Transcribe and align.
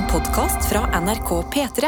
En 0.00 0.06
podkast 0.06 0.68
fra 0.68 1.00
NRK 1.00 1.28
P3. 1.28 1.80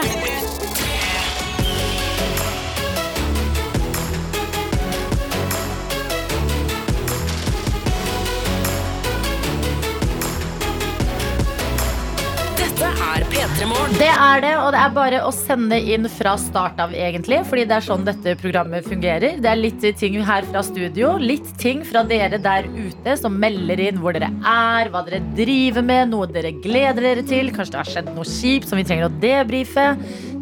Dette 12.57 12.85
er 12.85 12.91
P3 12.91 13.01
Morgen. 13.01 13.22
Det 13.33 14.09
er 14.11 14.43
det, 14.45 14.51
og 14.61 14.73
det 14.75 14.81
er 14.83 14.93
bare 14.93 15.21
å 15.25 15.31
sende 15.33 15.79
inn 15.81 16.05
fra 16.11 16.35
start 16.41 16.81
av, 16.83 16.93
egentlig. 16.93 17.39
Fordi 17.49 17.65
det 17.69 17.77
er 17.79 17.85
sånn 17.87 18.05
dette 18.05 18.35
programmet 18.41 18.85
fungerer. 18.89 19.39
Det 19.41 19.49
er 19.49 19.61
litt 19.61 19.87
ting 19.99 20.19
her 20.27 20.45
fra 20.51 20.63
studio, 20.67 21.15
litt 21.21 21.49
ting 21.61 21.81
fra 21.87 22.03
dere 22.09 22.41
der 22.43 22.69
ute 22.69 23.17
som 23.21 23.39
melder 23.41 23.81
inn 23.87 24.03
hvor 24.03 24.17
dere 24.17 24.29
er, 24.29 24.91
hva 24.93 25.05
dere 25.07 25.23
driver 25.39 25.87
med, 25.87 26.13
noe 26.13 26.29
dere 26.29 26.53
gleder 26.61 27.09
dere 27.09 27.25
til. 27.29 27.49
Kanskje 27.57 27.77
det 27.77 27.81
har 27.81 27.91
skjedd 27.95 28.13
noe 28.13 28.29
kjipt 28.29 28.69
som 28.69 28.81
vi 28.81 28.85
trenger 28.89 29.09
å 29.09 29.15
debrife. 29.23 29.87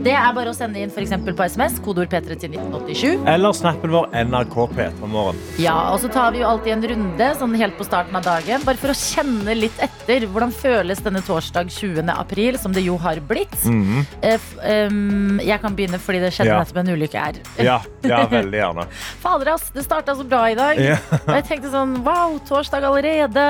Det 0.00 0.14
er 0.16 0.30
bare 0.32 0.48
å 0.48 0.56
sende 0.56 0.80
inn 0.80 0.88
f.eks. 0.88 1.12
på 1.28 1.46
SMS, 1.52 1.74
kodeord 1.84 2.08
P3 2.08 2.38
til 2.40 2.54
1987. 2.56 3.26
Eller 3.28 3.56
snappen 3.56 3.92
vår 3.92 4.06
NRK 4.24 4.56
P3morgen. 4.72 5.40
Ja, 5.60 5.76
og 5.92 6.00
så 6.00 6.08
tar 6.12 6.32
vi 6.32 6.40
jo 6.40 6.48
alltid 6.48 6.72
en 6.78 6.86
runde 6.94 7.30
sånn 7.36 7.56
helt 7.60 7.76
på 7.76 7.84
starten 7.84 8.16
av 8.16 8.24
dagen, 8.24 8.64
bare 8.64 8.80
for 8.80 8.94
å 8.94 8.96
kjenne 8.96 9.58
litt 9.58 9.76
etter. 9.84 10.24
Hvordan 10.32 10.54
føles 10.56 11.04
denne 11.04 11.20
torsdag 11.26 11.68
20. 11.76 12.08
april, 12.14 12.56
som 12.58 12.72
det 12.72 12.79
jo 12.84 12.96
har 13.00 13.20
blitt? 13.28 13.54
Eh, 13.66 14.34
f- 14.36 14.56
um, 14.90 15.38
jeg 15.42 15.60
kan 15.62 15.74
begynne 15.76 15.98
fordi 16.02 16.20
det 16.24 16.32
skjedde 16.36 16.50
Ja. 16.52 16.58
nettopp 16.62 16.80
en 16.82 16.92
ulykke 16.94 17.20
her. 17.26 17.38
Ja, 17.70 17.78
ja, 18.06 18.22
veldig 18.30 18.58
gjerne. 18.60 18.86
Fader, 19.22 19.52
ass, 19.54 19.70
det 19.74 19.84
starta 19.86 20.14
så 20.18 20.24
bra 20.28 20.42
i 20.50 20.56
dag. 20.58 20.78
Ja. 20.80 20.96
Og 21.26 21.32
jeg 21.38 21.46
tenkte 21.50 21.70
sånn, 21.72 21.98
wow, 22.06 22.38
torsdag 22.48 22.84
allerede. 22.88 23.46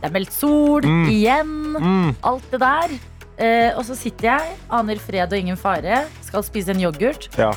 Det 0.00 0.10
er 0.10 0.12
meldt 0.12 0.32
sol, 0.36 0.84
igjen. 1.10 1.54
Mm. 1.76 2.10
Alt 2.22 2.50
det 2.52 2.60
der. 2.60 2.96
Uh, 3.36 3.70
og 3.76 3.82
så 3.84 3.96
sitter 3.98 4.30
jeg, 4.30 4.54
aner 4.72 4.96
fred 5.02 5.32
og 5.32 5.38
ingen 5.38 5.58
fare, 5.60 6.04
skal 6.24 6.44
spise 6.46 6.72
en 6.72 6.80
yoghurt. 6.80 7.28
Ja, 7.36 7.50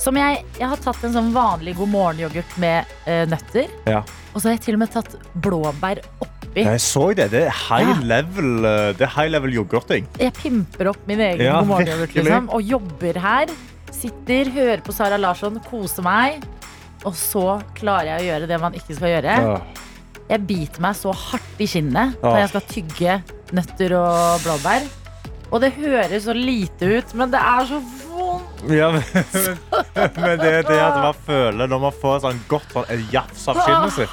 Som 0.00 0.16
jeg, 0.16 0.44
jeg 0.56 0.68
har 0.70 0.80
tatt 0.80 1.02
en 1.04 1.12
sånn 1.12 1.28
vanlig 1.34 1.74
god 1.76 1.90
morgen-yoghurt 1.92 2.54
med 2.62 2.88
uh, 3.04 3.26
nøtter. 3.28 3.68
ja. 3.88 4.00
Og 4.30 4.38
så 4.40 4.46
har 4.46 4.54
jeg 4.54 4.60
til 4.62 4.76
og 4.76 4.80
med 4.84 4.92
tatt 4.94 5.16
blåbær 5.42 5.98
oppi. 6.22 6.39
Jeg 6.56 6.80
så 6.82 7.14
det. 7.14 7.30
Det 7.30 7.44
er 7.46 7.50
high 7.68 7.88
Ja. 7.88 7.98
level, 8.02 8.64
eh, 8.64 8.92
det 8.98 9.02
er 9.06 9.12
high 9.14 9.28
level 9.30 9.52
yoghurting. 9.54 10.06
Jeg 10.18 10.32
pimper 10.34 10.88
opp 10.90 11.06
min 11.06 11.20
egen 11.20 11.40
Ja, 11.44 11.60
god 11.60 11.68
morgen-yoghurt 11.68 12.14
liksom, 12.14 12.48
og 12.50 12.62
jobber 12.62 13.20
her. 13.20 13.46
Sitter, 13.92 14.50
hører 14.50 14.80
på 14.82 14.92
Sara 14.92 15.16
Larsson, 15.16 15.60
koser 15.70 16.02
meg. 16.02 16.42
Og 17.04 17.14
så 17.14 17.62
klarer 17.74 18.18
jeg 18.18 18.20
å 18.20 18.28
gjøre 18.32 18.48
det 18.48 18.60
man 18.60 18.72
ikke 18.74 18.94
skal 18.96 19.08
gjøre. 19.22 19.60
Jeg 20.30 20.46
biter 20.46 20.80
meg 20.80 20.94
så 20.94 21.12
hardt 21.14 21.58
i 21.60 21.66
kinnet 21.66 22.14
Ja. 22.22 22.28
når 22.28 22.38
jeg 22.38 22.48
skal 22.48 22.60
tygge 22.70 23.22
nøtter 23.52 23.94
og 23.98 24.40
blåbær. 24.44 24.82
Og 25.52 25.60
det 25.60 25.72
høres 25.74 26.22
så 26.24 26.34
lite 26.34 26.86
ut, 26.98 27.14
men 27.14 27.30
det 27.32 27.40
er 27.40 27.64
så 27.66 27.80
vondt. 27.80 28.70
Ja, 28.70 28.90
men, 28.92 29.02
men 30.20 30.38
det 30.38 30.52
er 30.60 30.62
det 30.62 30.78
at 30.78 30.98
man 31.02 31.14
føler 31.26 31.66
når 31.66 31.80
man 31.80 31.92
får 31.92 32.20
sånn 32.22 32.40
godt 32.48 32.70
sånn, 32.74 32.84
en 32.90 33.06
jafs 33.10 33.48
av 33.48 33.56
kinnet 33.66 33.92
sitt. 33.96 34.10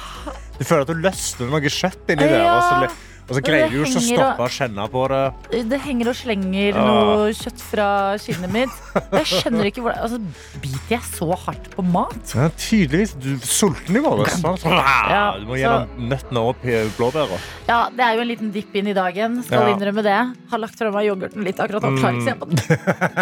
Du 0.58 0.64
føler 0.66 0.82
at 0.82 0.90
du 0.90 0.98
løsner 0.98 1.50
noe 1.52 1.70
kjøtt 1.70 2.10
inni 2.14 2.26
der, 2.26 2.42
og 2.50 2.62
så, 2.62 2.80
Ja. 2.88 2.96
Og 3.28 3.36
så 3.36 3.42
greier 3.44 3.68
du 3.70 3.82
ikke 3.84 4.00
å 4.00 4.04
stoppe 4.04 4.44
og- 4.46 4.50
kjenne 4.58 4.84
på 4.90 5.02
det. 5.12 5.64
Det 5.68 5.80
henger 5.84 6.08
og 6.08 6.16
slenger 6.16 6.78
noe 6.78 7.28
kjøtt 7.36 7.60
fra 7.60 7.88
kinnet 8.18 8.50
mitt. 8.52 8.70
Jeg 9.12 9.26
skjønner 9.28 9.68
ikke 9.70 9.82
hvordan 9.84 10.02
altså, 10.02 10.18
Biter 10.62 10.94
jeg 10.96 11.02
så 11.12 11.28
hardt 11.44 11.68
på 11.74 11.84
mat? 11.84 12.32
Ja, 12.34 12.48
tydeligvis. 12.56 13.12
Du 13.20 13.28
er 13.34 13.38
sulten 13.46 13.96
i 13.96 14.00
morges. 14.00 14.40
sant? 14.40 14.64
Ja, 14.64 15.36
Du 15.38 15.44
må 15.46 15.58
gjennom 15.60 16.08
nøttene 16.08 16.42
opp 16.50 16.64
i 16.64 16.78
blåbæra. 16.96 17.38
Ja, 17.68 17.88
det 17.94 18.00
er 18.06 18.14
jo 18.16 18.20
en 18.24 18.28
liten 18.32 18.50
dipp 18.52 18.74
inn 18.74 18.88
i 18.88 18.94
dagen. 18.96 19.42
Skal 19.44 19.68
Ja. 19.68 19.74
innrømme 19.76 20.02
det. 20.02 20.16
Har 20.50 20.58
lagt 20.58 20.76
fra 20.78 20.90
meg 20.90 21.06
yoghurten 21.06 21.44
litt 21.44 21.56
akkurat 21.60 21.82
nå. 21.82 21.98
Klarer 21.98 22.16
ikke 22.16 22.24
se 22.24 22.34
på 22.34 22.48
den. 22.48 22.58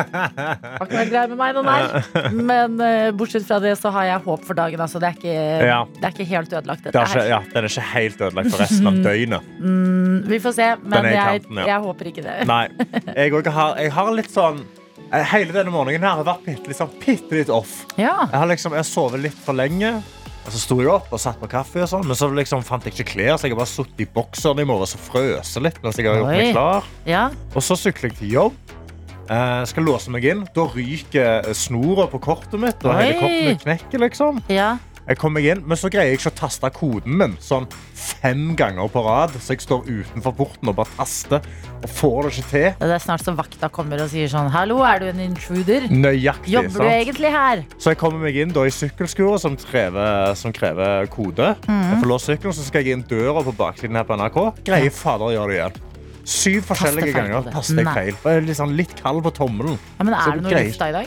Har 0.07 0.87
ikke 0.87 1.01
vært 1.01 1.11
grei 1.11 1.27
med 1.33 1.39
meg, 1.39 1.55
den 1.55 1.65
der. 1.67 2.31
Men 2.47 2.81
uh, 2.81 3.11
bortsett 3.17 3.47
fra 3.49 3.59
det, 3.61 3.75
så 3.81 3.91
har 3.95 4.05
jeg 4.05 4.23
håp 4.27 4.45
for 4.47 4.55
dagen. 4.55 4.81
Altså. 4.81 5.01
Det, 5.03 5.11
er 5.11 5.19
ikke, 5.19 5.91
det 6.01 6.05
er 6.05 6.15
ikke 6.15 6.29
helt 6.31 6.53
ødelagt, 6.53 6.85
Det 6.85 6.93
dette 6.93 7.03
er 7.03 7.07
ikke, 7.11 7.29
ja, 7.29 7.41
den 7.53 7.65
er 7.65 7.69
ikke 7.69 7.87
helt 7.93 8.21
ødelagt 8.21 8.51
for 8.55 8.63
resten 8.65 8.87
av 8.87 9.01
døgnet. 9.07 9.96
Vi 10.27 10.41
får 10.43 10.57
se, 10.57 10.67
men 10.83 11.09
jeg, 11.11 11.43
kanten, 11.43 11.61
ja. 11.63 11.69
jeg 11.73 11.85
håper 11.87 12.11
ikke 12.13 12.27
det. 12.27 12.37
Nei. 12.49 12.65
Jeg, 13.17 13.33
har, 13.57 13.79
jeg 13.81 13.95
har 13.97 14.13
litt 14.17 14.33
sånn 14.33 14.61
eh, 15.11 15.23
Hele 15.33 15.55
denne 15.55 15.73
morgenen 15.75 16.05
her 16.05 16.21
har 16.21 16.27
vært 16.27 16.47
bitte 16.47 16.77
sånn, 16.77 16.93
litt 17.07 17.53
off. 17.53 17.85
Ja. 17.97 18.29
Jeg 18.31 18.39
har 18.39 18.51
liksom, 18.51 18.77
jeg 18.77 18.85
har 18.85 18.89
sovet 18.89 19.25
litt 19.29 19.43
for 19.47 19.57
lenge. 19.57 19.97
Og 20.47 20.53
så 20.55 20.61
sto 20.63 20.77
jeg 20.79 20.91
opp 20.93 21.11
og 21.11 21.19
satt 21.19 21.41
på 21.41 21.49
kaffe, 21.51 21.81
og 21.83 21.91
sånn, 21.91 22.05
men 22.07 22.19
så 22.19 22.29
liksom 22.31 22.63
fant 22.67 22.85
jeg 22.87 22.95
ikke 22.95 23.17
klær. 23.17 23.35
Så 23.35 23.49
jeg 23.49 23.57
har 23.57 23.59
bare 23.65 23.73
sittet 23.73 24.05
i 24.05 24.07
bokseren 24.15 24.63
i 24.63 24.67
morges 24.69 24.95
og 24.95 25.03
frøst 25.09 25.59
litt. 25.59 25.81
mens 25.83 25.99
jeg 25.99 26.07
har 26.07 26.21
gjort 26.21 26.31
meg 26.31 26.53
klar. 26.55 26.91
ja. 27.09 27.25
Og 27.55 27.65
så 27.67 27.75
sykler 27.81 28.13
jeg 28.13 28.21
til 28.21 28.35
jobb. 28.37 28.61
Eh, 29.27 29.63
skal 29.67 29.83
låse 29.89 30.13
meg 30.15 30.27
inn. 30.31 30.45
Da 30.55 30.69
ryker 30.71 31.49
snora 31.59 32.07
på 32.11 32.21
kortet 32.23 32.61
mitt, 32.63 32.79
og 32.87 32.93
Oi. 32.93 33.01
hele 33.01 33.17
kortet 33.19 33.49
mitt 33.49 33.65
knekker. 33.65 34.05
liksom. 34.07 34.39
ja. 34.53 34.77
Jeg 35.07 35.21
kom 35.21 35.37
meg 35.37 35.45
inn, 35.47 35.61
Men 35.67 35.79
så 35.79 35.87
greier 35.93 36.11
jeg 36.11 36.19
ikke 36.19 36.33
å 36.33 36.39
taste 36.41 36.69
koden 36.75 37.15
min 37.21 37.37
sånn 37.43 37.69
fem 37.95 38.57
ganger 38.59 38.89
på 38.91 39.03
rad. 39.07 39.37
Så 39.39 39.55
jeg 39.55 39.63
står 39.63 39.87
utenfor 39.87 40.35
porten 40.35 40.71
og 40.73 40.77
bare 40.81 40.91
taster 40.97 41.45
og 41.77 41.89
får 41.95 42.27
det 42.27 42.33
ikke 42.33 42.49
til. 42.51 42.67
Det 42.81 42.97
er 42.97 43.03
snart 43.05 43.23
så 43.23 43.35
vakta 43.39 43.71
kommer 43.71 44.03
og 44.03 44.11
sier 44.11 44.31
sånn 44.33 44.51
Hallo, 44.51 44.81
er 44.87 45.05
du 45.05 45.09
en 45.13 45.23
intruder? 45.29 45.87
Nøyaktig. 45.93 46.57
Jobber 46.57 46.89
du 46.89 46.91
egentlig 46.91 47.31
her? 47.35 47.63
Så 47.79 47.93
jeg 47.95 48.01
kommer 48.03 48.25
meg 48.27 48.39
inn 48.43 48.55
da, 48.57 48.65
i 48.67 48.75
sykkelskuret 48.75 49.43
som 49.45 49.55
som 49.57 50.53
krever 50.53 51.07
kode. 51.13 51.55
Mm. 51.69 51.83
Jeg 51.93 52.01
får 52.03 52.11
låst 52.11 52.31
sykkelen, 52.31 52.57
så 52.57 52.67
skal 52.67 52.83
jeg 52.85 52.97
inn 52.97 53.07
døra 53.07 53.45
på 53.47 53.55
baksiden 53.57 53.97
her 53.97 54.07
på 54.09 54.19
NRK. 54.19 54.41
Greier 54.67 54.91
fader 54.95 55.31
å 55.31 55.33
gjøre 55.37 55.53
det 55.53 55.59
igjen. 55.61 55.81
Syv 56.27 56.67
forskjellige 56.67 57.15
ganger 57.15 57.47
kode. 57.55 57.63
jeg 57.79 57.87
feil. 57.87 58.15
Og 58.19 58.31
jeg 58.33 58.51
er 58.51 58.59
sånn, 58.59 58.77
litt 58.77 58.95
kald 58.99 59.23
på 59.23 59.31
tommelen. 59.39 59.79
Ja, 59.99 60.05
men 60.05 60.15
Er 60.15 60.41
det 60.41 60.43
noe 60.43 60.51
i 60.59 60.69
lufta 60.69 60.89
i 60.91 60.97
dag? 60.99 61.07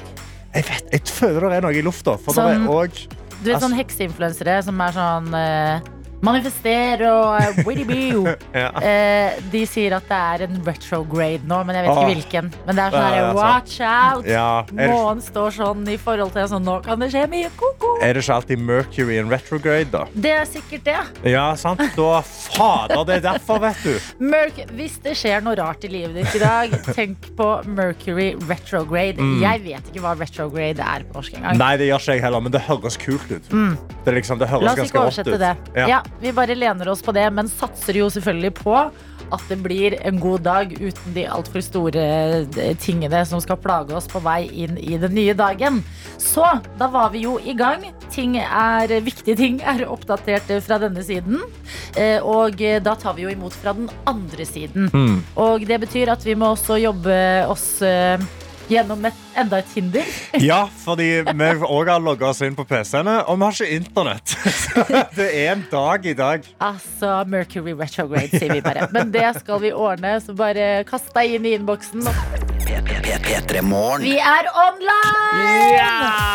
Jeg 0.55 0.65
vet, 0.65 0.93
jeg 0.95 1.01
føler 1.13 1.49
det 1.51 1.57
er 1.59 1.65
noe 1.67 1.75
i 1.75 1.81
lufta. 1.85 2.15
For 2.17 2.33
Sånn- 2.33 2.47
det 2.47 2.55
er 2.55 2.69
også, 2.73 3.19
Du 3.39 3.47
vet 3.47 3.61
sånn 3.63 3.75
hekseinfluensere 3.77 4.57
som 4.65 4.81
er 4.83 4.95
sånn 4.95 5.29
eh, 5.37 5.85
Manifester 6.25 7.03
og 7.07 7.37
eh, 7.39 7.59
witty 7.67 7.85
boo. 7.87 8.25
ja. 8.61 8.69
Eh, 8.83 9.37
de 9.53 9.61
sier 9.69 9.95
at 9.97 10.07
det 10.09 10.19
er 10.19 10.43
en 10.49 10.57
retrograde 10.65 11.47
nå, 11.47 11.59
men 11.67 11.77
jeg 11.77 11.85
vet 11.85 11.91
ikke 11.93 12.03
Åh. 12.03 12.09
hvilken. 12.13 12.49
Men 12.67 12.79
det 12.79 12.83
er 12.85 12.95
sånn 12.95 13.05
Ja, 13.05 13.09
her, 13.09 13.19
ja, 13.19 13.29
watch 13.37 13.77
out! 13.85 14.27
Ja, 14.29 14.47
er, 14.67 14.73
det, 14.81 14.89
Månen 14.91 15.23
står 15.23 15.55
sånn 15.55 15.85
i 15.89 15.97
forhold 16.01 16.33
til 16.35 16.49
sånn, 16.51 16.65
nå 16.67 16.77
kan 16.85 16.99
det 17.01 17.09
skje 17.13 17.23
mye 17.31 17.51
koko. 17.59 17.93
er 18.03 18.13
det 18.17 18.23
ikke 18.25 18.35
alltid 18.39 18.63
Mercury 18.69 19.17
in 19.21 19.31
retrograde, 19.31 19.87
da? 19.93 20.03
Det 20.13 20.33
er 20.41 20.45
sikkert 20.49 20.85
det. 20.89 20.97
Ja, 21.31 21.45
sant? 21.59 21.81
Da 21.95 22.09
fader, 22.25 23.03
det 23.07 23.19
er 23.19 23.25
derfor, 23.29 23.61
vet 23.63 23.79
du. 23.85 23.95
Merc 24.23 24.59
hvis 24.75 24.99
det 25.03 25.15
skjer 25.19 25.41
noe 25.45 25.55
rart 25.59 25.83
i 25.87 25.91
livet 25.91 26.19
ditt 26.19 26.35
i 26.39 26.43
dag, 26.43 26.75
tenk 26.97 27.29
på 27.39 27.49
Mercury 27.71 28.33
retrograde. 28.49 29.19
Mm. 29.23 29.39
Jeg 29.43 29.63
vet 29.65 29.89
ikke 29.93 30.03
hva 30.03 30.13
retrograde 30.19 30.83
er 30.83 31.07
på 31.07 31.17
norsk 31.19 31.39
engang. 31.39 31.57
Nei, 31.59 31.71
det 31.79 31.87
gjør 31.89 32.03
ikke 32.03 32.17
jeg 32.19 32.23
heller, 32.27 32.43
men 32.45 32.53
det 32.55 32.61
høres 32.67 32.99
kult 32.99 33.31
ut. 33.31 33.49
Det, 33.49 34.09
er 34.11 34.19
liksom, 34.19 34.39
det 34.41 34.47
høres 34.51 34.59
Mm. 34.59 34.65
La 34.67 34.73
oss 34.73 34.79
ganske 34.79 34.91
ikke 34.91 34.99
rått 34.99 35.07
oversette 35.07 35.35
ut. 35.35 35.39
det. 35.39 35.87
Ja. 35.89 35.99
Vi 36.21 36.33
bare 36.35 36.55
lener 36.57 36.89
oss 36.91 37.03
på 37.05 37.13
det, 37.15 37.27
men 37.33 37.47
satser 37.51 37.99
jo 38.01 38.09
selvfølgelig 38.11 38.53
på 38.59 38.75
at 39.29 39.43
det 39.49 39.59
blir 39.61 39.93
en 40.07 40.17
god 40.21 40.41
dag 40.47 40.71
uten 40.73 41.13
de 41.13 41.25
altfor 41.29 41.61
store 41.61 42.01
eh, 42.57 42.71
tingene 42.81 43.21
som 43.29 43.41
skal 43.43 43.59
plage 43.61 43.93
oss 43.93 44.07
på 44.09 44.21
vei 44.25 44.47
inn 44.63 44.77
i 44.81 44.97
den 45.01 45.13
nye 45.13 45.35
dagen. 45.37 45.83
Så 46.17 46.45
da 46.79 46.87
var 46.89 47.11
vi 47.13 47.25
jo 47.27 47.37
i 47.39 47.53
gang. 47.57 47.85
Ting 48.09 48.39
er, 48.41 48.89
viktige 49.05 49.37
ting 49.37 49.61
er 49.73 49.85
oppdatert 49.85 50.49
fra 50.65 50.79
denne 50.81 51.05
siden. 51.05 51.43
Eh, 51.95 52.17
Og 52.25 52.61
eh, 52.61 52.79
da 52.83 52.95
tar 52.99 53.15
vi 53.17 53.27
jo 53.27 53.33
imot 53.33 53.53
fra 53.53 53.75
den 53.77 53.89
andre 54.09 54.45
siden. 54.49 54.89
Mm. 54.93 55.21
Og 55.37 55.67
det 55.69 55.81
betyr 55.85 56.09
at 56.15 56.25
vi 56.25 56.35
må 56.39 56.53
også 56.55 56.79
jobbe 56.81 57.19
oss 57.49 57.69
gjennom 58.69 59.05
et, 59.09 59.13
enda 59.37 59.59
et 59.59 59.71
hinder. 59.75 60.05
Ja, 60.39 60.61
fordi 60.83 61.07
vi 61.25 61.49
òg 61.65 61.89
har 61.91 62.01
logga 62.03 62.29
oss 62.31 62.41
inn 62.45 62.55
på 62.57 62.65
PC-ene, 62.69 63.15
og 63.25 63.39
vi 63.39 63.43
har 63.47 63.53
ikke 63.57 63.75
internett. 63.79 64.27
Så 64.59 64.85
det 65.17 65.29
er 65.29 65.51
en 65.55 65.63
dag 65.71 66.05
i 66.05 66.13
dag. 66.17 66.45
Altså 66.69 67.23
Mercury 67.29 67.73
retrograde, 67.77 68.29
sier 68.35 68.53
vi 68.53 68.61
bare. 68.65 68.87
Men 68.95 69.11
det 69.13 69.25
skal 69.41 69.61
vi 69.63 69.73
ordne, 69.73 70.19
så 70.23 70.35
bare 70.37 70.83
kast 70.89 71.09
deg 71.15 71.39
inn 71.39 71.45
i 71.49 71.55
innboksen. 71.57 72.01
Vi 74.05 74.15
er 74.19 74.43
online! 74.67 76.29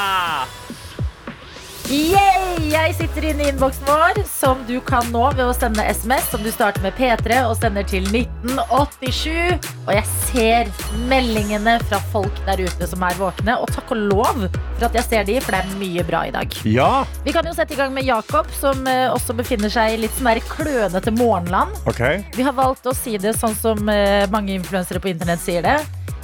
Yay! 1.92 2.70
Jeg 2.72 2.94
sitter 2.96 3.26
inne 3.28 3.44
i 3.44 3.50
innboksen 3.52 3.84
vår, 3.84 4.18
som 4.28 4.60
du 4.64 4.78
kan 4.86 5.04
nå 5.12 5.22
ved 5.36 5.44
å 5.44 5.54
sende 5.56 5.84
SMS, 5.84 6.30
som 6.32 6.40
du 6.40 6.48
starter 6.52 6.80
med 6.84 6.94
P3 6.96 7.42
og 7.44 7.58
sender 7.58 7.84
til 7.88 8.06
1987. 8.08 9.66
Og 9.84 9.90
jeg 9.92 10.06
ser 10.30 10.70
meldingene 11.10 11.76
fra 11.84 12.00
folk 12.12 12.38
der 12.46 12.62
ute 12.64 12.88
som 12.88 13.04
er 13.04 13.18
våkne, 13.20 13.58
og 13.60 13.68
takk 13.74 13.92
og 13.92 14.00
lov 14.14 14.46
for 14.46 14.86
at 14.88 14.96
jeg 14.96 15.08
ser 15.10 15.28
de, 15.28 15.36
for 15.44 15.56
det 15.56 15.60
er 15.60 15.74
mye 15.82 16.06
bra 16.08 16.22
i 16.30 16.32
dag. 16.34 16.56
Ja, 16.64 17.04
Vi 17.26 17.34
kan 17.36 17.44
jo 17.44 17.52
sette 17.56 17.76
i 17.76 17.80
gang 17.80 17.92
med 17.92 18.08
Jakob, 18.08 18.48
som 18.56 18.80
eh, 18.88 19.10
også 19.12 19.36
befinner 19.36 19.72
seg 19.72 19.98
i 19.98 20.00
litt 20.06 20.16
sånn 20.16 20.32
der 20.32 20.40
klønete 20.48 21.12
morgenland. 21.18 21.76
Okay. 21.90 22.24
Vi 22.32 22.48
har 22.48 22.56
valgt 22.56 22.88
å 22.88 22.96
si 22.96 23.18
det 23.20 23.36
sånn 23.36 23.56
som 23.60 23.92
eh, 23.92 24.24
mange 24.32 24.56
influensere 24.56 25.04
på 25.04 25.12
internett 25.12 25.44
sier 25.44 25.64
det. 25.66 25.78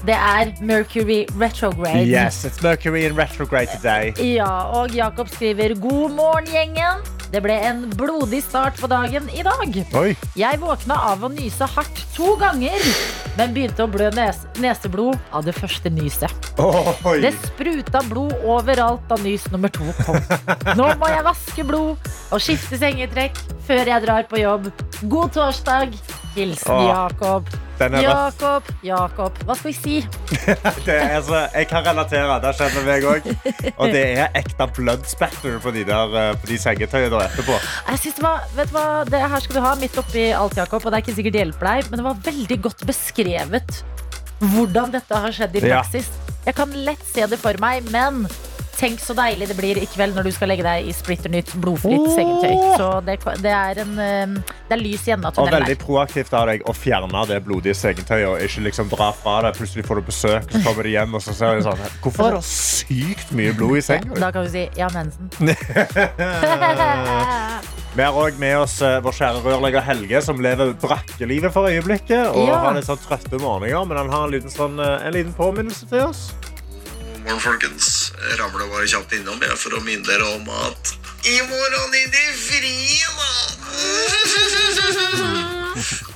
Det 0.06 0.14
er 0.14 0.52
Mercury 0.60 1.24
retrograde. 1.40 2.06
Yes, 2.06 2.44
it's 2.44 2.62
Mercury 2.62 3.04
in 3.04 3.18
retrograde 3.18 3.68
today. 3.76 4.34
Ja, 4.34 4.62
og 4.80 4.90
Jakob 4.90 5.28
skriver 5.28 5.74
God 5.80 6.10
morgen, 6.10 6.46
gjengen. 6.46 7.19
Det 7.30 7.38
ble 7.44 7.54
en 7.62 7.84
blodig 7.94 8.40
start 8.42 8.80
på 8.80 8.88
dagen 8.90 9.28
i 9.30 9.44
dag. 9.46 9.76
Oi. 10.00 10.14
Jeg 10.38 10.58
våkna 10.58 10.96
av 11.12 11.22
å 11.22 11.30
nyse 11.30 11.68
hardt 11.76 12.02
to 12.16 12.32
ganger, 12.40 12.82
men 13.38 13.54
begynte 13.54 13.86
å 13.86 13.90
blø 13.90 14.08
nes 14.16 14.40
neseblod 14.58 15.14
av 15.30 15.46
det 15.46 15.54
første 15.54 15.92
nyset. 15.94 16.50
Oi. 16.58 17.20
Det 17.22 17.30
spruta 17.44 18.02
blod 18.10 18.34
overalt 18.42 19.06
da 19.10 19.20
nys 19.22 19.46
nummer 19.54 19.70
to 19.70 19.86
kom. 20.02 20.18
Nå 20.74 20.90
må 20.98 21.12
jeg 21.14 21.26
vaske 21.30 21.66
blod 21.70 22.10
og 22.34 22.42
skifte 22.42 22.80
sengetrekk 22.82 23.38
før 23.68 23.94
jeg 23.94 24.06
drar 24.08 24.26
på 24.26 24.42
jobb. 24.42 24.72
God 25.06 25.36
torsdag. 25.38 25.94
Hilsen 26.34 26.74
Åh, 26.74 26.86
Jakob. 26.88 27.46
Jakob, 27.80 28.62
Jakob. 28.82 29.38
Hva 29.46 29.54
skal 29.56 29.70
vi 29.70 29.74
si? 29.74 29.94
Det 30.86 30.98
så, 31.24 31.46
jeg 31.54 31.66
kan 31.70 31.84
relatere. 31.86 32.36
Det 32.42 32.50
har 32.50 32.58
skjedd 32.58 32.76
med 32.76 32.86
meg 32.90 33.06
òg. 33.08 33.30
Og 33.76 33.94
det 33.94 34.02
er 34.20 34.36
ekte 34.38 34.66
blood 34.76 35.06
spatter 35.08 35.56
på 35.62 35.72
de, 35.74 35.84
der, 35.88 36.16
eh, 36.20 36.32
på 36.36 36.50
de 36.50 36.58
sengetøyene 36.60 37.19
etterpå. 37.28 37.56
Jeg 37.90 38.02
synes 38.04 38.18
det 38.18 38.24
var, 38.24 38.44
vet 38.56 38.70
du 38.72 38.76
hva, 38.76 38.86
det 39.10 39.22
her 39.34 39.44
skal 39.44 39.58
du 39.58 39.62
ha 39.64 39.74
midt 39.80 39.98
oppi 40.00 40.26
alt, 40.36 40.56
Jakob. 40.60 40.84
Og 40.84 40.90
det 40.92 40.98
er 41.00 41.04
ikke 41.04 41.16
sikkert 41.18 41.36
det 41.36 41.44
hjelper 41.44 41.70
deg, 41.70 41.90
men 41.90 42.02
det 42.02 42.06
var 42.08 42.22
veldig 42.30 42.60
godt 42.68 42.86
beskrevet 42.88 43.80
hvordan 44.40 44.94
dette 44.94 45.24
har 45.24 45.34
skjedd 45.36 45.58
i 45.60 45.66
Ja. 45.68 45.82
Jeg 46.46 46.56
kan 46.56 46.70
lett 46.72 47.02
se 47.04 47.26
det 47.28 47.36
for 47.38 47.56
meg, 47.60 47.84
men 47.92 48.24
tenk 48.80 49.00
så 49.02 49.12
deilig 49.16 49.48
det 49.50 49.56
blir 49.58 49.78
i 49.80 49.86
kveld 49.90 50.14
når 50.16 50.24
du 50.28 50.32
skal 50.34 50.48
legge 50.52 50.64
deg 50.64 50.88
i 50.88 50.92
splitter 50.96 51.30
nytt 51.32 51.50
blodfritt 51.60 52.00
oh! 52.00 52.14
sengetøy. 52.16 52.54
Så 52.80 52.88
det, 53.06 53.14
det, 53.44 53.52
er 53.52 53.74
en, 53.84 53.92
eh, 54.00 54.26
det 54.68 54.74
er 54.76 54.82
lys 54.82 55.08
i 55.08 55.14
enden 55.14 55.26
av 55.28 55.34
Og 55.34 55.42
tunnelen 55.42 55.66
veldig 55.66 55.78
proaktivt 55.82 56.32
av 56.36 56.44
deg 56.50 56.58
å 56.64 56.74
fjerne 56.76 57.24
det 57.28 57.38
blodige 57.46 57.76
sengetøyet. 57.76 58.28
Og 58.30 58.36
ikke 58.46 58.60
liksom 58.68 58.86
dra 58.92 59.08
fra 59.16 59.34
det. 59.46 59.52
Plutselig 59.58 59.84
får 59.88 59.96
du 60.00 60.04
besøk, 60.08 60.44
så 60.48 60.58
kommer 60.64 60.82
de 60.88 60.92
hjem, 60.96 61.12
og 61.18 61.22
så 61.24 61.32
ser 61.36 61.48
de 61.58 61.62
sånn 61.68 61.80
Hvorfor 62.00 62.30
er 62.30 62.34
det 62.38 62.44
sykt 62.48 63.28
mye 63.36 63.52
blod 63.56 63.74
i 63.80 63.82
senga? 63.84 64.12
Da 64.20 64.32
kan 64.34 64.42
vi 64.48 64.52
si 64.54 64.64
ja, 64.80 64.88
mensen. 64.94 65.24
Vi 67.90 68.04
har 68.06 68.14
òg 68.14 68.36
med 68.38 68.54
oss 68.54 68.76
eh, 68.86 69.00
vår 69.02 69.16
kjære 69.18 69.40
rørlegger 69.42 69.82
Helge, 69.82 70.20
som 70.22 70.38
lever 70.40 70.76
brakkelivet 70.78 71.50
for 71.50 71.66
øyeblikket. 71.66 72.28
Og 72.30 72.46
Ja. 72.46 72.60
har 72.62 72.76
litt 72.76 72.86
sånn 72.86 73.00
trøtte 73.02 73.40
morgener, 73.42 73.84
men 73.84 73.98
han 73.98 74.10
har 74.14 74.28
en 74.28 74.30
liten, 74.30 74.50
sånn, 74.50 74.78
eh, 74.78 75.06
en 75.06 75.12
liten 75.12 75.34
påminnelse 75.34 75.88
til 75.90 76.06
oss. 76.06 76.30
Morgen, 77.30 77.42
folkens. 77.46 78.12
Ramler 78.38 78.66
bare 78.72 78.86
kjapt 78.90 79.12
innom 79.14 79.38
jeg, 79.44 79.54
for 79.54 79.76
å 79.78 79.80
minne 79.86 80.02
dere 80.02 80.24
om 80.34 80.48
at 80.50 80.88
i 81.30 81.36
morgen 81.46 81.92
er 81.94 82.08
det 82.10 82.32
fri, 82.34 82.72
da! 83.14 83.28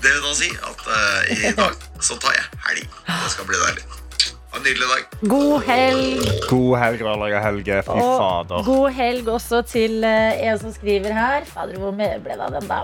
Det 0.02 0.10
vil 0.10 0.24
da 0.24 0.32
si 0.34 0.48
at 0.58 0.80
uh, 0.88 1.20
i 1.30 1.52
dag 1.54 1.84
så 2.02 2.16
tar 2.18 2.34
jeg 2.34 2.58
helg. 2.64 2.96
Det 3.06 3.30
skal 3.30 3.46
bli 3.46 3.60
deilig. 3.62 3.84
Ha 3.94 4.58
en 4.58 4.66
nydelig 4.66 4.88
dag. 4.90 5.14
God 5.36 5.54
helg. 5.68 6.26
God 6.50 6.74
helg, 6.82 7.04
rørlegger 7.06 7.44
Helge. 7.46 7.78
Fy 7.86 7.94
Og 7.94 8.10
fader. 8.24 8.66
god 8.66 8.98
helg 8.98 9.30
også 9.36 9.60
til 9.70 10.02
eh, 10.08 10.42
en 10.48 10.58
som 10.64 10.74
skriver 10.74 11.14
her. 11.14 11.46
Fader, 11.52 11.78
hvor 11.78 11.94
mye 11.94 12.18
ble 12.26 12.34
det 12.34 12.48
av 12.48 12.56
den, 12.58 12.66
da? 12.72 12.80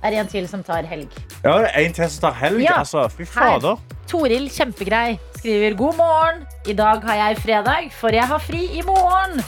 Er 0.00 0.08
det 0.16 0.22
en 0.24 0.32
til 0.32 0.48
som 0.48 0.64
tar 0.64 0.88
helg? 0.88 1.12
Ja, 1.44 1.58
det 1.66 1.68
er 1.68 1.84
en 1.84 2.00
til 2.00 2.08
som 2.16 2.30
tar 2.30 2.40
helg. 2.46 2.64
Ja. 2.64 2.78
Altså, 2.80 3.04
fy 3.12 3.28
fader. 3.28 3.76
Toril 4.08 4.48
Kjempegrei 4.52 5.18
skriver 5.42 5.74
god 5.74 5.96
morgen. 5.98 6.42
I 6.70 6.74
dag 6.78 7.02
har 7.02 7.18
jeg 7.18 7.38
fredag, 7.42 7.90
for 7.98 8.14
jeg 8.14 8.26
har 8.30 8.42
fri 8.42 8.62
i 8.78 8.82
morgen. 8.86 9.40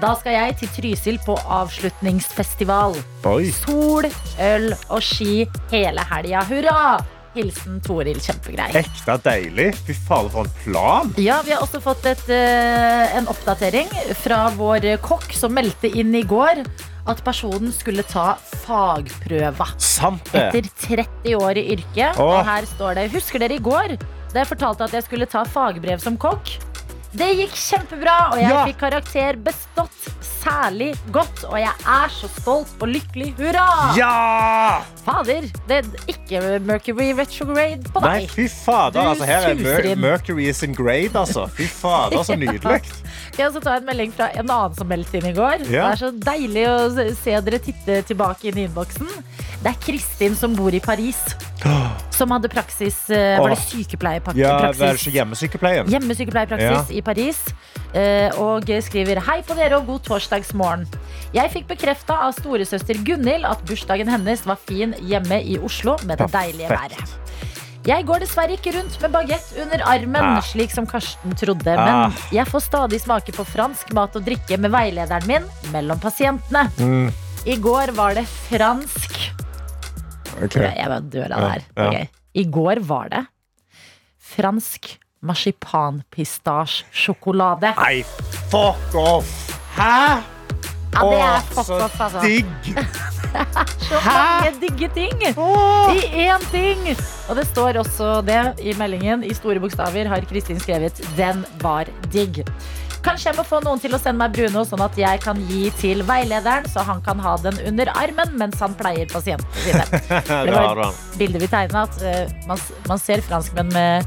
Da 0.00 0.14
skal 0.16 0.32
jeg 0.38 0.54
til 0.62 0.70
Trysil 0.72 1.18
på 1.26 1.34
avslutningsfestival. 1.36 2.96
Oi. 3.28 3.50
Sol, 3.52 4.08
øl 4.40 4.70
og 4.88 5.02
ski 5.04 5.42
hele 5.72 6.06
helga. 6.08 6.46
Hurra! 6.48 6.84
Hilsen 7.32 7.78
Toril 7.84 8.18
Kjempegrei. 8.20 8.70
Ekte 8.80 9.16
deilig. 9.24 9.70
Fy 9.86 9.94
fader, 9.96 10.32
for 10.32 10.48
en 10.48 10.56
plan. 10.64 11.12
Ja, 11.20 11.38
Vi 11.44 11.52
har 11.52 11.60
også 11.64 11.80
fått 11.84 12.04
et, 12.08 12.24
eh, 12.28 13.16
en 13.16 13.28
oppdatering 13.28 13.88
fra 14.20 14.50
vår 14.56 14.96
kokk 15.04 15.32
som 15.36 15.52
meldte 15.52 15.88
inn 15.88 16.14
i 16.14 16.24
går 16.24 16.64
at 17.08 17.24
personen 17.24 17.72
skulle 17.72 18.04
ta 18.04 18.36
fagprøva. 18.64 19.68
Sant 19.78 20.24
det. 20.32 20.48
Etter 20.54 20.68
30 20.96 21.36
år 21.36 21.56
i 21.56 21.76
yrket. 21.76 22.20
Og 22.20 22.44
her 22.44 22.68
står 22.68 22.94
det 23.00 23.12
Husker 23.12 23.38
dere 23.38 23.56
i 23.56 23.64
går 23.64 23.96
da 24.32 24.42
jeg 24.42 24.48
fortalte 24.48 24.84
at 24.88 24.92
jeg 24.96 25.04
skulle 25.08 25.26
ta 25.30 25.44
fagbrev 25.44 26.00
som 26.02 26.16
kokk? 26.20 26.54
Det 27.12 27.26
gikk 27.36 27.52
kjempebra, 27.60 28.32
og 28.32 28.38
jeg 28.40 28.48
Ja. 28.48 28.64
fikk 28.64 28.78
karakter 28.80 29.36
bestått 29.36 30.06
særlig 30.24 30.94
godt. 31.12 31.44
Og 31.44 31.58
jeg 31.60 31.68
er 31.86 32.08
så 32.08 32.28
stolt 32.40 32.72
og 32.80 32.88
lykkelig. 32.88 33.34
Hurra! 33.36 33.92
Ja! 33.94 34.80
Fader, 35.04 35.44
det 35.68 35.82
er 35.84 35.84
ikke 36.08 36.40
Mercury 36.64 37.12
retrograde 37.18 37.84
på 37.92 38.00
Nei, 38.00 38.20
deg. 38.20 38.30
fy 38.30 38.48
fader. 38.48 39.00
Altså, 39.12 39.24
her 39.28 39.50
er 39.50 39.54
Mer. 39.60 39.94
Mercury 39.96 40.48
is 40.48 40.62
in 40.62 40.72
grade, 40.74 41.12
altså. 41.14 41.46
Fy 41.52 41.66
fader, 41.68 42.24
så 42.24 42.34
nydelig. 42.34 42.80
Jeg 43.38 43.48
også 43.48 43.62
ta 43.64 43.76
en 43.78 43.86
melding 43.88 44.10
fra 44.12 44.26
en 44.36 44.50
annen 44.50 44.74
som 44.76 44.88
meldte 44.90 45.16
inn 45.20 45.30
i 45.30 45.32
går. 45.36 45.62
Ja. 45.72 45.86
Det 45.88 45.92
er 45.94 46.00
så 46.02 46.10
deilig 46.26 46.64
å 46.68 46.74
se- 47.16 47.40
dere 47.46 47.58
titte 47.64 48.02
tilbake 48.10 48.50
inn 48.50 48.58
i 48.60 48.66
innboksen. 48.68 49.08
Det 49.62 49.70
er 49.72 49.78
Kristin 49.80 50.34
som 50.36 50.54
bor 50.58 50.74
i 50.74 50.80
Paris. 50.84 51.20
Som 52.12 52.28
hadde 52.34 52.46
praksis 52.52 52.96
eh, 53.10 53.38
Var 53.40 53.48
det 53.54 53.56
sykepleierpraksis? 53.64 54.38
Ja, 54.42 54.56
det 54.76 54.84
er 54.84 54.98
ikke 54.98 55.12
hjemmesykepleien. 55.14 55.88
Hjemmesykepleierpraksis 55.90 56.90
i 56.94 57.00
Paris. 57.02 57.38
eh, 57.94 58.28
Og 58.38 58.68
skriver 58.84 59.18
Hei 59.26 59.38
på 59.46 59.56
dere 59.58 59.78
og 59.80 59.86
god 59.88 60.02
torsdagsmorgen. 60.10 60.84
Jeg 61.34 61.50
fikk 61.54 61.66
bekrefta 61.72 62.18
av 62.28 62.34
storesøster 62.36 63.00
Gunhild 63.06 63.48
at 63.48 63.64
bursdagen 63.66 64.10
hennes 64.12 64.44
var 64.46 64.60
fin 64.60 64.92
hjemme 65.00 65.40
i 65.42 65.56
Oslo 65.58 65.96
med 66.04 66.18
det 66.20 66.28
deilige 66.34 66.68
været. 66.68 67.16
Jeg 67.86 68.04
går 68.06 68.18
dessverre 68.22 68.52
ikke 68.54 68.72
rundt 68.76 69.00
med 69.02 69.10
bagett 69.10 69.52
under 69.58 69.80
armen, 69.90 70.22
Ah. 70.22 70.40
slik 70.46 70.70
som 70.70 70.86
Karsten 70.86 71.34
trodde. 71.34 71.74
Ah. 71.74 72.08
Men 72.08 72.12
jeg 72.30 72.46
får 72.46 72.60
stadig 72.68 73.00
smake 73.02 73.32
på 73.34 73.44
fransk 73.48 73.92
mat 73.92 74.14
og 74.16 74.22
drikke 74.24 74.56
med 74.58 74.70
veilederen 74.70 75.26
min 75.26 75.42
mellom 75.72 75.98
pasientene. 75.98 76.70
Mm, 76.78 77.10
I 77.46 77.56
går 77.58 77.90
var 77.96 78.14
det 78.14 78.26
fransk 78.28 79.32
okay. 80.42 80.74
Jeg 80.78 80.86
bare 80.86 81.00
dør 81.10 81.32
av 81.32 81.40
det 81.40 81.50
her. 81.50 81.60
Ja. 81.76 82.04
I 82.34 82.44
går 82.44 82.78
var 82.86 83.08
det 83.10 83.26
fransk 84.32 84.98
marsipanpistasjesjokolade. 85.22 87.74
Nei, 87.78 88.02
fuck 88.50 88.94
off! 88.94 89.26
Hæ? 89.76 90.22
Ja, 90.92 91.00
det 91.02 91.20
er 91.20 91.40
fuck 91.54 91.70
off, 91.70 92.00
altså. 92.00 92.20
digg! 92.22 92.46
Så 93.88 94.00
mange 94.06 94.52
digge 94.62 94.88
ting 94.94 95.24
i 95.24 95.32
én 96.26 96.46
ting. 96.52 96.86
Og 97.28 97.36
det 97.38 97.46
står 97.50 97.80
også 97.82 98.20
det 98.26 98.40
i 98.62 98.76
meldingen. 98.78 99.24
I 99.24 99.34
store 99.36 99.62
bokstaver 99.62 100.08
har 100.10 100.24
Kristin 100.30 100.60
skrevet 100.60 101.02
'Den 101.16 101.44
var 101.62 101.90
digg'. 102.12 102.44
Kanskje 103.02 103.32
jeg 103.32 103.36
må 103.40 103.42
få 103.42 103.58
noen 103.64 103.80
til 103.82 103.96
å 103.96 103.98
sende 103.98 104.20
meg 104.20 104.34
Bruno, 104.36 104.62
sånn 104.66 104.82
at 104.84 104.94
jeg 104.98 105.20
kan 105.24 105.38
gi 105.48 105.64
til 105.80 106.04
veilederen, 106.06 106.68
så 106.70 106.84
han 106.86 107.00
kan 107.02 107.18
ha 107.18 107.34
den 107.42 107.58
under 107.66 107.90
armen 107.98 108.36
mens 108.38 108.60
han 108.62 108.76
pleier 108.78 109.10
pasientene 109.10 109.64
sine. 109.64 109.82
Det 110.46 110.54
var 110.54 110.84
et 110.86 111.00
bilde 111.18 111.42
vi 111.42 111.48
tegna 111.50 111.82
at 111.88 111.98
eh, 112.06 112.30
man, 112.46 112.62
man 112.86 113.02
ser 113.02 113.24
franskmenn 113.26 113.74
med, 113.74 114.06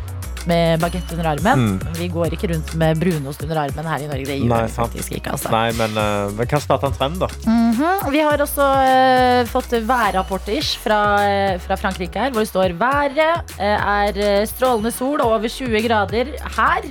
med 0.50 0.80
bagett 0.84 1.12
under 1.16 1.32
armen. 1.34 1.66
Mm. 1.66 1.96
Vi 2.00 2.10
går 2.14 2.36
ikke 2.38 2.52
rundt 2.54 2.76
med 2.80 3.00
brunost 3.02 3.44
under 3.46 3.64
armen 3.66 3.90
her 3.92 4.06
i 4.06 4.10
Norge. 4.12 4.28
Det 4.30 4.38
gjør 4.40 4.52
Nei, 4.54 4.62
vi 4.66 4.76
faktisk 4.76 5.18
ikke. 5.20 5.36
Altså. 5.36 5.52
Nei, 5.54 5.68
men 5.80 5.98
uh, 6.00 6.34
vi 6.38 6.48
kan 6.50 6.64
starte 6.64 6.90
en 6.90 6.98
trend, 6.98 7.20
da. 7.24 7.30
Mhm. 7.46 8.12
Vi 8.14 8.22
har 8.24 8.42
også 8.42 8.66
uh, 8.66 9.42
fått 9.50 9.74
værrapporter 9.86 10.64
fra, 10.84 11.00
eh, 11.26 11.58
fra 11.62 11.78
Frankrike 11.80 12.20
her, 12.20 12.32
hvor 12.34 12.46
det 12.46 12.52
står 12.52 12.76
været 12.80 13.20
eh, 13.60 13.76
er 13.76 14.18
eh, 14.22 14.48
strålende 14.50 14.92
sol 14.94 15.22
og 15.22 15.38
over 15.38 15.52
20 15.52 15.82
grader 15.88 16.34
her. 16.58 16.90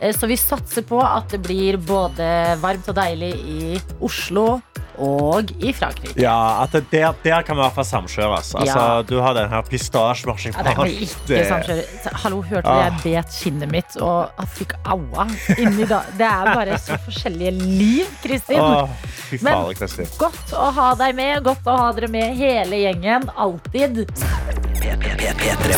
Eh, 0.00 0.12
så 0.16 0.28
vi 0.28 0.38
satser 0.40 0.84
på 0.86 1.00
at 1.02 1.30
det 1.34 1.42
blir 1.46 1.78
både 1.80 2.28
varmt 2.62 2.88
og 2.92 2.98
deilig 2.98 3.32
i 3.36 3.80
Oslo 4.04 4.60
og 4.98 5.50
i 5.62 5.72
Frankrike. 5.72 6.16
Ja, 6.20 6.62
at 6.62 6.72
det, 6.72 6.84
der, 6.90 7.14
der 7.24 7.42
kan 7.42 7.56
vi 7.56 7.60
i 7.60 7.64
hvert 7.64 7.74
fall 7.74 7.84
samkjøres. 7.84 8.54
Altså, 8.54 8.76
Ja. 8.76 9.02
Du 9.02 9.18
har 9.20 9.34
den 9.34 9.48
her 9.50 9.62
Ja, 11.28 11.36
ikke 11.42 11.46
samkjøre. 11.50 12.12
Hallo, 12.22 12.42
hørte 12.42 12.62
du 12.62 12.80
jeg 12.80 12.92
Ah. 12.92 13.00
bet 13.02 13.36
kinnet 13.40 13.70
mitt 13.70 13.96
og 14.02 14.30
fikk 14.56 14.72
aua 14.84 15.26
inni 15.58 15.84
da. 15.86 16.02
Det 16.16 16.26
er 16.26 16.44
bare 16.54 16.78
så 16.78 16.98
forskjellige 17.06 17.52
liv, 17.62 18.06
Kristin. 18.22 18.60
Fy 19.26 19.38
Men- 19.42 19.74
Kristin. 19.74 20.06
Godt 20.18 20.52
å 20.54 20.72
ha 20.72 20.94
deg 20.94 21.14
med. 21.14 21.42
Godt 21.44 21.64
å 21.66 21.76
ha 21.76 21.92
dere 21.92 22.08
med 22.08 22.36
hele 22.36 22.76
gjengen. 22.84 23.28
Alltid. 23.36 24.06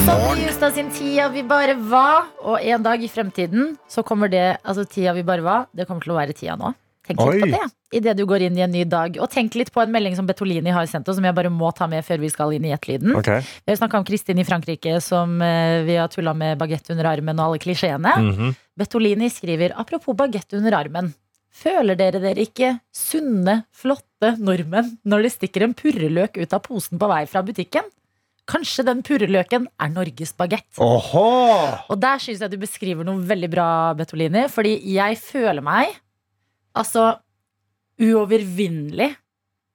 Som 0.04 0.38
Justad 0.38 0.74
sin 0.74 0.90
Tida 0.90 1.28
vi 1.28 1.42
bare 1.42 1.74
var. 1.74 2.26
Og 2.44 2.60
en 2.60 2.82
dag 2.82 3.02
i 3.02 3.08
fremtiden 3.08 3.76
så 3.88 4.02
kommer 4.04 4.28
det 4.30 4.58
Altså 4.64 4.84
tida 4.88 5.12
vi 5.16 5.22
bare 5.22 5.42
var, 5.42 5.66
det 5.74 5.86
kommer 5.88 6.02
til 6.04 6.12
å 6.12 6.18
være 6.18 6.34
tida 6.36 6.56
nå. 6.56 6.74
Tenk 7.08 7.20
litt 7.22 7.28
Oi. 7.28 7.40
på 7.40 7.50
det 7.56 7.66
idet 7.98 8.16
du 8.18 8.24
går 8.28 8.44
inn 8.48 8.58
i 8.58 8.64
en 8.64 8.72
ny 8.72 8.84
dag. 8.88 9.16
Og 9.22 9.30
tenk 9.32 9.56
litt 9.56 9.70
på 9.72 9.80
en 9.82 9.92
melding 9.92 10.16
som 10.18 10.26
Betolini 10.28 10.72
har 10.74 10.88
sendt 10.90 11.08
oss, 11.08 11.16
som 11.18 11.24
jeg 11.24 11.36
bare 11.36 11.52
må 11.52 11.70
ta 11.76 11.88
med 11.90 12.04
før 12.04 12.20
vi 12.20 12.30
skal 12.32 12.52
inn 12.56 12.66
i 12.68 12.72
Jetlyden. 12.74 13.14
Okay. 13.16 13.44
Vi 13.64 13.72
har 13.72 13.80
snakka 13.80 14.02
om 14.02 14.06
Kristin 14.08 14.40
i 14.40 14.46
Frankrike 14.48 14.98
som 15.04 15.38
eh, 15.44 15.80
vi 15.88 15.96
har 15.96 16.10
tulla 16.12 16.34
med 16.36 16.60
bagett 16.60 16.92
under 16.92 17.08
armen 17.08 17.38
og 17.38 17.46
alle 17.48 17.62
klisjeene. 17.62 18.16
Mhm. 18.28 18.56
Betolini 18.78 19.30
skriver 19.32 19.72
apropos 19.80 20.14
bagett 20.14 20.52
under 20.54 20.76
armen. 20.78 21.12
Føler 21.58 21.96
dere 21.98 22.20
dere 22.22 22.44
ikke 22.44 22.76
sunne, 22.94 23.62
flotte 23.74 24.36
nordmenn 24.38 24.98
når 25.08 25.24
det 25.24 25.32
stikker 25.34 25.64
en 25.64 25.74
purreløk 25.74 26.36
ut 26.38 26.52
av 26.54 26.62
posen 26.62 27.00
på 27.00 27.08
vei 27.10 27.24
fra 27.26 27.42
butikken? 27.42 27.88
Kanskje 28.48 28.84
den 28.86 29.02
purreløken 29.04 29.66
er 29.80 29.90
Norges 29.92 30.30
bagett. 30.38 30.68
Og 31.90 31.98
der 32.00 32.22
syns 32.22 32.44
jeg 32.44 32.52
du 32.52 32.60
beskriver 32.60 33.04
noe 33.04 33.20
veldig 33.28 33.50
bra, 33.52 33.66
Betolini. 33.98 34.46
Fordi 34.52 34.78
jeg 34.94 35.18
føler 35.20 35.64
meg 35.64 35.92
altså 36.78 37.08
uovervinnelig. 37.98 39.12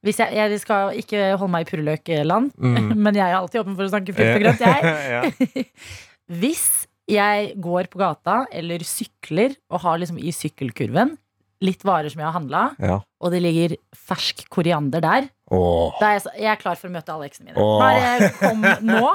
Hvis 0.04 0.20
jeg, 0.20 0.36
jeg 0.36 0.60
skal 0.60 0.98
ikke 1.00 1.20
holde 1.40 1.52
meg 1.54 1.66
i 1.66 1.70
purreløkland, 1.70 2.52
Mm. 2.60 2.92
men 3.06 3.16
jeg 3.16 3.24
er 3.30 3.38
alltid 3.40 3.62
åpen 3.64 3.76
for 3.80 3.88
å 3.88 3.92
snakke 3.94 4.16
frukt 4.16 4.36
og 4.36 4.44
grønt, 4.44 4.64
jeg. 4.64 5.68
hvis 6.42 6.66
jeg 7.12 7.54
går 7.60 7.90
på 7.92 8.00
gata 8.00 8.42
eller 8.52 8.84
sykler 8.88 9.56
og 9.72 9.82
har 9.84 10.00
liksom 10.00 10.20
i 10.24 10.32
sykkelkurven 10.36 11.18
litt 11.64 11.84
varer 11.88 12.12
som 12.12 12.20
jeg 12.20 12.28
har 12.28 12.36
handla, 12.36 12.62
Ja. 12.84 12.98
og 13.24 13.32
det 13.32 13.40
ligger 13.44 13.78
fersk 13.96 14.44
koriander 14.52 15.04
der, 15.04 15.30
Åh. 15.54 16.00
da 16.00 16.10
er 16.10 16.18
jeg, 16.18 16.24
så, 16.26 16.34
jeg 16.40 16.50
er 16.54 16.60
klar 16.62 16.80
for 16.80 16.90
å 16.90 16.94
møte 16.94 17.14
alle 17.14 17.28
eksene 17.30 17.52
mine. 17.52 17.62
Oh. 17.62 17.78
Bare 17.82 18.30
kom 18.40 18.66
nå, 18.92 19.12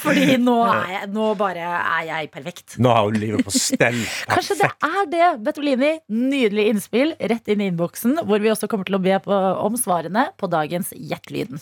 fordi 0.00 0.36
nå, 0.42 0.56
er 0.68 0.94
jeg, 0.94 1.10
nå 1.14 1.30
bare 1.40 1.70
er 1.80 2.06
jeg 2.10 2.30
perfekt. 2.34 2.76
Nå 2.82 2.92
har 2.94 3.08
hun 3.08 3.18
livet 3.20 3.46
på 3.46 3.54
stell. 3.54 3.98
Kanskje 4.34 4.58
det 4.60 4.70
er 4.90 5.10
det, 5.14 5.30
Bettolini. 5.46 5.92
Nydelig 6.12 6.68
innspill 6.74 7.14
rett 7.32 7.50
inn 7.50 7.64
i 7.64 7.70
innboksen, 7.70 8.20
hvor 8.28 8.42
vi 8.42 8.52
også 8.52 8.68
kommer 8.70 8.88
til 8.88 8.98
å 8.98 9.02
be 9.02 9.16
på, 9.24 9.40
om 9.64 9.78
svarene 9.80 10.28
på 10.40 10.50
dagens 10.52 10.92
Hjertelyden. 10.96 11.60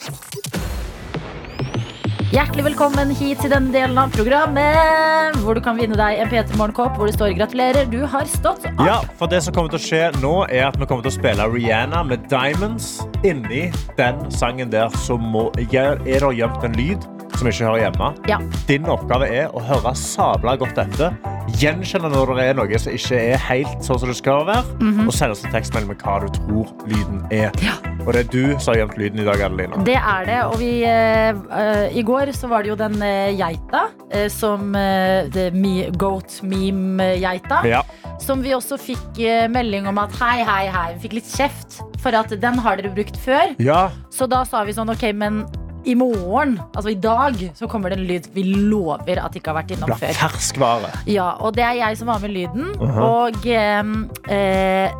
Hjertelig 2.28 2.66
velkommen 2.66 3.08
hit 3.16 3.38
til 3.40 3.48
denne 3.48 3.70
delen 3.72 3.96
av 3.96 4.10
programmet, 4.12 5.38
hvor 5.40 5.56
du 5.56 5.62
kan 5.64 5.78
vinne 5.80 5.96
deg 5.96 6.18
en 6.20 6.28
P3 6.28 6.58
Morgenkopp 6.60 6.98
hvor 7.00 7.08
det 7.08 7.14
står 7.16 7.32
'Gratulerer, 7.32 7.88
du 7.88 8.02
har 8.04 8.28
stått 8.28 8.66
opp'. 8.68 8.84
Ja, 8.84 8.98
for 9.16 9.32
det 9.32 9.40
som 9.46 9.54
kommer 9.56 9.72
til 9.72 9.80
å 9.80 9.86
skje 9.86 10.02
nå 10.20 10.34
er 10.52 10.66
at 10.66 10.76
Vi 10.76 10.84
kommer 10.84 11.00
til 11.06 11.08
å 11.08 11.16
spille 11.16 11.48
Rihanna 11.48 12.02
med 12.04 12.28
Diamonds. 12.28 13.00
Inni 13.24 13.72
den 13.96 14.20
sangen 14.30 14.68
der 14.68 14.92
så 15.06 15.16
må, 15.16 15.48
er 15.56 15.96
det 16.04 16.36
gjemt 16.36 16.68
en 16.68 16.76
lyd 16.76 17.08
som 17.38 17.48
ikke 17.48 17.64
hører 17.64 17.82
hjemme. 17.86 18.12
Ja. 18.28 18.38
Din 18.68 18.86
oppgave 18.90 19.28
er 19.30 19.48
å 19.54 19.62
høre 19.62 19.94
sabla 19.96 20.56
godt 20.60 20.78
etter. 20.84 21.14
Gjenkjenne 21.56 22.10
når 22.12 22.34
det 22.36 22.44
er 22.44 22.56
noe 22.58 22.78
som 22.82 22.92
ikke 22.92 23.20
er 23.32 23.38
helt 23.48 23.84
sånn 23.86 24.00
som 24.02 24.10
det 24.10 24.18
skal 24.18 24.44
være. 24.48 24.64
Og 25.06 25.12
sende 25.14 25.32
oss 25.32 25.44
en 25.46 25.54
tekstmelding 25.54 25.94
med 25.94 26.02
hva 26.04 26.18
du 26.24 26.28
tror 26.34 26.72
lyden 26.90 27.22
er. 27.32 27.54
Ja. 27.64 27.78
Og 28.08 28.14
det 28.14 28.20
er 28.24 28.28
du 28.32 28.58
som 28.58 28.72
har 28.72 28.78
gjemt 28.80 28.98
lyden 28.98 29.20
i 29.20 29.24
dag, 29.26 29.40
Adelina. 29.44 29.78
Det 29.84 29.96
er 30.00 30.22
det, 30.24 30.38
og 30.48 30.54
vi 30.58 30.72
uh, 30.88 31.86
I 31.92 32.02
går 32.08 32.17
så 32.34 32.48
var 32.50 32.62
det 32.64 32.72
jo 32.72 32.76
den 32.78 32.96
eh, 33.02 33.30
geita 33.38 33.88
eh, 34.10 34.26
som 34.32 34.74
eh, 34.74 35.28
me, 35.54 35.90
Goat 35.98 36.40
meme-geita. 36.42 37.62
Ja. 37.68 37.82
Som 38.20 38.42
vi 38.42 38.50
også 38.56 38.78
fikk 38.80 39.20
melding 39.54 39.86
om 39.86 39.98
at 40.02 40.14
hei, 40.18 40.42
hei, 40.42 40.66
hei. 40.74 40.88
Vi 40.96 41.06
fikk 41.06 41.18
litt 41.20 41.30
kjeft 41.30 41.78
for 42.02 42.14
at 42.18 42.32
den 42.42 42.58
har 42.64 42.80
dere 42.80 42.90
brukt 42.94 43.16
før. 43.22 43.54
ja. 43.62 43.88
Så 44.10 44.26
da 44.26 44.42
sa 44.48 44.64
vi 44.66 44.74
sånn, 44.74 44.90
ok, 44.90 45.04
men 45.14 45.44
i 45.86 45.94
morgen, 45.96 46.56
altså 46.74 46.90
i 46.90 46.98
dag, 46.98 47.38
så 47.56 47.68
kommer 47.70 47.92
det 47.92 48.00
en 48.00 48.06
lyd 48.08 48.26
vi 48.34 48.42
lover 48.68 49.20
at 49.22 49.36
ikke 49.38 49.52
har 49.52 49.60
vært 49.62 49.76
innom 49.76 49.92
før. 49.94 50.14
ferskvare. 50.18 50.90
Ja, 51.08 51.30
og 51.38 51.54
det 51.56 51.64
er 51.64 51.78
jeg 51.78 52.00
som 52.00 52.10
har 52.12 52.22
med 52.24 52.34
lyden. 52.34 52.72
Mhm. 52.74 52.98
Og 53.04 53.46
eh, 53.46 53.92
eh, 54.34 54.96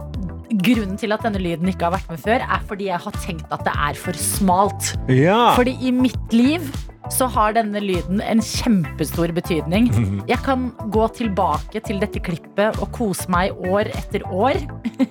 grunnen 0.64 0.96
til 1.00 1.12
at 1.12 1.24
denne 1.26 1.42
lyden 1.42 1.68
ikke 1.68 1.88
har 1.88 1.96
vært 1.98 2.08
med 2.12 2.22
før, 2.22 2.44
er 2.46 2.62
fordi 2.70 2.88
jeg 2.88 3.02
har 3.04 3.18
tenkt 3.24 3.50
at 3.52 3.64
det 3.66 3.74
er 3.74 3.98
for 4.00 4.16
smalt. 4.16 4.94
Ja. 5.12 5.54
Fordi 5.58 5.76
i 5.82 5.92
mitt 5.92 6.32
liv 6.32 6.70
så 7.12 7.28
har 7.32 7.54
denne 7.56 7.80
lyden 7.82 8.20
en 8.24 8.40
kjempestor 8.44 9.32
betydning. 9.36 9.88
Jeg 10.30 10.40
kan 10.44 10.68
gå 10.94 11.06
tilbake 11.16 11.82
til 11.84 12.00
dette 12.02 12.20
klippet 12.24 12.78
og 12.82 12.92
kose 12.96 13.28
meg 13.32 13.56
år 13.68 13.90
etter 13.96 14.24
år. 14.28 14.60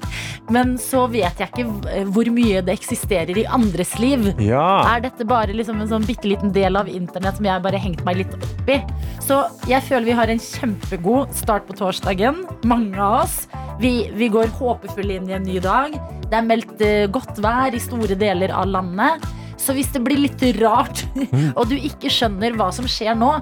Men 0.53 0.77
så 0.79 1.03
vet 1.11 1.41
jeg 1.41 1.49
ikke 1.51 2.03
hvor 2.15 2.29
mye 2.31 2.61
det 2.63 2.77
eksisterer 2.77 3.35
i 3.35 3.43
andres 3.51 3.97
liv. 3.99 4.29
ja. 4.39 4.63
Er 4.87 5.01
dette 5.03 5.25
bare 5.27 5.55
liksom 5.55 5.81
en 5.83 5.89
sånn 5.91 6.05
bitte 6.07 6.29
liten 6.29 6.53
del 6.55 6.79
av 6.79 6.87
internett 6.87 7.39
som 7.39 7.49
jeg 7.49 7.63
bare 7.65 7.81
hengt 7.81 8.03
meg 8.07 8.21
litt 8.21 8.37
opp 8.37 8.71
i? 8.71 8.77
Så 9.23 9.41
jeg 9.67 9.83
føler 9.83 10.07
vi 10.07 10.15
har 10.15 10.31
en 10.31 10.39
kjempegod 10.39 11.35
start 11.35 11.67
på 11.67 11.75
torsdagen, 11.81 12.45
mange 12.63 12.95
av 12.95 13.25
oss. 13.25 13.41
Vi, 13.81 14.07
vi 14.15 14.29
går 14.31 14.53
håpefulle 14.55 15.19
inn 15.19 15.27
i 15.27 15.35
en 15.35 15.45
ny 15.45 15.59
dag. 15.63 15.97
Det 16.27 16.39
er 16.39 16.47
meldt 16.47 16.81
eh, 16.85 17.09
godt 17.11 17.37
vær 17.43 17.75
i 17.75 17.83
store 17.83 18.15
deler 18.19 18.55
av 18.55 18.71
landet. 18.71 19.27
Så 19.57 19.73
hvis 19.77 19.89
det 19.93 20.03
blir 20.05 20.19
litt 20.27 20.43
rart, 20.61 21.05
og 21.57 21.65
du 21.71 21.75
ikke 21.77 22.11
skjønner 22.13 22.55
hva 22.59 22.69
som 22.75 22.85
skjer 22.89 23.17
nå, 23.17 23.35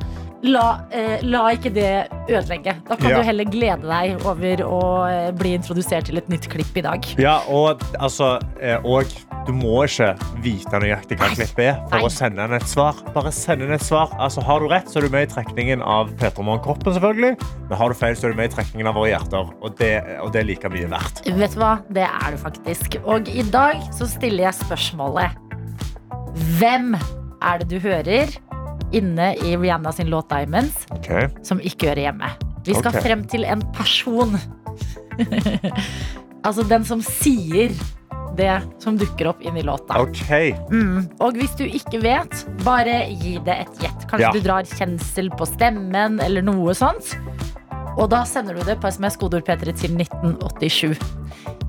la, 0.46 0.66
eh, 0.94 1.24
la 1.26 1.48
ikke 1.56 1.72
det 1.74 2.08
ødelegge. 2.30 2.76
Da 2.88 2.96
kan 3.00 3.10
Ja. 3.10 3.18
du 3.18 3.24
heller 3.26 3.48
glede 3.50 3.88
deg 3.90 4.26
over 4.28 4.62
å 4.68 4.82
eh, 5.10 5.32
bli 5.34 5.56
introdusert 5.58 6.06
til 6.06 6.20
et 6.22 6.28
nytt 6.30 6.46
klipp 6.52 6.76
i 6.78 6.84
dag. 6.86 7.08
Ja, 7.22 7.40
og 7.50 7.82
altså 8.00 8.36
eh, 8.62 8.78
Og 8.86 9.10
du 9.48 9.52
må 9.54 9.84
ikke 9.86 10.12
vite 10.42 10.80
nøyaktig 10.82 11.18
hva 11.22 11.32
klippet 11.34 11.66
er 11.70 11.80
for 11.90 11.98
Nei. 12.00 12.06
å 12.08 12.12
sende 12.14 12.46
inn 12.46 12.54
et 12.58 12.68
svar. 12.70 12.98
Bare 13.14 13.32
send 13.34 13.62
inn 13.66 13.74
et 13.76 13.82
svar. 13.86 14.14
Altså, 14.22 14.42
har 14.46 14.60
du 14.62 14.68
rett, 14.72 14.90
så 14.90 15.00
er 15.02 15.06
du 15.08 15.14
med 15.14 15.28
i 15.28 15.32
trekningen 15.34 15.82
av 15.86 16.10
Peter 16.18 16.46
Morgen-kroppen, 16.46 16.94
selvfølgelig. 16.98 17.36
Men 17.70 17.78
har 17.78 17.94
du 17.94 17.98
feil, 18.00 18.16
så 18.18 18.28
er 18.30 18.34
du 18.34 18.40
med 18.42 18.50
i 18.52 18.56
trekningen 18.56 18.90
av 18.90 18.98
våre 18.98 19.12
hjerter. 19.14 19.50
Og 19.62 19.78
det, 19.78 19.92
og 20.22 20.32
det 20.34 20.42
er 20.42 20.50
like 20.50 20.70
mye 20.74 20.90
verdt. 20.90 21.22
Vet 21.30 21.54
du 21.58 21.62
hva? 21.62 21.76
Det 21.94 22.06
er 22.10 22.34
du 22.34 22.42
faktisk. 22.42 22.98
Og 23.06 23.30
i 23.30 23.46
dag 23.54 23.82
så 23.94 24.10
stiller 24.10 24.48
jeg 24.50 24.58
spørsmålet 24.64 25.38
Hvem 26.36 26.96
er 26.96 27.62
det 27.62 27.70
du 27.72 27.80
hører 27.80 28.32
inne 28.96 29.32
i 29.44 29.56
Rihanna 29.56 29.92
sin 29.96 30.10
låt 30.12 30.30
'Diamonds' 30.32 30.86
okay. 30.92 31.30
som 31.44 31.60
ikke 31.60 31.92
hører 31.92 32.08
hjemme? 32.10 32.32
Vi 32.66 32.74
skal 32.74 32.92
okay. 32.92 33.02
frem 33.02 33.26
til 33.30 33.46
en 33.46 33.62
person. 33.76 34.38
altså 36.48 36.64
den 36.68 36.86
som 36.86 37.02
sier 37.02 37.72
det 38.36 38.52
som 38.84 38.98
dukker 39.00 39.30
opp 39.32 39.44
inni 39.46 39.64
låta. 39.64 40.00
Okay. 40.02 40.52
Mm. 40.72 41.06
Og 41.24 41.38
hvis 41.40 41.56
du 41.56 41.64
ikke 41.66 42.02
vet, 42.04 42.42
bare 42.66 43.06
gi 43.22 43.38
det 43.46 43.58
et 43.64 43.84
gjett. 43.86 44.08
Kanskje 44.10 44.28
Ja. 44.28 44.32
du 44.36 44.42
drar 44.44 44.68
kjensel 44.68 45.30
på 45.32 45.48
stemmen 45.48 46.20
eller 46.20 46.44
noe 46.44 46.76
sånt. 46.76 47.16
Og 47.96 48.10
da 48.12 48.26
sender 48.28 48.58
du 48.58 48.66
det 48.68 48.76
på 48.84 48.90
SMS 48.92 49.16
kodeord 49.20 49.46
P3 49.48 49.72
til 49.80 49.94
1987. 49.96 50.98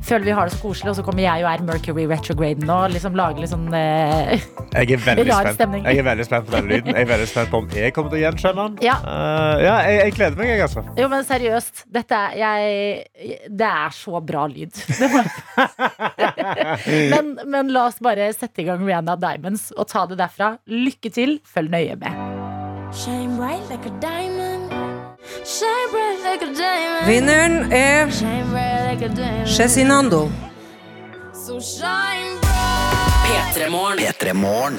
Føler 0.06 0.26
vi 0.28 0.34
har 0.36 0.46
det 0.46 0.54
så 0.54 0.60
koselig, 0.62 0.90
og 0.92 0.96
så 0.98 1.02
kommer 1.06 1.24
jeg 1.24 1.42
og 1.42 1.48
er 1.50 1.62
Mercury 1.66 2.04
retrograde 2.10 2.66
nå. 2.66 2.76
Liksom 2.92 3.16
lager 3.18 3.42
litt 3.42 3.50
sånn 3.50 3.66
eh, 3.74 4.36
Jeg 4.74 4.92
er 4.94 5.02
veldig 5.02 5.24
Rar 5.30 5.48
spent. 5.48 5.58
stemning. 5.58 5.86
Jeg 5.86 6.02
er 6.02 6.06
veldig 6.06 6.26
spent 6.28 6.46
på 6.46 6.54
denne 6.54 6.70
lyden. 6.70 6.92
Jeg 6.92 7.06
er 7.06 7.10
veldig 7.10 7.28
spent 7.30 7.50
på 7.50 7.60
om 7.62 7.68
jeg 7.74 7.94
kommer 7.96 8.12
til 8.12 8.20
å 8.20 8.22
gjenkjenne 8.22 8.66
den. 8.66 8.76
Ja. 8.86 8.96
uh, 9.02 9.54
ja 9.62 9.76
jeg, 9.86 9.98
jeg 10.02 10.16
gleder 10.18 10.40
meg, 10.42 10.52
jeg, 10.52 10.62
altså. 10.66 10.84
Jo, 11.00 11.08
men 11.10 11.26
seriøst. 11.26 11.84
Dette 11.96 12.20
er 12.28 12.36
jeg 12.42 13.48
Det 13.62 13.70
er 13.70 13.96
så 13.98 14.22
bra 14.30 14.46
lyd. 14.50 14.74
Men, 17.12 17.32
men 17.46 17.70
la 17.74 17.86
oss 17.90 17.98
bare 18.02 18.28
sette 18.36 18.62
i 18.62 18.66
gang 18.66 18.82
Rihanna 18.84 19.16
Diamonds 19.20 19.68
og 19.76 19.88
ta 19.90 20.04
det 20.10 20.18
derfra. 20.20 20.56
Lykke 20.70 21.10
til. 21.14 21.38
Følg 21.46 21.72
nøye 21.72 21.96
med. 22.02 22.12
Shine 22.94 23.36
bright 23.36 23.66
like 23.70 23.86
a 23.86 23.94
diamond. 24.00 24.55
Vinneren 27.06 27.72
er. 27.72 28.10
Cezinando. 29.46 30.30
So 31.32 31.60
shine 31.60 32.38
bright. 32.40 33.56
P3 33.56 34.32
Morgen. 34.34 34.78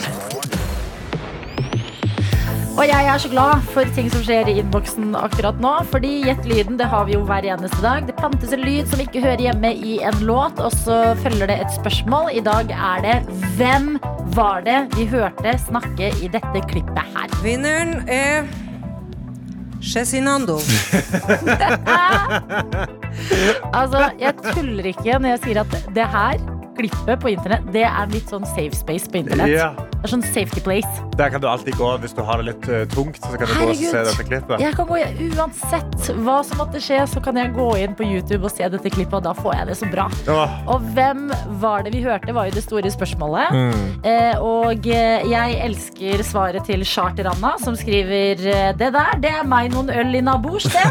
Og 2.78 2.86
jeg 2.86 3.08
er 3.10 3.18
så 3.18 3.30
glad 3.32 3.64
for 3.74 3.90
ting 3.96 4.10
som 4.14 4.22
skjer 4.22 4.52
i 4.52 4.60
innboksen 4.62 5.16
akkurat 5.18 5.58
nå. 5.64 5.72
Fordi 5.90 6.12
gjett 6.28 6.46
lyden, 6.46 6.78
det 6.78 6.86
har 6.92 7.08
vi 7.08 7.16
jo 7.16 7.24
hver 7.26 7.48
eneste 7.56 7.80
dag. 7.82 8.06
Det 8.06 8.14
plantes 8.20 8.54
en 8.54 8.62
lyd 8.62 8.86
som 8.92 9.02
ikke 9.02 9.24
hører 9.24 9.42
hjemme 9.48 9.72
i 9.74 9.98
en 10.06 10.22
låt, 10.30 10.62
og 10.62 10.70
så 10.84 11.00
følger 11.24 11.50
det 11.50 11.58
et 11.64 11.74
spørsmål. 11.80 12.30
I 12.38 12.46
dag 12.46 12.70
er 12.78 13.02
det 13.08 13.18
hvem 13.58 13.96
var 14.38 14.62
det 14.68 14.84
vi 14.94 15.10
hørte 15.10 15.58
snakke 15.66 16.14
i 16.22 16.30
dette 16.30 16.64
klippet 16.70 17.18
her? 17.18 17.34
Vinneren 17.42 18.04
er 18.06 18.46
Cezinando. 19.82 20.60
Altså, 23.74 24.10
jeg 24.20 24.34
tuller 24.54 24.86
ikke 24.92 25.18
når 25.20 25.30
jeg 25.36 25.40
sier 25.44 25.60
at 25.64 25.76
det 25.96 26.06
her 26.14 26.57
klippet 26.78 27.22
på 27.24 27.34
internett, 27.34 27.68
det 27.74 27.86
er 27.90 28.10
litt 28.14 28.32
sånn 28.32 28.46
safe 28.56 28.76
space 28.78 29.12
på 29.12 29.22
internett. 29.24 29.54
Ja. 29.54 29.72
Det 29.98 30.06
er 30.06 30.12
sånn 30.14 30.24
safety 30.30 30.62
place. 30.62 31.06
Der 31.18 31.32
kan 31.34 31.42
du 31.42 31.48
alltid 31.50 31.74
gå 31.80 31.88
hvis 32.04 32.14
du 32.14 32.22
har 32.22 32.38
det 32.38 32.52
litt 32.52 32.68
eh, 32.70 32.84
tungt. 32.94 33.18
Så 33.18 33.34
kan 33.34 33.50
du 33.50 33.54
gå 33.58 33.66
og 33.72 33.76
se 33.76 33.88
Herregud. 33.90 34.12
dette 34.12 34.26
klippet. 34.28 34.62
Jeg 34.62 34.76
kan 34.78 34.86
gå, 34.88 35.00
Uansett 35.38 36.10
hva 36.22 36.36
som 36.46 36.62
måtte 36.62 36.82
skje, 36.84 37.00
så 37.10 37.22
kan 37.24 37.40
jeg 37.40 37.50
gå 37.56 37.66
inn 37.82 37.96
på 37.98 38.06
YouTube 38.06 38.46
og 38.46 38.54
se 38.54 38.68
dette 38.70 38.92
klippet, 38.94 39.16
og 39.18 39.26
da 39.26 39.34
får 39.38 39.56
jeg 39.58 39.70
det 39.72 39.78
så 39.80 39.90
bra. 39.90 40.06
Åh. 40.30 40.54
Og 40.76 40.86
hvem 40.94 41.26
var 41.64 41.88
det 41.88 41.96
vi 41.96 42.04
hørte, 42.06 42.36
var 42.38 42.46
jo 42.50 42.54
det 42.56 42.64
store 42.68 42.92
spørsmålet. 42.94 43.58
Mm. 43.58 43.88
Eh, 44.12 44.36
og 44.44 44.88
eh, 44.94 45.26
jeg 45.32 45.58
elsker 45.66 46.24
svaret 46.28 46.70
til 46.70 46.86
Charter-Anna, 46.86 47.56
som 47.64 47.76
skriver 47.78 48.38
eh, 48.38 48.70
Det 48.78 48.92
der, 48.94 49.18
det 49.24 49.34
er 49.34 49.50
meg 49.50 49.74
noen 49.74 49.90
øl 49.92 50.14
i 50.20 50.22
naboers, 50.24 50.70
det. 50.70 50.86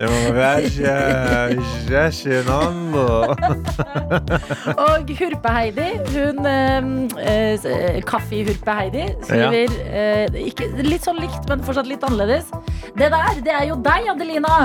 Det 0.00 0.08
må 0.08 0.32
være 0.36 1.60
Cezinando. 1.84 3.06
og 4.86 5.12
Hurpe-Heidi, 5.18 5.88
hun 6.14 6.46
eh, 6.48 6.88
eh, 7.24 7.98
Kaffe-Hurpe-Heidi, 8.08 9.08
skriver 9.26 9.76
eh, 9.88 10.40
ikke, 10.46 10.70
litt 10.86 11.08
sånn 11.08 11.20
likt, 11.22 11.44
men 11.50 11.64
fortsatt 11.66 11.90
litt 11.90 12.04
annerledes. 12.06 12.50
Det 12.96 13.10
der, 13.12 13.44
det 13.44 13.54
er 13.58 13.68
jo 13.72 13.78
deg, 13.82 14.10
Adelina! 14.14 14.56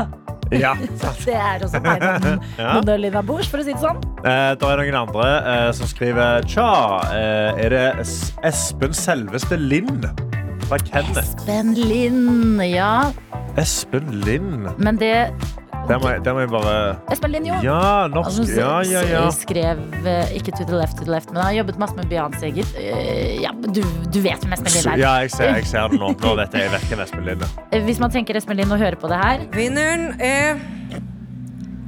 Ja. 0.52 0.74
Det 1.26 1.34
er 1.36 1.64
også 1.66 1.82
meg 1.84 2.04
noen 2.58 2.92
øl 2.94 3.08
for 3.18 3.60
å 3.60 3.66
si 3.66 3.74
det 3.74 3.82
sånn. 3.82 4.00
Eh, 4.24 4.54
det 4.56 4.70
er 4.70 4.82
noen 4.82 5.00
andre 5.02 5.28
eh, 5.42 5.68
som 5.76 5.90
skriver 5.90 6.48
Tja, 6.48 6.70
eh, 7.12 7.66
er 7.66 7.76
det 7.76 8.08
Espen 8.48 8.96
selveste 8.96 9.60
Lind? 9.60 10.08
Fra 10.68 10.80
Kenneth. 10.84 11.46
Ben 11.48 11.74
Lind, 11.76 12.60
ja. 12.64 13.10
Espen 13.60 14.10
Lind. 14.26 14.68
Men 14.84 15.00
det 15.00 15.30
Der 15.88 16.00
må, 16.04 16.10
må 16.36 16.42
jeg 16.44 16.50
bare 16.52 16.78
jo. 17.48 17.60
Ja, 17.64 18.08
norsk. 18.12 18.42
Altså, 18.42 18.60
Ja, 18.60 18.72
ja, 18.84 19.04
ja. 19.08 19.24
Skrev 19.32 19.80
eh, 20.04 20.34
ikke 20.36 20.52
to 20.58 20.66
the 20.68 20.76
left, 20.76 20.98
to 21.00 21.06
the 21.08 21.12
left, 21.14 21.32
men 21.32 21.40
han 21.42 21.46
har 21.52 21.58
jobbet 21.62 21.80
masse 21.80 21.96
med 21.96 22.10
Beyoncé, 22.12 22.52
gitt. 22.56 22.74
Eh, 22.76 23.40
Ja, 23.42 23.52
du, 23.62 23.82
du 24.12 24.20
vet 24.24 24.44
hvem 24.44 24.54
Espen 24.58 24.74
Lind 24.74 24.90
er. 24.94 25.04
Ja, 25.04 25.14
jeg 25.24 25.32
ser, 25.32 25.54
jeg 25.56 25.70
ser 25.70 25.88
det 25.94 26.00
nå. 26.02 26.12
Nå 26.20 26.34
vet 26.42 26.58
jeg, 26.58 26.68
jeg 26.68 26.74
vet 26.76 26.90
hvem 26.92 27.06
Espen 27.06 27.26
Lind 27.30 27.46
er. 27.48 27.54
Eh, 27.72 27.84
Hvis 27.88 28.02
man 28.04 28.12
tenker 28.12 28.36
Espen 28.40 28.60
Lind 28.60 28.74
og 28.76 28.82
hører 28.84 29.00
på 29.00 29.08
det 29.12 29.22
her, 29.24 29.48
Vinneren 29.56 30.10
er. 30.20 30.60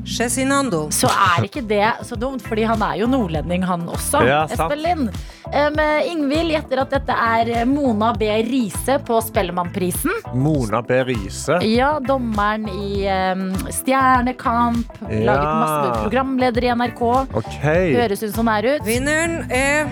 Så 0.06 1.10
er 1.10 1.46
ikke 1.46 1.62
det 1.68 1.86
så 2.08 2.15
dumt, 2.20 2.41
fordi 2.46 2.63
han 2.68 2.82
er 2.82 3.00
jo 3.01 3.08
nordlending, 3.10 3.63
han 3.68 3.88
også. 3.89 4.22
Ja, 4.25 4.46
Lind. 4.79 5.10
Um, 5.50 5.79
Ingvild 6.08 6.53
gjetter 6.53 6.82
at 6.84 6.91
dette 6.94 7.13
er 7.13 7.65
Mona 7.68 8.12
B. 8.18 8.29
Riise 8.48 9.00
på 9.06 9.20
Spellemannprisen. 9.25 10.13
Mona 10.34 10.82
B. 10.86 11.01
Riise. 11.10 11.60
Ja, 11.65 11.98
dommeren 12.00 12.68
i 12.70 13.06
um, 13.10 13.48
Stjernekamp. 13.74 15.00
Ja. 15.10 15.24
Laget 15.32 15.56
masse 15.63 16.03
programleder 16.03 16.68
i 16.70 16.74
NRK. 16.79 17.06
Okay. 17.44 17.96
Høres 17.98 18.24
hun 18.25 18.36
sånn 18.38 18.53
her 18.53 18.70
ut? 18.75 18.86
Vinneren 18.88 19.41
er 19.51 19.89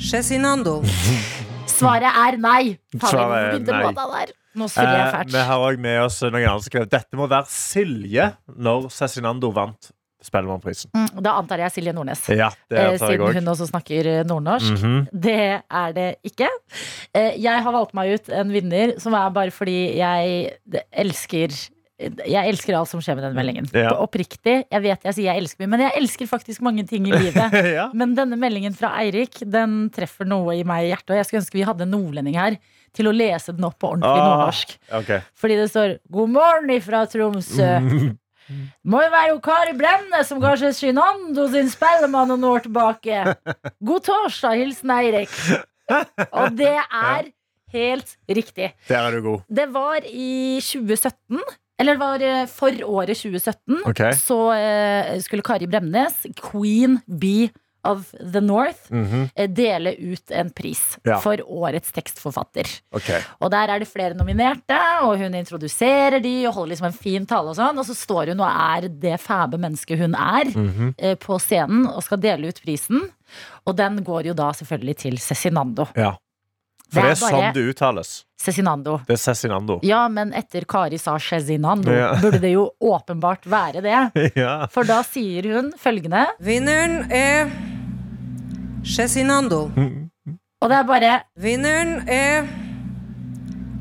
Cezinando. 0.00 0.80
Svaret 1.70 2.10
er 2.10 2.40
nei. 2.40 2.62
Faen, 2.96 3.10
Svaret 3.12 3.68
er 3.68 3.84
nei. 3.94 4.26
Nå 4.54 4.68
jeg 4.68 4.86
Eh, 4.86 5.24
vi 5.32 5.42
har 5.48 5.58
òg 5.58 5.78
med 5.78 6.00
oss 6.04 6.20
noen 6.22 6.34
andre 6.44 6.60
som 6.62 6.70
skrev 6.70 6.88
dette 6.88 7.16
må 7.18 7.26
være 7.28 7.46
Silje 7.50 8.32
når 8.56 8.88
Cezinando 8.94 9.50
vant 9.54 9.90
Spellemannprisen. 10.24 10.88
Mm, 10.96 11.20
Da 11.22 11.34
antar 11.36 11.58
jeg 11.58 11.72
Silje 11.74 11.92
Nordnes. 11.92 12.22
Ja, 12.32 12.48
det 12.70 12.78
Eh, 12.78 12.90
jeg 12.92 12.98
siden 13.00 13.26
òg. 13.26 13.34
hun 13.34 13.44
også 13.52 13.66
snakker 13.68 14.24
nordnorsk. 14.24 14.70
nordnorsk. 14.72 14.84
-hmm. 14.84 15.20
Det 15.20 15.62
er 15.70 15.92
det 15.92 16.16
ikke. 16.24 16.48
Eh, 17.14 17.32
Jeg 17.42 17.62
har 17.62 17.72
valgt 17.72 17.92
meg 17.94 18.14
ut 18.14 18.28
en 18.30 18.48
vinner 18.52 18.98
som 18.98 19.12
er 19.12 19.28
bare 19.30 19.50
fordi 19.50 19.96
jeg 19.96 20.52
elsker 20.92 21.48
jeg 21.98 22.50
elsker 22.50 22.74
alt 22.74 22.90
som 22.90 22.98
skjer 23.04 23.14
med 23.14 23.22
den 23.28 23.36
meldingen. 23.36 23.68
Ja. 23.70 23.92
Oppriktig. 24.02 24.64
Jeg 24.66 24.82
vet 24.82 25.04
jeg 25.06 25.14
sier 25.14 25.28
jeg 25.30 25.42
elsker 25.44 25.62
mye, 25.62 25.70
men 25.76 25.82
jeg 25.84 25.94
elsker 26.00 26.26
faktisk 26.26 26.64
mange 26.66 26.82
ting 26.90 27.06
i 27.06 27.12
livet. 27.14 27.54
ja. 27.78 27.84
Men 27.94 28.16
denne 28.18 28.34
meldingen 28.40 28.74
fra 28.74 28.90
Eirik 28.98 29.38
Den 29.46 29.84
treffer 29.94 30.26
noe 30.26 30.56
i 30.58 30.64
meg 30.66 30.88
i 30.88 30.90
hjertet. 30.90 31.12
Og 31.14 31.20
jeg 31.20 31.28
skulle 31.28 31.42
ønske 31.44 31.58
vi 31.60 31.66
hadde 31.68 31.86
en 31.86 31.94
nordlending 31.94 32.34
her 32.40 32.56
til 32.94 33.10
å 33.10 33.14
lese 33.14 33.54
den 33.54 33.66
opp 33.66 33.78
på 33.82 33.92
ordentlig 33.92 34.10
Ah. 34.10 34.26
nordnorsk. 34.32 34.74
Okay. 35.02 35.22
Fordi 35.38 35.56
det 35.62 35.70
står 35.70 35.96
'God 36.10 36.30
morgen 36.34 36.70
ifra 36.74 37.04
Tromsø'. 37.10 37.70
Må 38.90 39.00
jo 39.00 39.10
være 39.14 39.38
Kari 39.40 39.72
Brenne 39.78 40.20
som 40.28 40.42
kanskje 40.42 40.74
Shinando 40.76 41.46
sin 41.48 41.70
spellemann 41.72 42.28
noen 42.28 42.44
år 42.44 42.66
tilbake. 42.66 43.22
God 43.80 44.04
torsdag, 44.04 44.58
hilsen 44.60 44.90
Eirik. 44.92 45.32
Og 46.28 46.52
det 46.58 46.74
er 47.14 47.30
helt 47.72 48.16
riktig. 48.28 48.72
Der 48.90 48.98
er 49.08 49.16
du 49.16 49.22
god. 49.30 49.40
Det 49.48 49.64
var 49.72 50.04
i 50.04 50.60
2017. 50.60 51.40
Eller 51.80 51.96
det 51.96 52.02
var 52.04 52.22
eh, 52.22 52.46
for 52.50 52.84
året 52.86 53.18
2017. 53.18 53.82
Okay. 53.90 54.14
Så 54.18 54.38
eh, 54.54 55.18
skulle 55.24 55.42
Kari 55.42 55.66
Bremnes, 55.66 56.26
queen 56.38 57.00
bee 57.06 57.50
of 57.84 58.14
the 58.32 58.40
North, 58.40 58.90
mm 58.90 59.04
-hmm. 59.06 59.46
dele 59.54 59.94
ut 59.94 60.30
en 60.30 60.50
pris 60.50 60.98
Ja. 61.02 61.18
for 61.20 61.36
årets 61.46 61.92
tekstforfatter. 61.92 62.64
Okay. 62.90 63.20
Og 63.40 63.50
der 63.50 63.68
er 63.68 63.78
det 63.78 63.88
flere 63.88 64.14
nominerte, 64.14 64.78
og 65.02 65.18
hun 65.18 65.34
introduserer 65.34 66.18
de 66.22 66.46
og 66.48 66.54
holder 66.54 66.70
liksom 66.70 66.86
en 66.86 66.92
fin 66.92 67.26
tale 67.26 67.48
og 67.48 67.56
sånn. 67.56 67.78
Og 67.78 67.84
så 67.84 67.94
står 67.94 68.26
hun 68.26 68.40
og 68.40 68.48
er 68.48 68.88
det 68.88 69.20
fæbe 69.20 69.58
mennesket 69.58 69.98
hun 69.98 70.14
er 70.14 70.44
mm 70.54 70.68
-hmm. 70.68 71.14
på 71.16 71.38
scenen 71.38 71.86
og 71.86 72.02
skal 72.02 72.22
dele 72.22 72.48
ut 72.48 72.60
prisen. 72.64 73.00
Og 73.66 73.76
den 73.76 74.04
går 74.04 74.26
jo 74.26 74.32
da 74.32 74.52
selvfølgelig 74.52 74.96
til 74.96 75.18
Cezinando. 75.18 75.86
Ja. 75.96 76.16
For 76.94 77.02
det 77.02 77.10
er 77.12 77.20
bare 77.20 77.34
sånn 77.34 77.54
det 77.56 77.64
uttales. 77.74 78.12
Cezinando. 78.44 78.98
Det 79.08 79.14
er 79.16 79.20
Cezinando. 79.22 79.78
Ja, 79.86 80.02
men 80.12 80.32
etter 80.36 80.66
Kari 80.68 80.98
sa 81.00 81.14
Cezinando, 81.18 81.92
Ja. 81.94 82.10
burde 82.22 82.40
det 82.42 82.50
jo 82.54 82.66
åpenbart 82.84 83.46
være 83.48 83.80
det. 83.84 84.32
Ja. 84.36 84.66
For 84.72 84.84
da 84.88 85.00
sier 85.06 85.48
hun 85.54 85.72
følgende, 85.80 86.26
Vinneren 86.44 87.06
er 87.10 87.48
Cezinando. 88.84 89.62
og 90.60 90.68
det 90.70 90.76
er 90.76 90.84
bare 90.88 91.14
Vinneren 91.40 92.02
er 92.08 92.44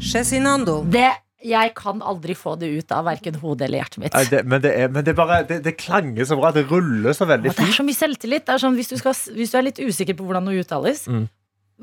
Cezinando. 0.04 0.84
det 0.92 1.12
Jeg 1.44 1.74
kan 1.76 2.00
aldri 2.02 2.32
få 2.40 2.54
det 2.60 2.70
ut 2.72 2.92
av 2.96 3.04
verken 3.10 3.36
hodet 3.42 3.66
eller 3.68 3.82
hjertet 3.82 4.00
mitt. 4.00 4.14
Nei, 4.16 4.24
det, 4.32 4.46
men 4.48 4.62
det, 4.64 4.70
er, 4.80 4.88
men 4.88 5.04
det, 5.04 5.12
er 5.12 5.18
bare, 5.18 5.42
det, 5.44 5.58
det 5.66 5.74
klanger 5.76 6.24
så 6.30 6.38
bra. 6.40 6.54
Det 6.56 6.64
ruller 6.70 7.12
så 7.12 7.28
veldig 7.28 7.52
fint 7.52 7.60
det 7.60 7.66
er 7.68 7.76
så 7.76 7.84
mye 7.84 7.98
selvtillit. 8.00 8.46
Det 8.48 8.54
er 8.56 8.62
sånn, 8.64 8.78
hvis, 8.80 8.88
du 8.94 8.96
skal, 9.02 9.18
hvis 9.36 9.52
du 9.52 9.58
er 9.60 9.66
litt 9.68 9.82
usikker 9.84 10.16
på 10.16 10.24
hvordan 10.30 10.48
noe 10.48 10.62
uttales, 10.64 11.04
Mm. 11.12 11.26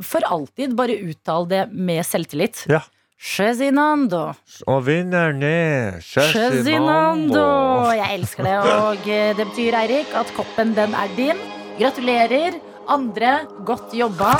For 0.04 0.24
alltid 0.26 0.74
bare 0.78 0.96
uttale 1.10 1.48
det 1.50 1.62
med 1.72 2.04
selvtillit. 2.06 2.64
Ja. 2.70 2.82
Chezinando. 3.20 4.30
Og 4.64 4.78
vinneren 4.86 5.42
er 5.44 5.98
Chezinando. 6.00 7.44
Jeg 7.92 8.16
elsker 8.16 8.48
det. 8.48 8.56
Og 8.64 9.10
eh, 9.12 9.34
det 9.36 9.44
betyr, 9.50 9.76
Eirik, 9.82 10.14
at 10.16 10.32
koppen, 10.38 10.72
den 10.78 10.96
er 10.96 11.12
din. 11.18 11.42
Gratulerer. 11.76 12.56
Andre, 12.90 13.42
godt 13.68 13.92
jobba. 13.94 14.38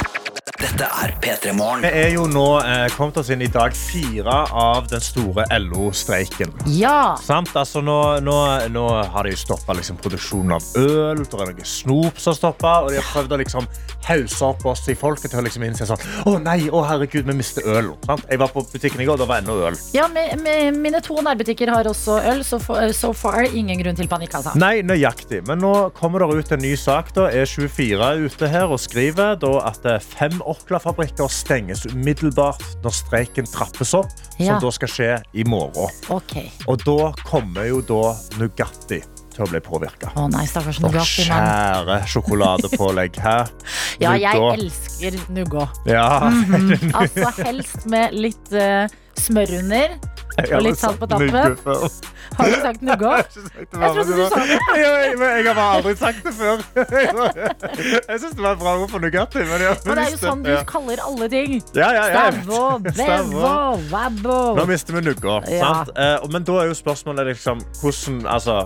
Dette 0.61 0.85
er 0.85 1.15
P3 1.25 1.55
Morgen. 1.57 1.81
Vi 1.81 1.89
er 1.89 2.11
jo 2.13 2.27
nå 2.29 2.45
eh, 2.61 2.83
kommet 2.93 3.17
oss 3.17 3.31
inn 3.33 3.41
i 3.41 3.49
dag 3.49 3.73
fire 3.73 4.43
av 4.53 4.91
den 4.91 5.01
store 5.01 5.47
LO-streiken. 5.57 6.51
Ja. 6.77 7.15
Sant? 7.17 7.55
Altså, 7.57 7.81
nå, 7.81 7.97
nå, 8.21 8.35
nå 8.69 8.83
har 9.15 9.25
de 9.25 9.33
stoppa 9.41 9.73
liksom, 9.79 9.97
produksjonen 10.05 10.53
av 10.59 10.67
øl. 10.77 11.23
Det 11.25 11.39
er 11.41 11.55
noe 11.55 11.65
snop 11.65 12.21
som 12.21 12.37
stopper, 12.37 12.85
og 12.85 12.93
de 12.93 12.99
har 13.01 13.09
prøvd 13.09 13.33
å 13.33 13.39
liksom, 13.41 13.69
hause 14.11 14.51
opp 14.51 14.67
oss 14.69 14.85
i 14.93 14.97
folket 15.01 15.33
til 15.33 15.41
å 15.41 15.47
liksom, 15.47 15.65
innse 15.65 15.87
sånn 15.89 16.05
Å 16.29 16.37
nei, 16.45 16.59
å 16.69 16.85
herregud, 16.85 17.25
vi 17.31 17.39
mister 17.41 17.65
øl. 17.65 17.95
Sant? 18.05 18.29
Jeg 18.29 18.43
var 18.45 18.53
på 18.53 18.67
butikken 18.69 19.01
i 19.01 19.09
går, 19.09 19.23
det 19.23 19.31
var 19.33 19.41
ennå 19.41 19.57
øl. 19.71 19.81
ja 19.97 20.11
med, 20.13 20.37
med, 20.45 20.77
mine 20.77 21.01
to 21.05 21.17
nærbutikker 21.25 21.73
har 21.73 21.89
også 21.89 22.19
øl, 22.35 22.45
så 22.45 22.61
for, 22.61 22.85
so 22.97 23.15
far 23.17 23.49
ingen 23.49 23.81
grunn 23.81 23.97
til 23.97 24.13
panikk, 24.13 24.37
altså. 24.43 24.53
Nei, 24.61 24.83
nøyaktig. 24.85 25.41
Men 25.49 25.65
nå 25.65 25.73
kommer 25.97 26.27
det 26.27 26.45
ut 26.45 26.55
en 26.59 26.65
ny 26.69 26.77
sak. 26.77 27.15
da. 27.17 27.31
E24 27.33 28.13
er 28.13 28.29
ute 28.29 28.53
her 28.53 28.69
og 28.69 28.85
skriver 28.85 29.41
da 29.41 29.57
at 29.73 29.89
fem 30.05 30.37
Orkla-fabrikker 30.51 31.31
stenges 31.33 31.85
umiddelbart 31.91 32.63
når 32.85 32.95
streiken 32.97 33.47
trappes 33.51 33.95
opp, 33.95 34.11
Ja. 34.41 34.55
som 34.57 34.67
da 34.67 34.71
skal 34.75 34.89
skje 34.89 35.11
i 35.37 35.45
morgen. 35.45 35.91
Ok. 36.11 36.37
Og 36.67 36.83
da 36.85 37.13
kommer 37.29 37.69
jo 37.69 37.81
da 37.85 38.15
Nugatti 38.41 39.03
til 39.31 39.45
å 39.45 39.49
bli 39.51 39.61
påvirka. 39.63 40.11
Å 40.19 40.27
nei, 40.33 40.43
stakkars 40.51 40.81
Nugatti, 40.83 41.29
mann. 41.29 41.45
skjære 41.45 41.99
sjokoladepålegg 42.11 43.21
her. 43.23 43.51
Ja, 44.03 44.15
jeg 44.17 44.41
elsker 44.57 45.19
Nugå. 45.31 45.67
Ja. 45.87 46.07
Mhm. 46.31 46.91
Altså 47.01 47.31
helst 47.45 47.85
med 47.91 48.15
litt 48.17 48.53
uh, 48.57 48.89
smør 49.21 49.53
under. 49.61 49.99
Har 50.51 50.63
litt 50.65 50.79
salt 50.81 50.99
på 51.01 51.07
tappen. 51.11 51.57
Har 52.39 52.47
du 52.47 52.55
sagt 52.63 52.83
Nugga? 52.87 53.17
Jeg 53.21 53.71
trodde 53.73 54.05
du 54.07 54.23
sa 54.31 54.41
det. 54.47 54.59
Jeg, 54.81 55.17
jeg 55.19 55.47
har 55.47 55.57
bare 55.59 55.79
aldri 55.81 55.95
sagt 55.99 56.21
det 56.25 56.33
før. 56.37 56.63
Jeg 58.11 58.21
syns 58.23 58.35
det 58.37 58.43
var 58.45 58.53
et 58.55 58.61
bra 58.63 58.75
ord 58.79 58.91
for 58.93 59.03
Nugatti. 59.03 59.43
Men 59.49 59.65
men 59.85 59.99
det 59.99 60.05
er 60.07 60.13
jo 60.15 60.21
sånn 60.21 60.45
du 60.47 60.53
kaller 60.69 61.03
alle 61.05 61.29
ting. 61.33 61.59
Ja, 61.77 61.91
ja, 61.97 62.05
ja. 62.13 62.25
Stavå, 62.31 62.63
bevo, 62.87 63.51
vabbo. 63.91 64.39
Nå 64.61 64.67
mister 64.71 64.97
vi 64.99 65.05
nugga. 65.11 65.41
Eh, 65.51 66.17
og- 66.23 66.31
men 66.33 66.47
da 66.47 66.61
er 66.63 66.71
jo 66.71 66.77
spørsmålet 66.79 67.33
liksom 67.35 67.61
hvordan 67.83 68.23
altså, 68.31 68.61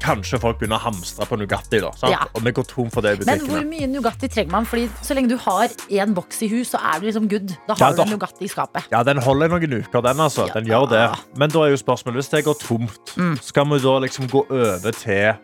Kanskje 0.00 0.38
folk 0.40 0.58
begynner 0.58 0.78
å 0.80 0.84
hamstre 0.86 1.26
på 1.28 1.36
Nugatti. 1.36 1.80
da 1.80 1.90
sant? 1.92 2.10
Ja. 2.12 2.24
Og 2.34 2.42
vi 2.42 2.52
går 2.56 2.66
tom 2.66 2.88
for 2.90 3.02
det 3.04 3.12
i 3.20 3.24
Men 3.28 3.40
hvor 3.46 3.62
mye 3.68 3.86
Nugatti 3.90 4.28
trenger 4.32 4.50
man? 4.50 4.64
Fordi 4.64 4.88
Så 5.02 5.14
lenge 5.14 5.28
du 5.28 5.36
har 5.36 5.68
én 5.90 6.14
boks 6.14 6.42
i 6.42 6.48
hus, 6.48 6.70
så 6.72 6.80
er 6.80 7.00
du 7.00 7.06
liksom 7.06 7.28
good. 7.28 7.48
Da 7.68 7.74
Ja, 7.78 7.84
har 7.90 7.96
da. 7.96 8.04
du 8.04 8.16
Nugatti 8.16 8.44
i 8.44 8.48
skapet. 8.48 8.84
Ja, 8.90 9.02
Den 9.02 9.18
holder 9.18 9.48
noen 9.48 9.72
uker, 9.84 10.00
den. 10.02 10.16
altså. 10.20 10.46
Ja. 10.48 10.54
Den 10.54 10.64
gjør 10.66 10.88
det. 10.88 11.18
Men 11.36 11.50
da 11.50 11.64
er 11.66 11.70
jo 11.70 11.76
spørsmålet, 11.76 12.14
hvis 12.22 12.30
det 12.30 12.44
går 12.44 12.58
tomt, 12.60 13.14
Mm. 13.16 13.38
skal 13.42 13.64
vi 13.66 13.78
da 13.78 13.98
liksom 14.00 14.28
gå 14.28 14.46
over 14.50 14.90
til 14.92 15.34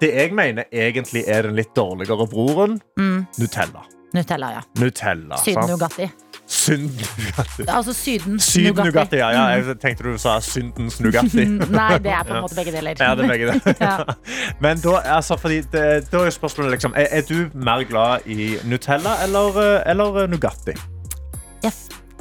det 0.00 0.14
jeg 0.14 0.32
mener 0.34 0.64
egentlig 0.72 1.24
er 1.28 1.42
den 1.42 1.54
litt 1.56 1.74
dårligere 1.74 2.28
broren? 2.28 2.80
Mm. 2.98 3.26
Nutella. 3.38 3.82
Nutella, 4.14 4.50
ja. 4.52 4.60
Nutella, 4.76 5.36
Syden 5.38 5.62
sant? 5.62 5.70
Nugatti. 5.70 6.10
Synd 6.46 6.90
Nugatti. 7.18 7.64
Altså 7.68 7.92
Syden, 7.96 8.40
Syden 8.40 8.84
Nugatti. 8.86 9.16
Ja, 9.16 9.30
ja. 9.32 9.44
Jeg 9.56 9.78
tenkte 9.80 10.04
du 10.04 10.18
sa 10.20 10.36
syndens 10.44 10.98
Nugatti. 11.00 11.46
Nei, 11.46 11.98
det 12.02 12.12
er 12.12 12.26
på 12.28 12.34
en 12.34 12.44
måte 12.44 12.58
begge 12.58 12.74
deler. 12.74 12.98
Ja, 12.98 13.14
det 13.16 13.24
er 13.24 13.32
begge 13.32 13.52
deler. 13.52 13.78
Ja. 13.82 13.94
Men 14.60 14.82
da, 14.82 14.98
altså, 15.16 15.36
fordi 15.40 15.62
det, 15.72 15.86
da 16.12 16.24
er 16.26 16.34
spørsmålet 16.34 16.76
liksom, 16.76 16.94
er, 16.98 17.08
er 17.10 17.24
du 17.28 17.48
mer 17.54 17.86
glad 17.88 18.26
i 18.26 18.56
Nutella 18.68 19.16
eller, 19.24 19.58
eh, 19.62 19.90
eller 19.90 20.26
Nugatti? 20.30 20.76
Jeg, 21.62 21.72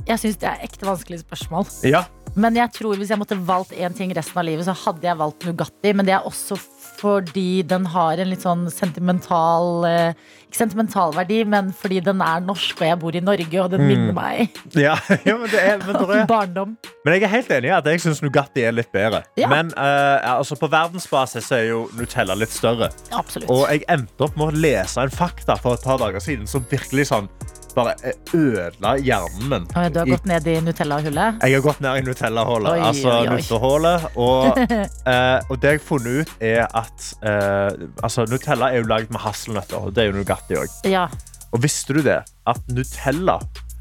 jeg 0.07 0.23
syns 0.23 0.39
det 0.41 0.49
er 0.49 0.65
ekte 0.65 0.87
vanskelig 0.87 1.21
spørsmål. 1.25 1.67
Ja. 1.89 2.05
Men 2.35 2.55
jeg 2.55 2.71
tror 2.77 2.95
hvis 2.95 3.11
jeg 3.11 3.19
måtte 3.19 3.35
valgt 3.35 3.73
én 3.75 3.95
ting 3.97 4.13
resten 4.15 4.39
av 4.39 4.47
livet, 4.47 4.63
så 4.69 4.75
hadde 4.85 5.09
jeg 5.09 5.19
valgt 5.19 5.49
Nugatti. 5.49 5.91
Men 5.97 6.07
det 6.07 6.15
er 6.15 6.27
også 6.29 6.55
fordi 7.01 7.63
den 7.67 7.87
har 7.89 8.21
en 8.21 8.29
litt 8.29 8.43
sånn 8.45 8.67
sentimental 8.71 9.85
eh, 9.87 10.19
Ikke 10.47 10.59
sentimental 10.59 11.13
verdi, 11.15 11.41
men 11.47 11.71
fordi 11.75 12.01
den 12.05 12.21
er 12.25 12.43
norsk, 12.45 12.81
og 12.81 12.87
jeg 12.87 12.99
bor 13.01 13.17
i 13.17 13.23
Norge, 13.23 13.63
og 13.63 13.71
den 13.73 13.85
minner 13.87 14.13
meg 14.15 14.59
Ja, 14.77 14.97
ja, 15.27 15.37
men, 15.37 15.47
det 15.51 15.61
er, 15.61 15.81
men, 15.85 15.97
det 16.01 16.19
er, 16.19 16.27
barndom. 16.29 16.75
men 17.05 17.17
jeg 17.17 17.25
er 17.27 17.33
helt 17.35 17.53
enig 17.57 17.71
i 17.71 17.75
at 17.77 17.89
jeg 17.89 18.03
syns 18.03 18.21
Nugatti 18.23 18.65
er 18.67 18.75
litt 18.75 18.91
bedre. 18.93 19.23
Ja. 19.39 19.49
Men 19.51 19.71
uh, 19.77 20.37
altså, 20.37 20.57
på 20.59 20.69
verdensbasis 20.71 21.49
er 21.55 21.65
jo 21.71 21.85
Nutella 21.97 22.35
litt 22.37 22.53
større. 22.53 22.91
Absolutt. 23.15 23.49
Og 23.51 23.65
jeg 23.71 23.85
endte 23.91 24.27
opp 24.27 24.37
med 24.39 24.51
å 24.51 24.63
lese 24.67 25.01
en 25.01 25.13
fakta 25.13 25.57
for 25.61 25.79
et 25.79 25.87
par 25.87 26.01
dager 26.01 26.23
siden 26.23 26.49
som 26.49 26.65
virkelig 26.69 27.09
sånn 27.11 27.31
bare 27.75 28.13
ødela 28.33 28.93
hjernen 29.01 29.49
min. 29.51 29.67
Oi, 29.77 29.85
du 29.93 29.99
har 30.01 30.09
gått 30.09 30.27
ned 30.29 30.47
i 30.47 30.55
Nutella-hullet? 30.65 31.41
Jeg 31.41 31.57
har 31.57 31.65
gått 31.65 31.81
ned 31.83 31.99
i 32.01 32.05
Nutella-hullet. 32.07 32.85
Altså 32.89 33.15
oi. 33.21 33.93
Og, 34.15 34.61
eh, 35.13 35.37
og 35.49 35.61
det 35.61 35.75
jeg 35.75 35.81
har 35.81 35.85
funnet 35.85 36.21
ut, 36.21 36.33
er 36.51 36.65
at 36.67 37.07
eh, 37.21 37.87
altså, 38.03 38.25
Nutella 38.31 38.71
er 38.71 38.83
jo 38.83 38.89
lagd 38.91 39.13
med 39.13 39.23
hasselnøtter. 39.23 39.77
Og 39.81 39.95
det 39.95 40.05
er 40.05 40.11
jo 40.11 40.19
Nugatti 40.19 40.59
òg. 40.59 40.77
Ja. 40.89 41.07
Og 41.51 41.63
visste 41.63 41.95
du 41.97 42.01
det? 42.05 42.21
At 42.47 42.61
Nutella 42.71 43.39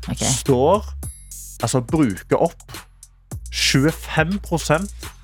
okay. 0.09 0.27
står 0.41 0.97
Altså 1.61 1.83
bruker 1.85 2.41
opp 2.41 2.73
25 3.53 4.39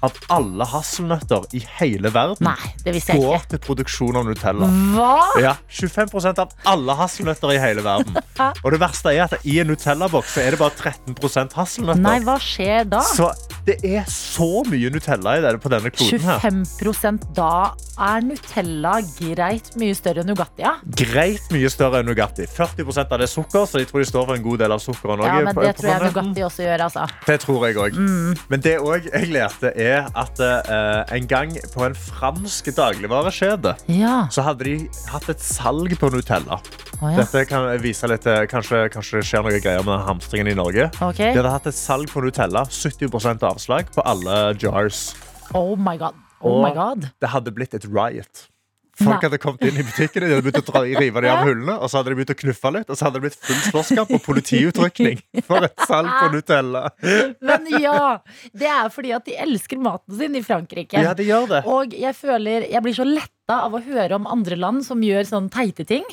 av 0.04 0.16
alle 0.32 0.66
hasselnøtter 0.68 1.46
i 1.56 1.62
hele 1.78 2.10
verden 2.12 2.44
Nei, 2.46 2.72
det 2.84 2.92
visste 2.96 3.16
jeg 3.16 3.22
går 3.22 3.46
til 3.50 3.60
produksjon 3.64 4.18
av 4.20 4.26
Nutella. 4.28 4.68
Hva? 4.92 5.14
Ja, 5.40 5.54
25% 5.72 6.42
av 6.42 6.52
alle 6.68 6.96
hasselnøtter 6.98 7.54
i 7.54 7.58
hele 7.62 7.84
verden. 7.86 8.18
Og 8.64 8.74
det 8.74 8.80
verste 8.82 9.14
er 9.14 9.24
at 9.24 9.48
i 9.48 9.58
en 9.62 9.70
Nutella-boks 9.72 10.36
er 10.42 10.54
det 10.54 10.60
bare 10.60 10.92
13 10.92 11.56
hasselnøtter. 11.56 12.02
Nei, 12.04 12.18
hva 12.26 12.36
skjer 12.42 12.88
da? 12.92 13.00
Så 13.06 13.30
det 13.66 13.76
er 13.82 14.04
så 14.10 14.62
mye 14.70 14.90
Nutella 14.94 15.36
i 15.38 15.42
det 15.42 15.56
på 15.62 15.70
denne 15.72 15.90
kloden 15.90 16.22
her. 16.22 16.38
25% 16.44 17.24
da 17.34 17.72
er 18.06 18.22
Nutella 18.22 18.92
greit 19.16 19.72
mye 19.80 19.96
større 19.96 20.22
enn 20.22 20.30
Nugatti, 20.30 20.62
ja? 20.62 20.74
Greit 21.00 21.48
mye 21.50 21.70
større 21.72 22.02
enn 22.02 22.06
Nugatti. 22.10 22.46
40% 22.46 23.10
av 23.10 23.22
det 23.22 23.26
er 23.26 23.32
sukker, 23.32 23.66
så 23.66 23.80
jeg 23.82 23.88
tror 23.90 24.04
de 24.04 24.08
står 24.10 24.28
for 24.28 24.38
en 24.38 24.44
god 24.44 24.62
del 24.62 24.76
av 24.76 24.82
sukkeret. 24.84 25.24
Ja, 25.26 25.40
men 25.48 25.58
det 25.58 25.72
tror 25.80 25.90
jeg. 25.90 26.04
Nugatti 26.06 26.46
også 26.46 26.66
gjør, 26.66 26.84
altså. 26.86 27.06
Det 27.26 27.38
tror 27.42 27.66
jeg 27.66 27.80
òg. 27.82 27.98
Mm. 27.98 28.36
Men 28.52 28.64
det 28.68 28.76
òg 28.82 29.10
jeg 29.10 29.30
lærte, 29.34 29.72
er 29.74 30.06
at 30.14 30.42
uh, 30.44 31.16
en 31.16 31.26
gang 31.30 31.56
på 31.74 31.86
en 31.88 31.96
fransk 31.98 32.70
dagligvarekjede 32.76 33.74
Ja. 33.96 34.26
så 34.30 34.44
hadde 34.46 34.68
de 34.68 34.76
hatt 35.10 35.30
et 35.32 35.42
salg 35.42 35.96
på 35.98 36.12
Nutella. 36.14 36.60
Oh, 37.02 37.10
ja. 37.12 37.18
Dette 37.20 37.42
kan 37.50 37.66
vise 37.82 38.08
litt 38.08 38.24
eh, 38.30 38.46
Kanskje, 38.48 38.86
kanskje 38.88 39.18
det 39.20 39.26
skjer 39.28 39.42
noe 39.44 39.58
greier 39.60 39.82
med 39.84 40.00
hamstringen 40.06 40.48
i 40.48 40.54
Norge. 40.56 40.86
Ok. 41.04 41.18
De 41.20 41.34
hadde 41.36 41.52
hatt 41.52 41.66
et 41.68 41.76
salg 41.76 42.08
på 42.08 42.22
Nutella. 42.24 42.62
70 42.72 43.10
avslag 43.56 43.92
på 43.94 44.04
alle 44.04 44.56
jars. 44.60 45.14
Oh 45.54 45.76
my 45.78 45.96
god. 45.96 46.14
Oh 46.40 46.60
my 46.62 46.74
god. 46.74 47.08
Det 47.20 47.32
hadde 47.32 47.52
blitt 47.56 47.74
et 47.74 47.88
riot. 47.88 48.46
Folk 48.96 49.18
Nei. 49.18 49.26
hadde 49.26 49.38
kommet 49.40 49.64
inn 49.68 49.76
i 49.76 49.84
butikken 49.84 50.24
de 50.24 50.28
hadde 50.30 50.44
begynt 50.46 50.62
å 50.62 50.70
dra, 50.70 50.80
rive 50.86 51.20
de 51.20 51.28
av 51.28 51.42
hullene, 51.44 51.74
og 51.74 51.90
så 51.92 51.98
hadde 51.98 52.14
de 52.14 52.16
begynt 52.16 52.32
å 52.32 52.36
knuffe 52.40 52.70
litt, 52.72 52.88
og 52.88 52.96
så 52.96 53.04
hadde 53.04 53.18
det 53.18 53.24
blitt 53.26 53.36
full 53.44 53.58
slåsskamp 53.66 54.14
og 54.16 54.22
politiutrykning 54.24 55.20
for 55.44 55.66
et 55.68 55.84
salg 55.84 56.08
på 56.08 56.30
Nutella. 56.32 56.86
Men 57.44 57.68
ja, 57.76 58.22
det 58.56 58.70
er 58.72 58.88
fordi 58.94 59.12
at 59.12 59.28
de 59.28 59.36
elsker 59.44 59.82
maten 59.84 60.16
sin 60.16 60.40
i 60.40 60.44
Frankrike. 60.46 61.02
Ja, 61.04 61.12
de 61.18 61.28
gjør 61.28 61.48
det. 61.50 61.62
Og 61.68 61.92
jeg 61.92 62.16
føler 62.16 62.64
Jeg 62.70 62.82
blir 62.86 62.96
så 62.96 63.04
letta 63.04 63.60
av 63.66 63.76
å 63.76 63.82
høre 63.84 64.16
om 64.16 64.30
andre 64.32 64.56
land 64.56 64.86
som 64.88 65.04
gjør 65.04 65.28
sånn 65.28 65.52
teite 65.52 65.84
ting. 65.84 66.06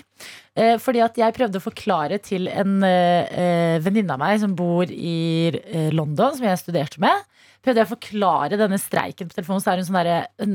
Eh, 0.59 0.75
fordi 0.81 0.99
at 1.05 1.15
jeg 1.17 1.33
prøvde 1.33 1.61
å 1.61 1.63
forklare 1.63 2.19
til 2.21 2.51
en 2.51 2.81
eh, 2.83 3.31
eh, 3.31 3.77
venninne 3.81 4.13
av 4.13 4.21
meg 4.21 4.43
som 4.43 4.51
bor 4.59 4.91
i 4.91 5.49
London, 5.95 6.35
som 6.35 6.45
jeg 6.45 6.61
studerte 6.61 7.01
med. 7.01 7.23
Prøvde 7.63 7.79
jeg 7.79 7.87
å 7.87 7.93
forklare 7.93 8.59
denne 8.59 8.79
streiken 8.81 9.29
på 9.29 9.37
telefonen, 9.37 9.63
så 9.63 9.71
er 9.71 9.79
hun 9.79 9.87
sånn 9.87 9.99
derre 10.01 10.47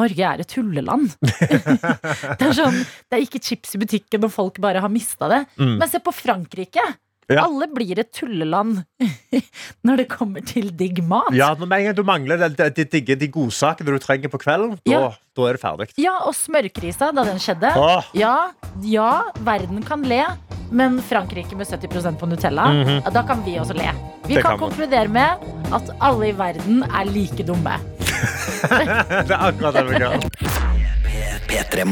Norge 0.00 0.28
er 0.30 0.42
et 0.42 0.48
tulleland. 0.50 1.12
det 2.38 2.46
er 2.46 2.54
sånn 2.56 2.78
Det 2.80 3.18
er 3.18 3.24
ikke 3.26 3.42
chips 3.44 3.76
i 3.76 3.82
butikken 3.82 4.24
når 4.24 4.32
folk 4.32 4.60
bare 4.64 4.80
har 4.80 4.92
mista 4.92 5.28
det. 5.28 5.42
Mm. 5.60 5.76
Men 5.82 5.90
se 5.90 6.00
på 6.00 6.14
Frankrike. 6.16 6.84
Ja. 7.28 7.44
Alle 7.46 7.68
blir 7.72 7.98
et 7.98 8.10
tulleland 8.12 8.82
når 9.86 10.02
det 10.02 10.08
kommer 10.12 10.44
til 10.44 10.70
digg 10.76 11.00
mat. 11.06 11.30
Ja, 11.36 11.52
med 11.58 11.72
en 11.78 11.86
gang 11.88 11.96
du 11.96 12.04
mangler 12.06 12.40
de, 12.48 12.68
de, 12.76 12.84
de, 12.84 13.16
de 13.16 13.28
godsakene 13.32 13.94
du 13.94 14.02
trenger 14.02 14.32
på 14.32 14.40
kvelden, 14.42 14.76
da, 14.84 14.90
Ja. 14.92 15.12
da 15.36 15.48
er 15.48 15.56
det 15.56 15.62
ferdig. 15.62 15.88
Ja, 16.00 16.18
og 16.28 16.34
smørkrisa 16.36 17.12
da 17.16 17.24
den 17.24 17.40
skjedde. 17.42 17.72
Åh, 17.80 18.10
Ja, 18.14 18.50
ja, 18.84 19.10
verden 19.40 19.82
kan 19.86 20.04
le, 20.08 20.24
men 20.70 21.00
Frankrike 21.02 21.56
med 21.56 21.66
70% 21.66 22.18
på 22.20 22.26
Nutella, 22.26 22.68
mm 22.72 22.84
-hmm. 22.84 23.12
da 23.12 23.22
kan 23.22 23.44
vi 23.44 23.58
også 23.58 23.74
le. 23.74 23.90
Vi 24.26 24.34
Det 24.34 24.42
kan, 24.42 24.58
kan 24.58 24.58
konkludere 24.58 25.08
med 25.08 25.38
at 25.72 25.90
alle 26.00 26.28
i 26.28 26.32
verden 26.32 26.82
er 26.82 27.04
like 27.04 27.42
dumme. 27.42 27.80
det 29.28 29.34
er 29.34 29.48
akkurat 29.50 29.74
det 29.74 29.84
vi 29.88 30.02
kan. 30.02 30.28
P3 31.44 31.84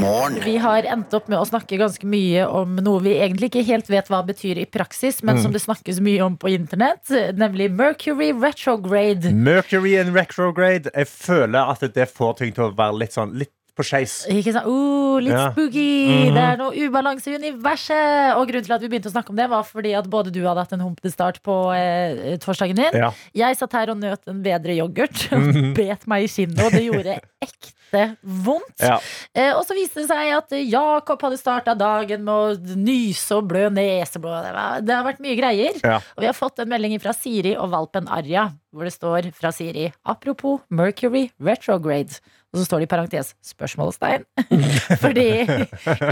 Vi 0.44 0.56
har 0.56 0.86
endt 0.88 1.14
opp 1.14 1.28
med 1.28 1.38
å 1.38 1.46
snakke 1.46 1.76
ganske 1.78 2.06
mye 2.08 2.44
om 2.48 2.76
noe 2.82 3.02
vi 3.04 3.12
egentlig 3.18 3.50
ikke 3.50 3.64
helt 3.68 3.90
vet 3.92 4.08
hva 4.10 4.22
betyr 4.26 4.58
i 4.62 4.66
praksis, 4.66 5.22
men 5.22 5.36
Mm. 5.36 5.42
som 5.42 5.52
det 5.52 5.62
snakkes 5.62 6.00
mye 6.00 6.20
om 6.24 6.36
på 6.36 6.50
internett, 6.52 7.08
nemlig 7.36 7.70
Mercury 7.70 8.32
retrograde. 8.32 9.32
Mercury 9.32 9.96
and 10.00 10.14
retrograde. 10.14 10.90
Jeg 10.94 11.06
føler 11.08 11.70
at 11.70 11.80
det 11.94 12.08
får 12.10 12.36
ting 12.38 12.52
til 12.52 12.64
å 12.64 12.74
være 12.76 12.98
litt 12.98 13.12
sånn 13.12 13.36
litt 13.38 13.52
på 13.76 13.84
skeis. 13.88 14.26
Ikke 14.28 14.52
sant? 14.52 14.66
Oh, 14.68 15.18
litt 15.22 15.32
Ja. 15.32 15.50
spooky. 15.52 15.86
Mhm. 16.28 16.34
Det 16.34 16.42
er 16.42 16.56
noe 16.60 16.72
ubalanse 16.86 17.28
i 17.32 17.36
universet. 17.38 18.36
Og 18.36 18.46
grunnen 18.48 18.64
til 18.66 18.74
at 18.76 18.80
vi 18.84 18.88
begynte 18.88 19.08
å 19.10 19.14
snakke 19.14 19.30
om 19.30 19.36
det, 19.36 19.48
var 19.50 19.62
fordi 19.64 19.94
at 19.98 20.08
både 20.12 20.30
du 20.32 20.42
hadde 20.44 20.60
hatt 20.64 20.72
en 20.76 20.80
humpete 20.84 21.12
start 21.12 21.42
på 21.42 21.56
eh, 21.74 22.36
torsdagen 22.38 22.76
din. 22.76 22.92
Ja. 22.92 23.12
Jeg 23.34 23.56
satt 23.56 23.72
her 23.72 23.90
og 23.90 23.98
nøt 24.00 24.26
en 24.28 24.42
bedre 24.42 24.76
yoghurt 24.76 25.28
Mhm. 25.32 25.74
bet 25.74 26.06
meg 26.06 26.24
i 26.24 26.28
kinnet, 26.28 26.60
og 26.64 26.72
det 26.72 26.84
gjorde 26.84 27.16
ekte 27.42 28.16
vondt. 28.24 28.80
Ja. 28.80 28.98
Eh, 29.34 29.52
og 29.56 29.64
så 29.68 29.74
viste 29.76 30.00
det 30.00 30.08
seg 30.08 30.32
at 30.36 30.52
Jakob 30.64 31.20
hadde 31.20 31.36
starta 31.40 31.74
dagen 31.76 32.24
med 32.24 32.32
å 32.32 32.76
nyse 32.76 33.36
og 33.36 33.48
blø 33.50 33.66
neseblod. 33.72 34.44
Det, 34.46 34.52
var- 34.56 34.80
det 34.80 34.94
har 34.96 35.04
vært 35.04 35.20
mye 35.24 35.36
greier. 35.36 35.80
Ja. 35.82 35.96
Og 36.16 36.20
vi 36.24 36.26
har 36.30 36.36
fått 36.36 36.58
en 36.64 36.68
melding 36.72 36.98
fra 37.02 37.12
Siri 37.12 37.56
og 37.56 37.70
valpen 37.72 38.08
Arja, 38.08 38.50
hvor 38.72 38.84
det 38.88 38.94
står 38.94 39.32
fra 39.36 39.50
Siri 39.52 39.90
apropos 40.08 40.60
Mercury 40.70 41.30
retrograde. 41.40 42.20
Og 42.52 42.60
så 42.60 42.66
står 42.68 42.82
det 42.82 42.86
i 42.86 42.92
parentes 42.92 43.32
spørsmålstegn. 43.48 44.26
Fordi 45.04 45.26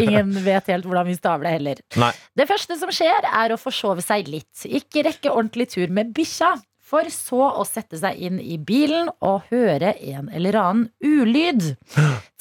ingen 0.01 0.33
vet 0.41 0.71
helt 0.73 0.89
hvordan 0.89 1.09
vi 1.11 1.19
staver 1.19 1.47
det 1.47 1.53
heller. 1.59 1.83
Nei. 2.01 2.11
Det 2.39 2.49
første 2.49 2.79
som 2.81 2.93
skjer, 2.95 3.29
er 3.29 3.53
å 3.53 3.61
forsove 3.61 4.05
seg 4.05 4.31
litt. 4.33 4.65
Ikke 4.65 5.05
rekke 5.05 5.33
ordentlig 5.35 5.69
tur 5.75 5.93
med 5.93 6.15
bikkja. 6.17 6.55
For 6.91 7.07
så 7.15 7.53
å 7.61 7.63
sette 7.69 8.01
seg 8.01 8.19
inn 8.19 8.41
i 8.43 8.57
bilen 8.59 9.13
og 9.23 9.45
høre 9.53 9.93
en 10.01 10.31
eller 10.35 10.57
annen 10.59 10.89
ulyd. 11.07 11.77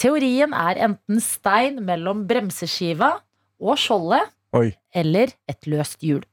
Teorien 0.01 0.55
er 0.57 0.79
enten 0.87 1.21
stein 1.21 1.83
mellom 1.85 2.23
bremseskiva 2.29 3.11
og 3.61 3.77
skjoldet 3.77 4.31
Oi. 4.57 4.71
eller 4.95 5.35
et 5.51 5.69
løst 5.69 6.01
hjul. 6.01 6.23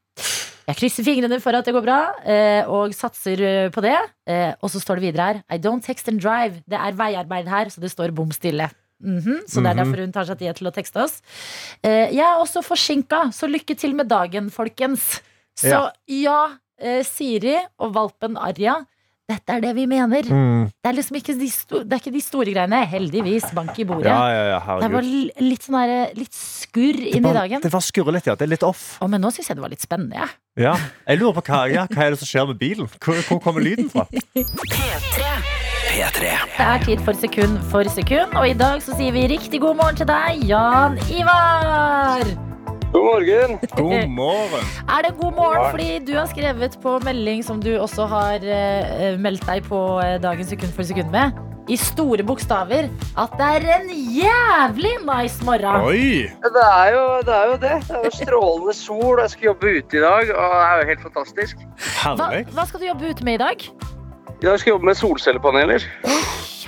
Jeg 0.66 0.76
krysser 0.80 1.04
fingrene 1.06 1.38
for 1.40 1.54
at 1.54 1.64
det 1.68 1.72
går 1.76 1.84
bra, 1.86 1.98
eh, 2.26 2.64
og 2.66 2.90
satser 2.96 3.38
eh, 3.46 3.68
på 3.70 3.80
det. 3.84 3.94
Eh, 4.26 4.54
Og 4.62 4.70
så 4.72 4.80
står 4.82 4.98
det 4.98 5.04
videre 5.12 5.26
her 5.28 5.42
I 5.54 5.58
don't 5.62 5.82
text 5.84 6.08
and 6.08 6.20
drive. 6.20 6.62
Det 6.66 6.74
er 6.78 6.92
veiarbeid 6.98 7.46
her, 7.48 7.66
så 7.70 7.80
det 7.80 7.92
står 7.92 8.10
bom 8.14 8.32
stille. 8.34 8.66
Mhm, 9.02 9.44
Så 9.46 9.60
det 9.62 9.66
er 9.70 9.74
Mhm. 9.74 9.76
derfor 9.84 10.00
hun 10.00 10.12
tar 10.12 10.24
seg 10.24 10.38
tid 10.38 10.54
til 10.56 10.66
å 10.66 10.72
tekste 10.74 11.02
oss. 11.04 11.22
Eh, 11.84 12.10
Jeg 12.10 12.18
er 12.24 12.40
også 12.42 12.64
forsinka, 12.64 13.30
så 13.30 13.46
lykke 13.48 13.76
til 13.78 13.94
med 13.94 14.08
dagen, 14.08 14.50
folkens. 14.50 15.20
Så 15.56 15.90
Ja. 16.08 16.48
Siri 17.02 17.56
og 17.78 17.94
valpen 17.94 18.36
Arja, 18.36 18.84
dette 19.26 19.56
er 19.56 19.62
det 19.64 19.72
vi 19.74 19.86
mener. 19.90 20.22
Mm. 20.30 20.68
Det 20.70 20.90
er 20.90 20.94
liksom 20.94 21.16
ikke 21.18 21.34
de, 21.34 21.48
sto 21.50 21.80
det 21.82 21.96
er 21.96 22.02
ikke 22.02 22.14
de 22.14 22.22
store 22.22 22.52
greiene. 22.54 22.82
Heldigvis. 22.86 23.48
Bank 23.56 23.78
i 23.82 23.86
bordet. 23.88 24.06
Ja, 24.12 24.22
ja, 24.30 24.44
ja, 24.54 24.76
Det 24.84 24.90
var 24.92 25.02
litt 25.06 25.66
sånn 25.66 25.78
der, 25.80 26.14
litt 26.14 26.36
skurr 26.36 27.00
inn 27.10 27.26
i 27.26 27.34
dagen. 27.34 27.64
det 27.64 27.72
var 27.72 27.82
skurre 27.82 28.14
litt, 28.14 28.30
ja. 28.30 28.38
Det 28.38 28.46
er 28.46 28.54
litt 28.54 28.66
off. 28.66 28.84
Å, 29.02 29.10
men 29.10 29.22
nå 29.26 29.34
syns 29.34 29.50
jeg 29.50 29.58
det 29.58 29.66
var 29.66 29.74
litt 29.74 29.82
spennende. 29.82 30.22
jeg. 30.22 30.38
Ja. 30.68 30.76
Jeg 31.10 31.20
lurer 31.20 31.40
på 31.40 31.46
hva, 31.50 31.64
ja, 31.72 31.88
hva 31.90 32.06
er 32.06 32.14
det 32.14 32.22
som 32.22 32.30
skjer 32.30 32.46
med 32.52 32.62
bilen? 32.62 32.88
Hvor, 33.02 33.18
hvor 33.26 33.42
kommer 33.42 33.66
lyden 33.66 33.90
fra? 33.90 34.06
P3. 35.96 36.22
Det 36.22 36.64
er 36.70 36.82
tid 36.86 37.02
for 37.02 37.18
sekund 37.18 37.58
for 37.72 37.88
sekund, 37.90 38.36
og 38.36 38.46
i 38.46 38.56
dag 38.56 38.82
så 38.84 38.94
sier 38.98 39.16
vi 39.16 39.26
riktig 39.34 39.62
god 39.64 39.80
morgen 39.80 40.02
til 40.02 40.10
deg, 40.10 40.44
Jan 40.46 41.00
Ivar. 41.10 42.45
God 42.92 43.04
morgen. 43.04 43.58
God 43.76 44.08
morgen. 44.08 44.68
Er 44.88 45.02
det 45.06 45.12
god 45.18 45.32
morgen 45.36 45.70
fordi 45.70 45.98
du 46.06 46.14
har 46.16 46.28
skrevet 46.30 46.78
på 46.82 46.98
melding 47.04 47.42
som 47.44 47.60
du 47.62 47.72
også 47.78 48.06
har 48.10 48.44
eh, 48.46 49.18
meldt 49.20 49.44
deg 49.48 49.66
på 49.66 49.80
dagen 50.22 50.46
sekund 50.46 50.72
for 50.76 50.86
sekund 50.86 51.10
med, 51.12 51.34
i 51.68 51.76
store 51.80 52.22
bokstaver, 52.22 52.86
at 53.18 53.32
det 53.40 53.48
er 53.56 53.66
en 53.80 53.88
jævlig 53.90 54.92
nice 55.02 55.44
morgen. 55.44 55.88
Oi! 55.88 56.28
Det 56.30 56.62
er, 56.62 56.92
jo, 56.94 57.02
det 57.26 57.34
er 57.34 57.50
jo 57.50 57.56
det. 57.64 57.74
Det 57.88 57.96
er 57.98 58.06
jo 58.06 58.12
strålende 58.20 58.76
sol. 58.78 59.22
Jeg 59.24 59.34
skal 59.34 59.48
jobbe 59.50 59.72
ute 59.80 59.98
i 59.98 60.04
dag, 60.06 60.30
og 60.36 60.54
det 60.54 60.62
er 60.68 60.78
jo 60.82 60.86
helt 60.92 61.04
fantastisk. 61.08 61.66
Hva, 62.06 62.30
hva 62.54 62.68
skal 62.70 62.84
du 62.84 62.86
jobbe 62.92 63.10
ute 63.10 63.26
med 63.26 63.40
i 63.40 63.42
dag? 63.42 63.66
I 64.36 64.46
dag 64.46 64.60
skal 64.60 64.70
jeg 64.70 64.76
jobbe 64.76 64.92
med 64.92 65.00
solcellepaneler. 65.02 65.90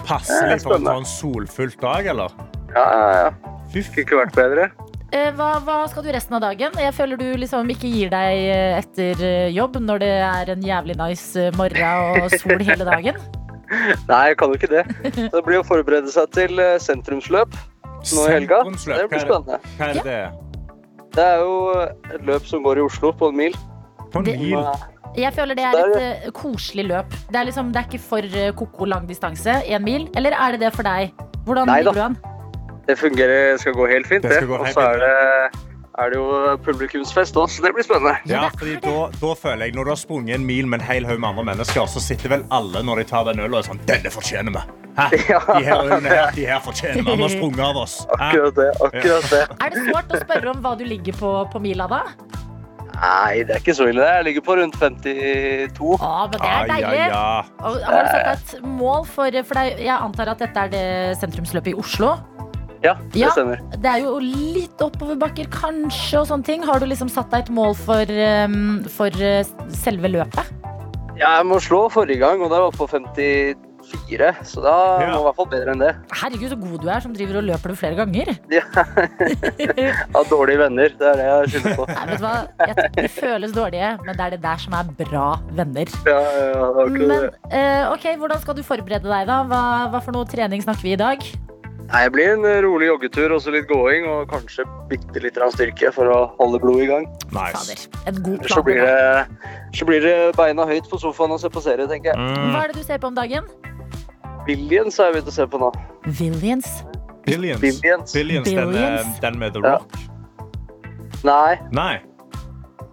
Passelig 0.09 0.59
for 0.65 0.79
å 0.81 0.83
ta 0.83 0.99
en 0.99 1.09
solfylt 1.09 1.79
dag, 1.85 2.11
eller? 2.11 2.35
Ja, 2.75 2.85
ja, 2.85 3.09
ja. 3.23 3.57
Fy 3.69 3.85
Skulle 3.85 4.07
ikke 4.07 4.23
vært 4.25 4.35
bedre. 4.35 4.71
Eh, 5.13 5.31
Hva, 5.33 5.55
hva 5.65 5.77
skal 5.89 6.05
du 6.05 6.11
resten 6.13 6.37
av 6.37 6.43
dagen? 6.45 6.75
Jeg 6.77 6.93
føler 6.93 7.17
du 7.21 7.27
liksom 7.41 7.69
ikke 7.73 7.89
gir 7.89 8.11
deg 8.13 8.41
eh, 8.53 8.75
etter 8.83 9.23
eh, 9.25 9.47
jobb 9.57 9.79
når 9.81 10.03
det 10.03 10.11
er 10.27 10.51
en 10.53 10.67
jævlig 10.67 10.97
nice 11.01 11.47
morgen 11.57 12.21
og 12.27 12.35
sol 12.43 12.61
hele 12.69 12.85
dagen. 12.89 13.17
Nei, 14.11 14.21
jeg 14.31 14.37
kan 14.41 14.53
jo 14.53 14.59
ikke 14.59 14.71
det. 14.73 14.85
Det 15.33 15.41
blir 15.47 15.63
å 15.63 15.65
forberede 15.67 16.13
seg 16.13 16.29
til 16.37 16.61
sentrumsløp 16.85 17.57
nå 18.13 18.27
i 18.29 18.35
helga. 18.37 18.61
Det 18.69 19.09
blir 19.11 19.25
spennende. 19.25 19.59
Hva 19.81 19.89
er 19.89 19.99
det? 20.05 20.21
Det 21.17 21.25
er 21.25 21.41
jo 21.43 21.57
et 22.15 22.23
løp 22.29 22.45
som 22.47 22.63
går 22.65 22.79
i 22.81 22.85
Oslo 22.85 23.11
på 23.17 23.33
en 23.33 23.41
mil. 23.41 23.57
På 24.13 24.21
en 24.21 24.29
Det- 24.29 24.39
mil? 24.41 24.61
Jeg 25.19 25.33
føler 25.35 25.57
det 25.57 25.65
er 25.65 25.79
et 25.81 26.27
uh, 26.29 26.31
koselig 26.37 26.85
løp. 26.87 27.15
Det 27.33 27.39
er, 27.41 27.47
liksom, 27.49 27.73
det 27.73 27.81
er 27.81 27.87
ikke 27.89 28.01
for 28.05 28.23
eh, 28.39 28.51
koko 28.55 28.87
lang 28.87 29.07
distanse, 29.09 29.55
én 29.67 29.83
mil. 29.83 30.05
Eller 30.15 30.37
er 30.37 30.53
det 30.55 30.61
det 30.67 30.71
for 30.77 30.85
deg? 30.87 31.11
Hvordan 31.49 31.67
Nei 31.67 31.79
da. 31.81 31.91
ligger 31.91 31.97
du 31.97 32.05
an? 32.05 32.19
Det 32.89 32.97
fungerer, 32.97 33.57
skal 33.61 33.75
gå 33.77 33.87
helt 33.91 34.07
fint, 34.09 34.25
Det 34.25 34.41
det. 34.41 34.49
Og 34.49 34.69
så 34.73 34.81
er 34.81 35.03
det 35.03 35.17
er 35.99 36.13
det 36.13 36.19
jo 36.21 36.57
publikumsfest 36.63 37.37
òg, 37.41 37.49
så 37.51 37.65
det 37.65 37.73
blir 37.75 37.83
spennende. 37.87 38.15
Ja, 38.31 38.45
fordi 38.55 38.77
da, 38.85 39.09
da 39.19 39.33
føler 39.35 39.67
jeg, 39.67 39.75
Når 39.75 39.89
du 39.89 39.91
har 39.91 39.99
sprunget 39.99 40.37
en 40.39 40.45
mil 40.47 40.69
med 40.71 40.79
en 40.81 40.87
hel 40.87 41.07
haug 41.09 41.19
med 41.19 41.29
andre 41.33 41.45
mennesker, 41.51 41.89
så 41.91 42.03
sitter 42.03 42.37
vel 42.37 42.45
alle 42.55 42.85
når 42.87 43.03
de 43.03 43.09
tar 43.11 43.27
den 43.27 43.43
ølen 43.43 43.57
og 43.57 43.65
er 43.65 43.67
sånn 43.67 43.83
Denne 43.89 44.13
fortjener 44.15 44.55
vi! 44.55 44.63
Hæ? 44.99 45.09
Ja. 45.33 45.41
De 45.49 45.65
her 45.67 45.83
ølene 45.83 46.13
her, 46.13 46.31
de 46.37 46.47
her 46.47 46.63
fortjener 46.63 47.03
vi. 47.03 47.11
Han 47.11 47.25
har 47.27 47.35
sprunget 47.35 47.65
av 47.67 47.83
oss. 47.83 47.99
Hæ? 48.15 48.31
Akkurat 48.31 48.57
det. 48.63 48.69
akkurat 48.87 49.29
det. 49.35 49.43
Er 49.59 49.75
det 49.75 49.85
svårt 49.91 50.15
å 50.15 50.23
spørre 50.23 50.55
om 50.55 50.63
hva 50.65 50.75
du 50.79 50.87
ligger 50.87 51.19
på 51.19 51.35
på 51.53 51.63
mila, 51.67 51.91
da? 51.91 52.01
Nei, 52.99 53.45
det 53.47 53.55
er 53.55 53.61
ikke 53.63 53.75
så 53.79 53.87
ille. 53.91 54.03
Jeg 54.03 54.27
ligger 54.27 54.43
på 54.47 54.57
rundt 54.59 54.79
52. 54.79 55.93
Å, 55.99 56.15
men 56.31 56.35
det 56.35 56.49
er 56.55 56.73
deilig. 56.73 57.05
ja. 57.13 57.29
Og 57.59 57.79
har 57.83 58.07
du 58.07 58.11
satt 58.11 58.27
deg 58.27 58.33
et 58.33 58.67
mål 58.79 59.07
for 59.07 59.39
For 59.51 59.71
jeg 59.71 59.95
antar 59.95 60.35
at 60.35 60.43
dette 60.43 60.67
er 60.67 60.75
det 60.75 60.89
sentrumsløpet 61.21 61.75
i 61.75 61.79
Oslo? 61.79 62.17
Ja, 62.85 62.95
det 63.13 63.19
Ja. 63.21 63.31
stemmer. 63.35 63.59
Det 63.83 63.87
er 63.91 64.01
jo 64.05 64.19
litt 64.23 64.79
oppoverbakker, 64.85 65.49
kanskje, 65.51 66.21
og 66.21 66.27
sånne 66.31 66.45
ting. 66.45 66.63
Har 66.63 66.79
du 66.79 66.87
liksom 66.87 67.09
satt 67.11 67.31
deg 67.31 67.47
et 67.49 67.51
mål 67.51 67.75
for, 67.75 68.05
um, 68.07 68.85
for 68.89 69.09
uh, 69.19 69.43
selve 69.75 70.09
løpet? 70.13 70.55
Jeg 71.19 71.47
må 71.51 71.59
slå 71.59 71.89
forrige 71.91 72.21
gang, 72.23 72.41
og 72.43 72.51
det 72.53 72.59
var 72.63 72.71
på 72.71 72.87
54, 72.87 73.57
så 74.47 74.63
da 74.63 74.75
Ja. 75.01 75.09
må 75.09 75.11
jeg 75.11 75.19
i 75.19 75.25
hvert 75.27 75.37
fall 75.41 75.49
bedre 75.51 75.73
enn 75.75 75.83
det. 75.83 75.91
Herregud, 76.15 76.51
så 76.53 76.59
god 76.61 76.81
du 76.85 76.89
er 76.89 77.01
som 77.01 77.13
driver 77.17 77.39
og 77.41 77.45
løper 77.49 77.69
det 77.75 77.79
flere 77.81 77.97
ganger. 77.99 78.31
Ja. 78.55 78.63
Jeg 79.59 79.95
har 80.15 80.25
dårlige 80.31 80.59
venner, 80.63 80.89
det 80.95 81.09
er 81.11 81.17
det 81.19 81.27
jeg 81.27 81.51
skylder 81.51 81.75
på. 81.81 81.87
Nei, 81.91 82.07
vet 82.07 82.19
du 82.21 82.25
hva? 82.29 82.37
Jeg, 82.69 82.93
de 82.95 83.09
føles 83.09 83.53
dårlige, 83.59 83.91
men 84.07 84.15
det 84.15 84.25
er 84.29 84.31
det 84.37 84.43
der 84.47 84.57
som 84.63 84.73
er 84.79 84.85
bra 85.03 85.27
venner. 85.51 85.91
Ja, 86.07 86.21
ja, 86.23 86.71
akkurat 86.71 86.93
Men 86.95 87.09
det. 87.27 87.35
eh, 87.51 87.91
ok, 87.91 88.07
hvordan 88.23 88.41
skal 88.47 88.55
du 88.55 88.63
forberede 88.63 89.03
deg, 89.11 89.27
da? 89.27 89.43
Hva, 89.51 89.63
hva 89.91 90.01
for 90.05 90.13
noe 90.15 90.25
trening 90.31 90.63
snakker 90.63 90.83
vi 90.87 90.93
i 90.95 91.03
dag? 91.03 91.19
Nei, 91.89 92.03
det 92.05 92.13
blir 92.13 92.35
en 92.35 92.43
eh, 92.45 92.59
rolig 92.61 92.89
joggetur, 92.91 93.33
og 93.33 93.41
så 93.41 93.53
litt 93.55 93.65
gåing, 93.71 94.05
og 94.13 94.27
kanskje 94.29 94.67
bitte 94.91 95.23
litt 95.25 95.39
av 95.41 95.55
styrke 95.55 95.89
for 95.97 96.11
å 96.13 96.19
holde 96.37 96.59
blodet 96.61 96.85
i 96.85 96.89
gang. 96.91 97.07
Nice. 97.33 97.55
Fader, 97.57 98.03
en 98.11 98.19
god 98.27 98.49
Så 98.53 98.63
blir 98.67 98.83
det, 98.83 99.49
så 99.79 99.87
blir 99.89 100.05
det 100.05 100.17
beina 100.37 100.67
høyt 100.69 100.91
på 100.91 100.99
sofaen 101.01 101.33
og 101.33 101.41
se 101.41 101.49
på 101.55 101.63
serie, 101.65 101.87
tenker 101.89 102.13
jeg. 102.13 102.19
Mm. 102.21 102.51
Hva 102.53 102.67
er 102.67 102.75
det 102.75 102.83
du 102.83 102.85
ser 102.85 103.01
på 103.01 103.09
om 103.09 103.17
dagen? 103.17 103.49
Billions 104.49 104.97
har 105.01 105.09
jeg 105.09 105.17
begynt 105.19 105.31
å 105.33 105.37
se 105.39 105.47
på 105.55 105.61
nå. 105.63 105.71
Billions? 106.19 106.69
Billions. 107.29 107.61
Billions. 107.65 108.13
Billions, 108.17 108.49
den, 108.49 108.59
eh, 108.59 108.69
Billions. 108.75 109.19
den 109.25 109.39
med 109.41 109.57
The 109.57 109.65
Ja. 109.65 109.73
Rock. 109.79 109.99
Nei, 111.25 111.57
Nei. 111.73 111.95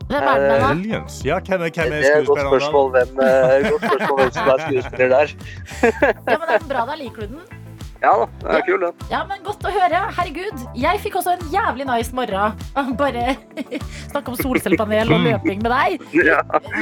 Hvem 0.05 0.21
er 0.21 0.39
det 0.39 0.47
med, 0.47 0.61
da? 0.61 0.71
Billions. 0.73 1.19
Ja, 1.25 1.39
hvem, 1.41 1.61
er- 1.65 1.71
hvem 1.75 1.89
det 1.91 1.99
er 2.05 2.15
er 2.15 2.21
et 2.21 2.27
godt 2.27 2.41
spørsmål 2.47 2.91
hvem, 2.95 3.19
eh, 3.27 3.69
godt 3.71 3.85
spørsmål 3.91 4.19
hvem 4.21 4.31
som 4.39 4.49
er 4.55 4.57
skuespiller 4.63 5.09
der. 5.09 5.35
Ja, 5.83 6.37
men 6.39 6.47
er 6.49 6.57
den 6.59 6.67
bra, 6.69 6.85
da? 6.85 6.95
Liker 6.95 7.21
du 7.27 7.35
den? 7.35 7.64
Ja 8.05 8.11
da, 8.21 8.25
det 8.43 8.57
er 8.59 8.65
kul, 8.67 8.83
den. 8.83 9.05
Ja, 9.09 9.23
men 9.25 9.41
Godt 9.45 9.65
å 9.65 9.71
høre. 9.73 9.99
Herregud. 10.17 10.61
Jeg 10.77 10.99
fikk 11.03 11.17
også 11.19 11.35
en 11.35 11.43
jævlig 11.53 11.85
nice 11.89 12.13
morgen. 12.15 12.57
Bare 13.01 13.35
snakke 14.11 14.31
om 14.31 14.37
solcellepanel 14.39 15.13
og 15.13 15.25
løping 15.25 15.63
med 15.65 15.71
deg. 15.73 16.05
Ja. 16.25 16.39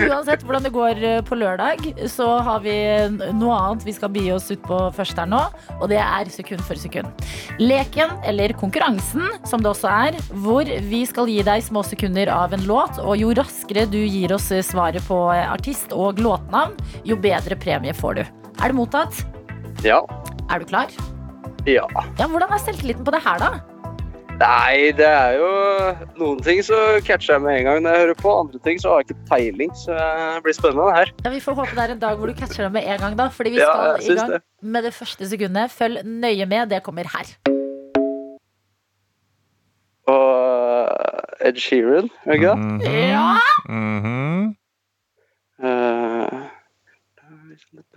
Uansett 0.08 0.44
hvordan 0.46 0.64
det 0.64 0.72
går 0.72 1.00
eh, 1.04 1.18
på 1.26 1.36
lørdag, 1.36 1.82
så 2.12 2.28
har 2.46 2.62
vi 2.64 2.74
noe 3.36 3.56
annet 3.58 3.84
vi 3.88 3.96
skal 3.96 4.12
bi 4.14 4.24
oss 4.32 4.48
ut 4.52 4.62
på 4.64 4.78
først 4.96 5.20
her 5.20 5.28
nå. 5.30 5.42
Og 5.80 5.90
det 5.92 6.00
er 6.00 6.32
sekund 6.32 6.64
for 6.64 6.80
sekund. 6.80 7.26
Leken, 7.60 8.14
eller 8.30 8.54
konkurransen, 8.60 9.26
som 9.50 9.64
det 9.64 9.72
også 9.74 9.92
er, 9.92 10.20
hvor 10.46 10.70
vi 10.88 11.04
skal 11.10 11.32
gi 11.32 11.42
deg 11.46 11.66
små 11.66 11.84
sekunder 11.88 12.32
av 12.32 12.56
en 12.56 12.68
låt. 12.70 13.00
Og 13.04 13.20
jo 13.20 13.34
raskere 13.36 13.88
du 13.92 14.00
gir 14.00 14.36
oss 14.36 14.50
eh, 14.56 14.64
svaret 14.64 15.04
på 15.10 15.20
eh, 15.36 15.48
artist 15.52 15.96
og 15.96 16.22
låtnavn, 16.24 16.78
jo 17.10 17.20
bedre 17.20 17.60
premie 17.60 17.96
får 17.98 18.22
du. 18.22 18.24
Er 18.62 18.72
det 18.72 18.80
mottatt? 18.80 19.26
Ja. 19.84 20.04
Er 20.54 20.64
du 20.64 20.70
klar? 20.70 20.92
Ja. 21.67 21.86
Ja, 22.19 22.28
Hvordan 22.28 22.52
er 22.52 22.58
selvtilliten 22.60 23.06
på 23.06 23.12
det 23.12 23.21
her, 23.23 23.39
da? 23.39 23.52
Nei, 24.34 24.91
det 24.97 25.06
er 25.06 25.36
jo 25.38 25.49
Noen 26.17 26.39
ting 26.43 26.58
så 26.65 26.78
catcher 27.06 27.36
jeg 27.36 27.43
med 27.43 27.60
en 27.60 27.67
gang 27.67 27.84
når 27.84 27.93
jeg 27.93 28.02
hører 28.04 28.19
på. 28.19 28.34
Andre 28.41 28.60
ting 28.65 28.82
så 28.82 28.89
har 28.89 29.04
jeg 29.04 29.12
ikke 29.12 29.28
peiling, 29.30 29.71
så 29.78 29.93
det 29.93 30.43
blir 30.43 30.58
spennende 30.58 30.88
det 30.89 30.97
her. 30.97 31.13
Ja, 31.23 31.34
Vi 31.36 31.41
får 31.45 31.58
håpe 31.60 31.78
det 31.78 31.84
er 31.86 31.93
en 31.95 32.02
dag 32.02 32.17
hvor 32.17 32.32
du 32.32 32.36
catcher 32.39 32.65
deg 32.65 32.73
med 32.76 32.89
en 32.89 32.99
gang, 33.06 33.17
da. 33.19 33.30
Fordi 33.32 33.54
vi 33.54 33.62
skal 33.62 33.93
ja, 33.93 33.95
i 34.02 34.17
gang 34.17 34.32
det. 34.34 34.41
med 34.62 34.84
det 34.84 34.93
første 34.93 35.30
sekundet. 35.30 35.71
Følg 35.71 36.02
nøye 36.04 36.45
med. 36.45 36.69
Det 36.73 36.82
kommer 36.84 37.08
her. 37.13 37.32
Og 40.12 40.89
Ed 41.47 41.62
Sheeran, 41.62 42.10
er 42.26 42.32
det 42.32 42.41
ikke 42.41 42.49
det? 42.49 42.58
Mhm. 42.58 42.82
Ja! 42.82 43.38
Mm 43.69 43.99
-hmm. 44.04 44.41
uh, 45.63 46.43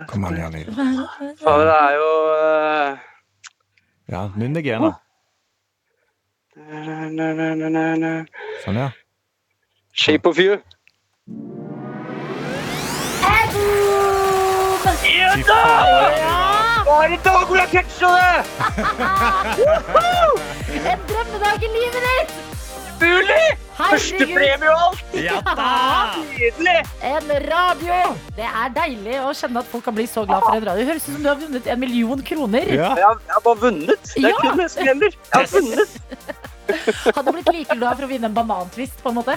Kom 0.06 0.24
an, 0.24 0.36
Jan 0.36 0.52
faen, 1.42 1.60
det 1.66 1.76
er 1.76 1.92
jo 1.96 2.10
eh, 2.36 2.98
Ja, 4.06 4.28
nynn 4.38 4.54
deg 4.54 4.66
igjen, 4.68 4.84
da. 4.86 4.92
Sånn, 8.62 8.78
ja. 8.78 8.90
Shape 9.96 10.30
of 10.30 10.38
You. 10.38 10.60
Fy 15.02 15.42
faen. 15.44 16.16
Bare 16.86 17.18
dag 17.24 17.42
hvor 17.50 17.58
jeg 17.58 17.68
catcha 17.74 18.08
det! 18.16 18.38
En 20.86 21.00
drømmedag 21.10 21.66
i 21.66 21.72
livet 21.74 22.02
ditt! 22.06 22.45
Mulig! 23.00 23.46
Førstepremie 23.76 24.70
og 24.72 24.84
alt! 24.86 25.16
Ja 25.20 25.40
da! 25.44 25.66
Nydelig! 26.30 26.76
en 27.04 27.28
radio! 27.44 27.98
Det 28.38 28.46
er 28.48 28.70
deilig 28.76 29.18
å 29.20 29.32
kjenne 29.36 29.60
at 29.60 29.68
folk 29.72 29.84
kan 29.88 29.96
bli 29.98 30.06
så 30.08 30.24
glad 30.28 30.46
for 30.46 30.56
en 30.56 30.64
radio. 30.70 30.80
Det 30.84 30.88
høres 30.94 31.08
ut 31.08 31.12
som 31.16 31.22
du 31.26 31.28
har 31.28 31.40
vunnet 31.42 31.68
en 31.74 31.82
million 31.82 32.22
kroner. 32.30 32.70
Ja. 32.72 32.92
Jeg 32.96 33.04
har, 33.04 33.20
jeg 33.28 33.34
har 33.36 33.44
bare 33.44 33.62
vunnet. 33.66 34.12
Det 34.14 34.24
er 34.24 34.32
Ja. 34.32 34.40
kun 34.40 34.62
det 34.62 34.68
som 34.72 34.88
gjelder. 34.90 35.18
Jeg 35.20 35.36
har 35.36 35.52
vunnet. 35.52 36.00
Hadde 37.16 37.26
du 37.28 37.32
blitt 37.36 37.52
like 37.54 37.76
glad 37.78 37.98
for 38.00 38.06
å 38.08 38.10
vinne 38.10 38.30
en 38.32 38.34
banantvist, 38.40 38.96
på 39.04 39.12
en 39.12 39.20
måte? 39.20 39.36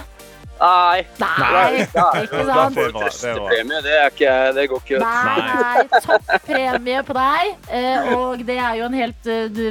Nei. 0.60 1.06
Nei, 1.20 1.84
ikke 1.86 2.44
sant? 2.44 2.80
er 2.80 2.90
bra. 2.92 3.08
Det 3.10 3.60
er 3.60 3.70
det, 3.86 3.94
er 3.96 4.12
ikke, 4.12 4.34
det 4.58 4.66
går 4.72 4.84
ikke. 4.84 5.00
Nei, 5.06 5.86
toppremie 6.06 7.04
på 7.08 7.16
deg. 7.16 7.54
Eh, 7.72 8.12
Og 8.18 8.44
det 8.48 8.58
er 8.60 8.76
jo 8.82 8.90
en 8.90 8.98
helt 9.00 9.30
eh, 9.32 9.48
du, 9.54 9.64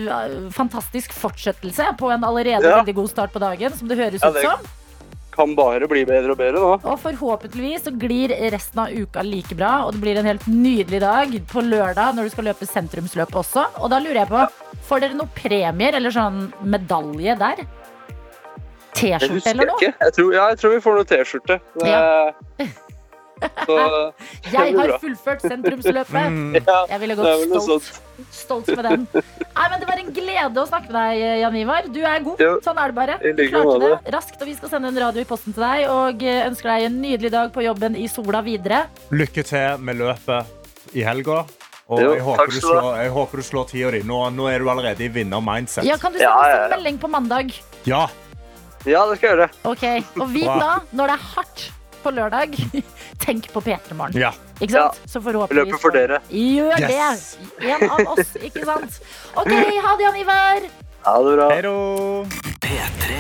fantastisk 0.57 1.13
fortsettelse 1.17 1.93
på 2.01 2.13
en 2.15 2.25
allerede 2.25 2.65
Ja. 2.65 2.79
veldig 2.81 2.95
god 3.03 3.13
start 3.13 3.33
på 3.37 3.43
dagen, 3.43 3.73
som 3.77 3.89
det 3.91 3.99
høres 4.01 4.25
Ja, 4.25 4.33
ut 4.33 4.41
som. 4.43 4.75
Kan 5.39 5.53
bare 5.55 5.87
bli 5.87 6.01
bedre 6.09 6.33
og 6.35 6.39
bedre 6.41 6.59
nå. 6.59 6.71
Og 6.83 6.97
forhåpentligvis 6.99 7.85
så 7.87 7.93
glir 7.95 8.33
resten 8.51 8.81
av 8.83 8.91
uka 8.91 9.23
like 9.23 9.55
bra, 9.55 9.85
og 9.87 9.93
det 9.95 10.01
blir 10.03 10.19
en 10.19 10.27
helt 10.27 10.47
nydelig 10.51 10.99
dag 11.05 11.37
på 11.53 11.63
lørdag 11.63 12.17
når 12.17 12.27
du 12.27 12.33
skal 12.35 12.49
løpe 12.51 12.67
sentrumsløp 12.67 13.37
også. 13.39 13.69
Og 13.79 13.93
da 13.93 14.01
lurer 14.03 14.25
jeg 14.25 14.33
på, 14.33 14.41
får 14.89 15.05
dere 15.05 15.15
noen 15.21 15.31
premier 15.37 15.95
eller 15.95 16.11
sånn 16.11 16.49
medalje 16.67 17.37
der? 17.39 17.63
Det 18.99 19.19
T-skjorte 19.19 19.55
eller 19.55 19.71
noe? 19.73 19.89
Jeg 19.89 20.15
tror, 20.19 20.35
ja, 20.35 20.51
jeg 20.53 20.61
tror 20.61 20.75
vi 20.75 20.83
får 20.85 20.99
noe 20.99 21.09
T-skjorte. 21.15 21.61
Så 23.39 23.77
Jeg 24.53 24.75
har 24.75 24.93
fullført 24.99 25.45
sentrumsløpet. 25.47 26.33
Mm. 26.35 26.57
Jeg 26.59 27.01
ville 27.03 27.17
gått 27.19 27.45
stolt, 27.63 27.91
stolt 28.35 28.71
med 28.73 28.83
den. 28.89 29.05
Nei, 29.15 29.67
men 29.71 29.77
Det 29.79 29.89
var 29.91 30.03
en 30.03 30.11
glede 30.17 30.63
å 30.63 30.67
snakke 30.67 30.91
med 30.91 30.99
deg, 30.99 31.23
Jan 31.45 31.59
Ivar. 31.61 31.87
Du 31.95 32.01
er 32.03 32.25
god. 32.27 32.43
Sånn 32.67 32.81
er 32.83 32.91
det 32.91 32.99
bare. 32.99 33.19
Du 33.23 33.45
klarte 33.53 33.79
det 33.85 34.17
raskt, 34.17 34.43
og 34.43 34.51
vi 34.51 34.57
skal 34.59 34.75
sende 34.75 34.91
en 34.91 35.01
radio 35.05 35.23
i 35.23 35.29
posten 35.29 35.55
til 35.55 35.63
deg. 35.63 35.87
Og 35.93 36.27
eh, 36.27 36.43
ønsker 36.49 36.73
deg 36.73 36.89
en 36.89 37.01
nydelig 37.05 37.33
dag 37.37 37.55
på 37.55 37.63
jobben 37.67 37.99
i 37.99 38.11
sola 38.11 38.43
videre. 38.47 38.85
Lykke 39.15 39.47
til 39.47 39.87
med 39.87 40.03
løpet 40.03 40.95
i 40.99 41.07
helga. 41.07 41.45
Og 41.89 42.03
jeg, 42.03 42.21
håper 42.21 42.51
du 42.53 42.59
slår, 42.61 42.87
jeg 43.01 43.13
håper 43.15 43.41
du 43.41 43.47
slår 43.47 43.69
tida 43.71 43.91
di. 43.95 44.03
Nå, 44.05 44.19
nå 44.37 44.49
er 44.51 44.61
du 44.61 44.69
allerede 44.69 45.07
i 45.07 45.13
vinner-mindset. 45.13 45.87
Ja, 45.89 45.97
Kan 46.01 46.13
du 46.13 46.19
sende 46.21 46.35
oss 46.37 46.65
en 46.67 46.75
melding 46.75 46.99
på 47.01 47.09
mandag? 47.09 47.55
Ja. 47.89 48.09
Ja, 48.87 49.03
det 49.11 49.19
skal 49.19 49.29
jeg 49.29 49.37
gjøre. 49.37 49.49
Ok, 49.65 49.85
Og 50.23 50.29
vit 50.33 50.47
da, 50.47 50.79
når 50.93 51.11
det 51.11 51.15
er 51.19 51.25
hardt 51.35 51.65
på 52.03 52.11
lørdag, 52.15 52.55
tenk 53.25 53.49
på 53.53 53.61
P3 53.65 53.95
Morgen. 53.99 54.15
ja. 54.21 54.31
Ikke 54.61 54.73
sant? 54.75 54.97
Så 55.07 55.21
forhåpentligvis 55.23 55.71
løper 55.71 55.83
for 55.83 55.95
dere. 55.95 56.19
Gjør 56.35 56.81
Yes. 56.83 57.37
det! 57.61 57.69
En 57.71 57.91
av 57.91 58.01
oss, 58.15 58.33
ikke 58.43 58.65
sant? 58.67 58.97
OK, 59.39 59.51
ha 59.55 59.93
det, 59.97 60.03
Jan 60.03 60.17
Ivar. 60.19 60.61
Ha 61.07 61.13
det 61.23 61.35
bra. 61.37 61.49
Hei 61.53 61.63
då. 61.63 61.75
P3. 62.59 63.19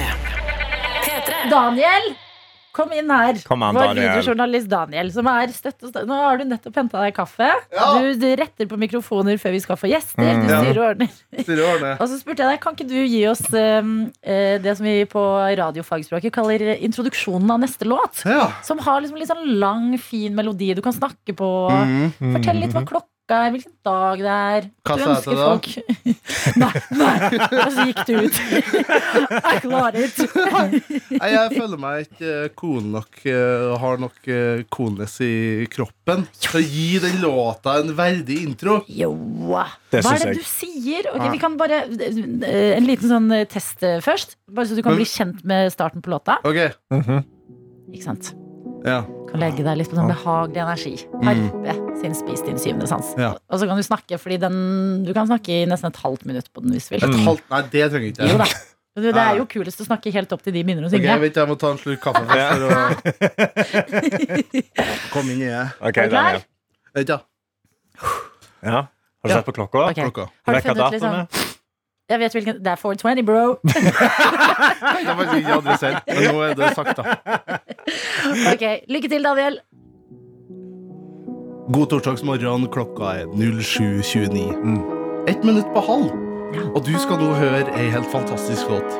Daniel, 1.50 2.08
kom 2.78 2.92
inn 2.96 3.10
her. 3.10 3.40
Kom 3.48 3.62
an, 3.66 3.74
Vår 3.76 3.90
Daniel. 3.90 4.06
videojournalist 4.14 4.70
Daniel. 4.70 5.10
Som 5.14 5.26
er 5.32 5.50
støtt 5.54 5.82
og 5.82 5.90
støtt. 5.92 6.06
Nå 6.08 6.16
har 6.22 6.38
du 6.40 6.44
nettopp 6.48 6.78
henta 6.78 7.02
deg 7.02 7.16
kaffe. 7.18 7.50
Du, 7.74 8.08
du 8.22 8.28
retter 8.38 8.70
på 8.70 8.78
mikrofoner 8.80 9.36
før 9.42 9.56
vi 9.56 9.60
skal 9.66 9.76
få 9.80 9.90
gjester. 9.90 10.22
Mm. 10.22 10.46
Du 10.46 10.52
Ja. 10.54 10.62
styrer 10.62 10.80
og 10.84 10.88
ordner. 10.94 11.98
Og 12.00 12.06
så 12.08 12.18
spurte 12.22 12.44
jeg 12.46 12.54
deg, 12.54 12.60
Kan 12.62 12.78
ikke 12.78 12.88
du 12.88 12.96
gi 13.02 13.22
oss 13.28 13.42
um, 13.52 13.92
eh, 14.22 14.56
det 14.62 14.76
som 14.78 14.86
vi 14.86 15.02
på 15.10 15.22
radiofagspråket 15.58 16.32
kaller 16.34 16.64
introduksjonen 16.78 17.50
av 17.50 17.60
neste 17.66 17.84
låt? 17.88 18.22
Ja. 18.24 18.48
Som 18.62 18.78
har 18.86 19.02
liksom 19.02 19.18
litt 19.20 19.30
sånn 19.30 19.58
lang, 19.60 19.90
fin 19.98 20.34
melodi 20.38 20.72
du 20.78 20.82
kan 20.84 20.94
snakke 20.96 21.34
på. 21.36 21.52
Mhm. 21.74 22.34
Fortell 22.38 22.60
litt 22.62 22.72
hva 22.76 22.84
klokka 22.86 23.06
klokka 23.28 23.38
er, 23.44 23.50
hvilken 23.52 23.74
dag 23.84 24.18
det 24.24 24.34
er. 24.34 24.66
Hva 24.88 24.94
Du 24.96 25.02
sa 25.02 25.08
jeg 25.08 25.12
ønsker 25.12 25.28
til 25.28 25.38
deg? 25.38 25.44
folk- 25.48 25.68
nei, 26.62 26.72
nei. 26.96 27.16
Og 27.58 27.72
så 27.74 27.84
gikk 27.88 28.00
du 28.08 28.12
ut. 28.24 28.38
jeg 29.48 29.60
klarer 29.64 29.98
ikke. 30.06 30.26
Nei, 31.18 31.28
jeg 31.34 31.52
føler 31.58 31.80
meg 31.82 32.06
ikke 32.06 32.32
kone 32.58 32.92
nok 32.94 33.20
eh, 33.28 33.66
og 33.68 33.76
har 33.82 34.00
nok 34.02 34.30
kones 34.72 35.18
i 35.24 35.32
kroppen 35.72 36.24
til 36.40 36.58
å 36.60 36.62
gi 36.64 36.86
den 37.04 37.20
låta 37.24 37.76
en 37.82 37.92
verdig 37.98 38.40
intro. 38.46 38.78
Jo. 38.88 39.12
Det 39.92 40.02
Hva 40.04 40.14
er 40.16 40.24
det 40.30 40.38
du 40.40 40.44
sier? 40.48 41.08
Okay, 41.12 41.26
Ja. 41.28 41.32
Vi 41.34 41.40
kan 41.42 41.56
bare 41.60 41.82
eh, 41.84 42.76
En 42.78 42.86
liten 42.88 43.10
sånn 43.10 43.28
eh, 43.34 43.44
test 43.50 43.82
eh, 43.84 43.98
først. 44.04 44.36
Bare 44.48 44.68
så 44.70 44.78
du 44.78 44.82
kan 44.86 44.96
bli 44.96 45.04
kjent 45.08 45.44
med 45.48 45.72
starten 45.74 46.00
på 46.04 46.12
låta. 46.14 46.38
Ok, 46.48 46.60
Ikke 47.92 48.04
sant? 48.04 48.32
ja. 48.86 49.02
Kan 49.28 49.40
legge 49.42 49.64
deg 49.66 49.76
litt 49.80 49.90
på 49.90 49.96
sånn 49.98 50.08
behagelig 50.10 50.60
energi. 50.64 50.94
Harpe 51.26 51.74
sin 52.00 52.14
Spis 52.16 52.40
din 52.46 52.58
syvende 52.60 52.88
sans. 52.88 53.10
Ja. 53.20 53.34
Og 53.50 53.60
så 53.60 53.68
kan 53.68 53.76
du 53.76 53.84
snakke, 53.84 54.18
fordi 54.22 54.38
den 54.40 54.58
Du 55.04 55.12
kan 55.16 55.26
snakke 55.28 55.62
i 55.62 55.66
nesten 55.68 55.90
et 55.92 56.00
halvt 56.02 56.24
minutt 56.28 56.48
på 56.54 56.64
den 56.64 56.72
hvis 56.76 56.88
du 56.88 56.94
vil. 56.96 57.04
Et 57.08 57.24
halvt 57.26 57.44
Nei, 57.52 57.62
det 57.74 57.84
trenger 57.92 58.08
ikke 58.12 58.22
Jo 58.28 58.36
jeg. 58.36 58.38
da. 58.38 58.48
Du, 58.98 59.04
Det 59.12 59.22
er 59.22 59.36
jo 59.38 59.44
kulest 59.46 59.78
å 59.84 59.86
snakke 59.86 60.10
helt 60.10 60.32
opp 60.34 60.42
til 60.42 60.52
de 60.56 60.62
begynner 60.66 60.88
å 60.88 60.90
synge. 60.90 61.06
jeg 61.06 61.20
vet 61.22 61.36
jeg 61.38 61.46
må 61.46 61.54
ta 61.60 61.68
en 61.70 61.78
slurk 61.78 62.00
kaffe 62.02 62.24
først 62.26 62.48
for 62.58 62.66
å 62.66 62.72
komme 65.14 65.36
inn 65.36 65.42
i 65.44 65.50
det. 65.52 65.66
Okay, 65.90 66.02
Er 66.02 66.08
du 66.08 66.16
klar? 66.16 66.40
Vet 66.98 67.06
du, 67.12 67.18
Ja. 68.64 68.80
Har 69.22 69.28
du 69.28 69.34
sett 69.34 69.46
på 69.46 69.54
klokka? 69.54 69.84
Okay. 69.92 70.08
klokka. 70.08 70.26
Har 70.46 70.54
du 70.54 70.60
funnet 70.66 70.82
ut 70.86 70.92
liksom? 70.96 71.46
Jeg 72.08 72.20
vet 72.22 72.32
hvilken 72.32 72.62
Det 72.64 72.70
er 72.72 72.76
420, 72.80 73.22
bro. 73.28 73.58
det 73.64 75.14
faktisk 75.18 75.34
ikke 75.42 75.56
adressere, 75.58 76.00
men 76.08 76.22
nå 76.24 76.42
er 76.46 76.54
det 76.56 76.70
sagt, 76.78 76.96
da. 76.96 77.57
Ok, 78.52 78.64
Lykke 78.88 79.08
til, 79.12 79.22
Daniel. 79.24 79.58
God 81.72 81.90
torsdagsmorgen, 81.92 82.64
klokka 82.72 83.10
er 83.20 83.26
07.29. 83.36 84.78
Ett 85.28 85.44
minutt 85.44 85.68
på 85.74 85.80
halv. 85.84 86.08
Og 86.72 86.80
du 86.86 86.94
skal 87.00 87.20
nå 87.20 87.34
høre 87.36 87.66
ei 87.76 87.90
helt 87.92 88.08
fantastisk 88.12 88.70
låt. 88.72 88.96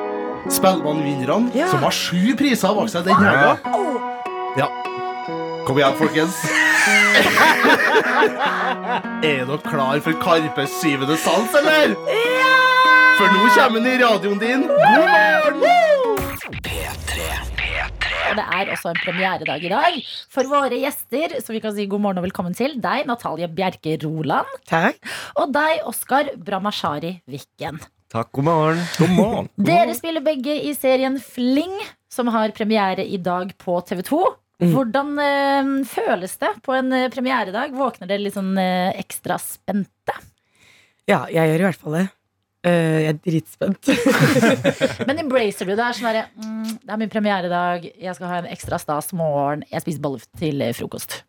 Spellemannvinnerne, 0.53 1.51
Ja. 1.57 1.69
som 1.73 1.81
har 1.83 1.91
sju 1.97 2.35
priser 2.37 2.75
bak 2.77 2.89
seg 2.93 3.05
den 3.09 3.17
helga. 3.17 3.57
Ja. 4.61 4.69
Kom 5.67 5.79
igjen, 5.81 5.97
folkens. 5.97 6.37
er 9.25 9.45
dere 9.49 9.59
klar 9.65 10.01
for 10.05 10.13
Karpes 10.23 10.71
syvende 10.83 11.17
sans, 11.21 11.55
eller? 11.61 11.97
Ja! 12.13 12.55
For 13.19 13.27
nå 13.35 13.49
kommer 13.57 13.81
den 13.83 13.93
i 13.93 13.99
radioen 14.05 14.39
din. 14.39 14.63
God 14.69 15.59
morgen! 15.59 15.78
Det 18.39 18.45
er 18.55 18.69
også 18.71 18.93
en 18.93 19.01
premieredag 19.03 19.65
i 19.67 19.71
dag 19.73 19.97
for 20.31 20.47
våre 20.47 20.77
gjester. 20.79 21.41
som 21.43 21.57
vi 21.57 21.61
kan 21.65 21.75
si 21.75 21.89
god 21.91 22.05
morgen 22.05 22.21
og 22.21 22.27
velkommen 22.29 22.55
til 22.55 22.77
deg, 22.79 23.09
Natalie 23.09 23.49
Bjerke 23.51 23.97
Roland. 24.05 24.51
Takk. 24.71 25.01
Og 25.43 25.51
deg, 25.55 25.81
Oskar 25.91 26.31
Bramashari 26.39 27.17
Vikken. 27.27 27.81
Takk, 28.13 28.31
god 28.39 28.47
morgen. 28.47 28.85
God 29.01 29.15
morgen. 29.17 29.49
Dere 29.71 29.97
spiller 29.99 30.23
begge 30.23 30.55
i 30.69 30.71
serien 30.79 31.19
Fling, 31.19 31.75
som 32.13 32.31
har 32.31 32.55
premiere 32.55 33.03
i 33.03 33.19
dag 33.19 33.51
på 33.59 33.81
TV 33.89 34.05
2. 34.07 34.23
Hvordan 34.71 35.11
øh, 35.23 35.73
føles 35.87 36.39
det 36.39 36.53
på 36.67 36.79
en 36.79 36.95
eh, 36.95 37.11
premieredag? 37.11 37.75
Våkner 37.79 38.11
dere 38.11 38.23
litt 38.23 38.39
sånn 38.39 38.55
øh, 38.59 38.95
ekstra 39.03 39.37
spente? 39.43 40.15
Ja, 41.11 41.25
jeg 41.27 41.43
gjør 41.51 41.65
i 41.65 41.69
hvert 41.69 41.83
fall 41.83 41.99
det. 41.99 42.07
Eh, 42.69 42.99
jeg 43.05 43.15
er 43.15 43.23
dritspent. 43.25 43.91
Men 45.09 45.25
embracer 45.25 45.69
du 45.69 45.75
det? 45.75 45.81
Er 45.81 45.97
sånn 45.97 46.11
der, 46.13 46.29
mm, 46.37 46.77
det 46.85 46.95
er 46.95 47.01
min 47.01 47.13
premieredag, 47.13 47.89
jeg 47.95 48.19
skal 48.19 48.33
ha 48.33 48.43
en 48.43 48.53
ekstra 48.53 48.81
stas 48.83 49.15
morgen, 49.17 49.65
jeg 49.73 49.85
spiser 49.87 50.05
bolle 50.05 50.23
til 50.39 50.63
frokost. 50.77 51.23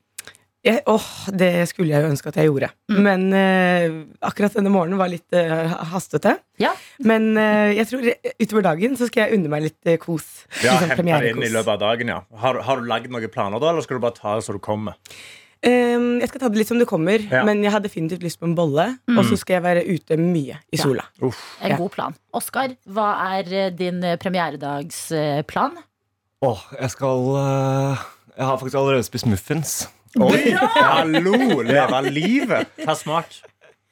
Jeg, 0.59 0.81
åh, 0.91 1.05
det 1.39 1.69
skulle 1.69 1.93
jeg 1.93 2.03
jo 2.03 2.09
ønske 2.11 2.31
at 2.33 2.37
jeg 2.41 2.49
gjorde. 2.49 2.67
Mm. 2.91 2.97
Men 3.05 3.21
eh, 3.31 3.85
akkurat 4.27 4.57
denne 4.57 4.71
morgenen 4.73 4.99
var 4.99 5.07
litt 5.07 5.35
eh, 5.35 5.71
hastete. 5.93 6.33
Ja. 6.59 6.73
Men 6.99 7.31
eh, 7.39 7.77
jeg 7.77 7.87
tror 7.87 8.09
eh, 8.11 8.33
utover 8.43 8.65
dagen 8.67 8.97
så 8.99 9.07
skal 9.07 9.23
jeg 9.23 9.39
unne 9.39 9.51
meg 9.53 9.69
litt 9.69 9.87
eh, 9.87 9.95
kos. 10.01 10.27
Ja, 10.59 10.75
liksom, 10.83 11.07
Hente 11.07 11.31
inn 11.31 11.45
i 11.47 11.53
løpet 11.53 11.77
av 11.77 11.79
dagen, 11.85 12.11
ja. 12.11 12.19
Har, 12.43 12.59
har 12.67 12.81
du 12.81 12.91
lagd 12.91 13.07
noen 13.13 13.31
planer, 13.31 13.63
da, 13.63 13.71
eller 13.71 13.87
skal 13.87 14.01
du 14.01 14.03
bare 14.03 14.19
ta 14.19 14.35
det 14.35 14.43
så 14.49 14.57
du 14.57 14.59
kommer? 14.63 14.99
Ehm, 15.67 16.19
jeg 16.21 16.29
skal 16.29 16.39
ta 16.39 16.47
det 16.49 16.57
litt 16.61 16.69
som 16.69 16.79
det 16.79 16.87
kommer, 16.87 17.19
Ja. 17.19 17.43
men 17.43 17.61
jeg 17.63 17.71
har 17.73 17.81
definitivt 17.83 18.23
lyst 18.23 18.39
på 18.39 18.45
en 18.47 18.55
bolle. 18.55 18.85
Og 19.11 19.25
så 19.27 19.35
skal 19.37 19.57
jeg 19.59 19.63
være 19.63 19.83
ute 19.89 20.15
mye 20.17 20.55
i 20.71 20.77
Ja. 20.77 20.83
sola. 20.83 21.03
Uff. 21.21 21.57
En 21.61 21.75
god 21.77 21.91
plan. 21.91 22.15
Oskar, 22.33 22.75
hva 22.87 23.09
er 23.39 23.53
eh, 23.53 23.69
din 23.69 24.01
eh, 24.03 24.15
premieredagsplan? 24.17 25.77
Åh, 26.41 26.61
jeg 26.79 26.89
skal 26.91 27.17
uh, 27.35 27.97
Jeg 28.37 28.45
har 28.47 28.57
faktisk 28.57 28.75
allerede 28.79 29.03
spist 29.03 29.25
muffins. 29.27 29.89
Oi! 30.15 30.55
Hallo! 30.55 31.61
Leve 31.61 31.99
livet. 32.09 32.67
Ta 32.85 32.95
smak. 32.95 33.27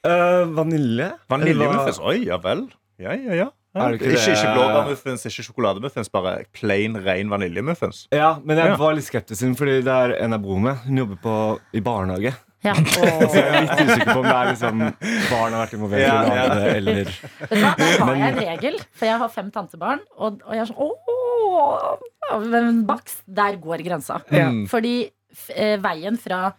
Uh, 0.08 0.47
vanilje? 0.56 1.12
Vaniljemuffins. 1.30 1.99
Oi, 1.99 2.21
ja 2.30 2.38
vel. 2.38 2.69
Ja, 2.97 3.12
ja, 3.13 3.34
ja. 3.36 3.49
Er 3.78 3.94
det 3.94 4.02
ikke 4.02 4.34
ikke, 4.34 4.56
blåbærmuffins, 4.56 5.28
ikke 5.30 5.46
sjokolademuffins, 5.50 6.12
bare 6.13 6.34
plain, 6.56 6.98
ren 7.06 7.32
vaniljemuffins. 7.32 8.08
Ja, 8.16 8.36
men 8.44 8.60
jeg 8.62 8.76
var 8.80 8.98
litt 8.98 9.08
skeptisk, 9.08 9.46
fordi 9.60 9.80
det 9.86 9.94
er 9.94 10.18
en 10.24 10.36
jeg 10.36 10.44
bor 10.44 10.60
med. 10.63 10.84
Hun 10.88 11.04
jobber 11.04 11.24
på, 11.24 11.38
i 11.78 11.84
barnehage. 11.86 12.34
Ja. 12.66 12.74
Så 12.94 13.04
jeg 13.38 13.44
er 13.46 13.66
litt 13.68 13.82
usikker 13.86 14.10
på 14.10 14.22
om 14.22 14.26
det 14.26 14.36
er 14.36 14.50
liksom 14.50 14.80
barn 14.82 15.54
har 15.54 15.60
vært 15.62 15.76
involvert 15.78 16.02
Ja, 16.02 16.16
ja. 16.26 16.46
eller 16.74 17.04
Vet 17.06 17.52
du 17.52 17.60
hva, 17.62 17.74
Der 17.78 18.02
har 18.02 18.16
jeg 18.18 18.32
en 18.32 18.40
regel, 18.42 18.80
for 18.98 19.10
jeg 19.10 19.22
har 19.22 19.34
fem 19.34 19.52
tantebarn. 19.54 20.02
Og, 20.18 20.42
og 20.42 20.56
jeg 20.56 20.63
er 20.63 20.72
sånn 20.72 20.82
Åh, 20.82 22.42
men 22.50 22.82
Baks, 22.88 23.22
der 23.26 23.60
går 23.62 23.86
grensa. 23.86 24.20
Ja. 24.34 24.50
Mm. 24.52 24.66
Fordi 24.72 24.96
f 25.38 25.48
eh, 25.54 25.78
veien 25.82 26.18
fra 26.20 26.50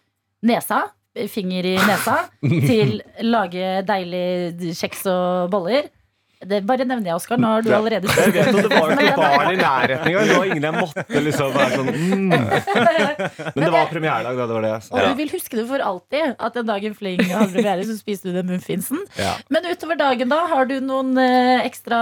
nesa, 0.47 0.85
finger 1.29 1.67
i 1.67 1.75
nesa, 1.83 2.17
til 2.71 3.01
lage 3.27 3.81
deilig 3.89 4.75
kjeks 4.79 5.03
og 5.11 5.51
boller 5.53 5.91
det 6.47 6.61
Bare 6.69 6.85
nevner 6.87 7.11
jeg, 7.11 7.19
Oskar. 7.19 7.41
Nå 7.41 7.49
har 7.51 7.65
du 7.67 7.71
allerede 7.75 8.07
Jeg 8.15 8.33
vet 8.37 8.49
at 8.49 8.59
det 8.63 8.71
var 8.71 8.93
jo 8.93 8.97
ikke 9.03 9.15
barn 9.19 9.49
i 9.51 9.57
nærheten 9.59 10.11
engang. 10.11 10.29
Det 10.29 10.37
var 10.37 10.51
ingen 10.51 10.67
jeg 10.69 10.75
måtte 10.77 11.23
liksom 11.25 11.55
være 11.57 11.79
sånn 11.79 11.89
mm. 11.89 12.35
Men 13.57 13.65
det 13.65 13.71
var 13.75 13.89
premieredag, 13.91 14.39
da. 14.39 14.47
Det 14.47 14.57
var 14.57 14.67
det 14.67 14.73
sa. 14.87 14.93
Og 14.95 15.09
du 15.09 15.19
vil 15.19 15.33
huske 15.35 15.59
det 15.59 15.65
for 15.71 15.85
alltid 15.89 16.37
at 16.37 16.59
den 16.59 16.69
dagen 16.71 16.95
Fling 16.99 17.23
hadde 17.27 17.51
premiere, 17.55 17.87
så 17.89 17.97
spiste 17.99 18.31
du 18.31 18.39
den 18.39 18.53
muffinsen. 18.53 19.03
Ja. 19.19 19.35
Men 19.53 19.67
utover 19.67 19.99
dagen, 19.99 20.31
da? 20.31 20.41
Har 20.53 20.69
du 20.71 20.77
noen 20.85 21.19
eh, 21.23 21.65
ekstra 21.67 22.01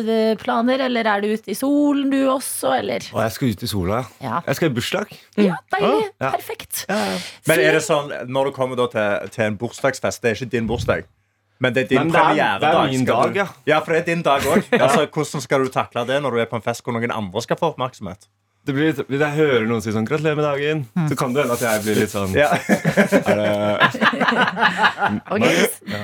eh, 0.00 0.34
planer? 0.40 0.84
Eller 0.88 1.08
er 1.14 1.24
du 1.24 1.30
ute 1.32 1.52
i 1.52 1.56
solen, 1.56 2.10
du 2.12 2.18
også? 2.28 2.74
Eller? 2.80 3.06
Å, 3.14 3.22
jeg 3.26 3.36
skal 3.36 3.54
ut 3.54 3.64
i 3.64 3.70
sola. 3.70 4.02
Ja, 4.20 4.42
Jeg 4.46 4.60
skal 4.60 4.70
i 4.70 4.74
bursdag. 4.76 5.16
ja 5.40 5.56
deilig. 5.72 6.10
Perfekt. 6.20 6.84
Men 7.48 7.62
er 7.62 7.78
det 7.78 7.84
sånn, 7.86 8.12
når 8.28 8.50
du 8.50 8.56
kommer 8.56 8.78
da 8.80 8.90
til, 8.92 9.32
til 9.34 9.48
en 9.48 9.58
bursdagsfest, 9.60 10.22
det 10.22 10.32
er 10.32 10.38
ikke 10.38 10.52
din 10.52 10.68
bursdag, 10.68 11.08
men 11.60 11.72
det 11.76 11.84
er 11.84 11.88
din 11.92 11.98
er- 12.08 12.12
premieredag. 12.14 12.60
det 12.60 12.74
er 12.74 12.90
min 12.96 13.04
dag, 13.08 13.36
ja. 13.36 13.46
Ja, 13.68 13.80
for 13.84 13.92
det 13.92 14.02
er 14.02 14.06
din 14.14 14.22
dag 14.26 14.40
òg. 14.48 14.64
Altså, 14.80 15.06
hvordan 15.12 15.40
skal 15.46 15.64
du 15.64 15.68
takle 15.74 16.06
det 16.08 16.20
når 16.24 16.30
du 16.36 16.38
er 16.40 16.46
på 16.50 16.56
en 16.56 16.62
fest 16.64 16.82
hvor 16.84 16.96
noen 16.96 17.12
andre 17.12 17.42
skal 17.44 17.56
få 17.60 17.74
oppmerksomhet? 17.74 18.26
Det 18.60 18.74
blir, 18.76 18.90
litt- 18.92 19.06
hvis 19.08 19.22
jeg 19.24 19.32
hører 19.38 19.62
noen 19.66 19.80
si 19.80 19.88
sånn 19.92 20.04
'gratulerer 20.04 20.36
med 20.36 20.44
dagen', 20.44 20.82
så 21.08 21.16
kan 21.16 21.32
det 21.32 21.46
hende 21.46 21.54
at 21.56 21.62
jeg 21.64 21.80
blir 21.86 21.96
litt 22.02 22.12
sånn 22.12 22.34
Ja. 22.36 22.50
er 23.30 23.36
det, 23.40 23.48
Ok, 25.32 25.46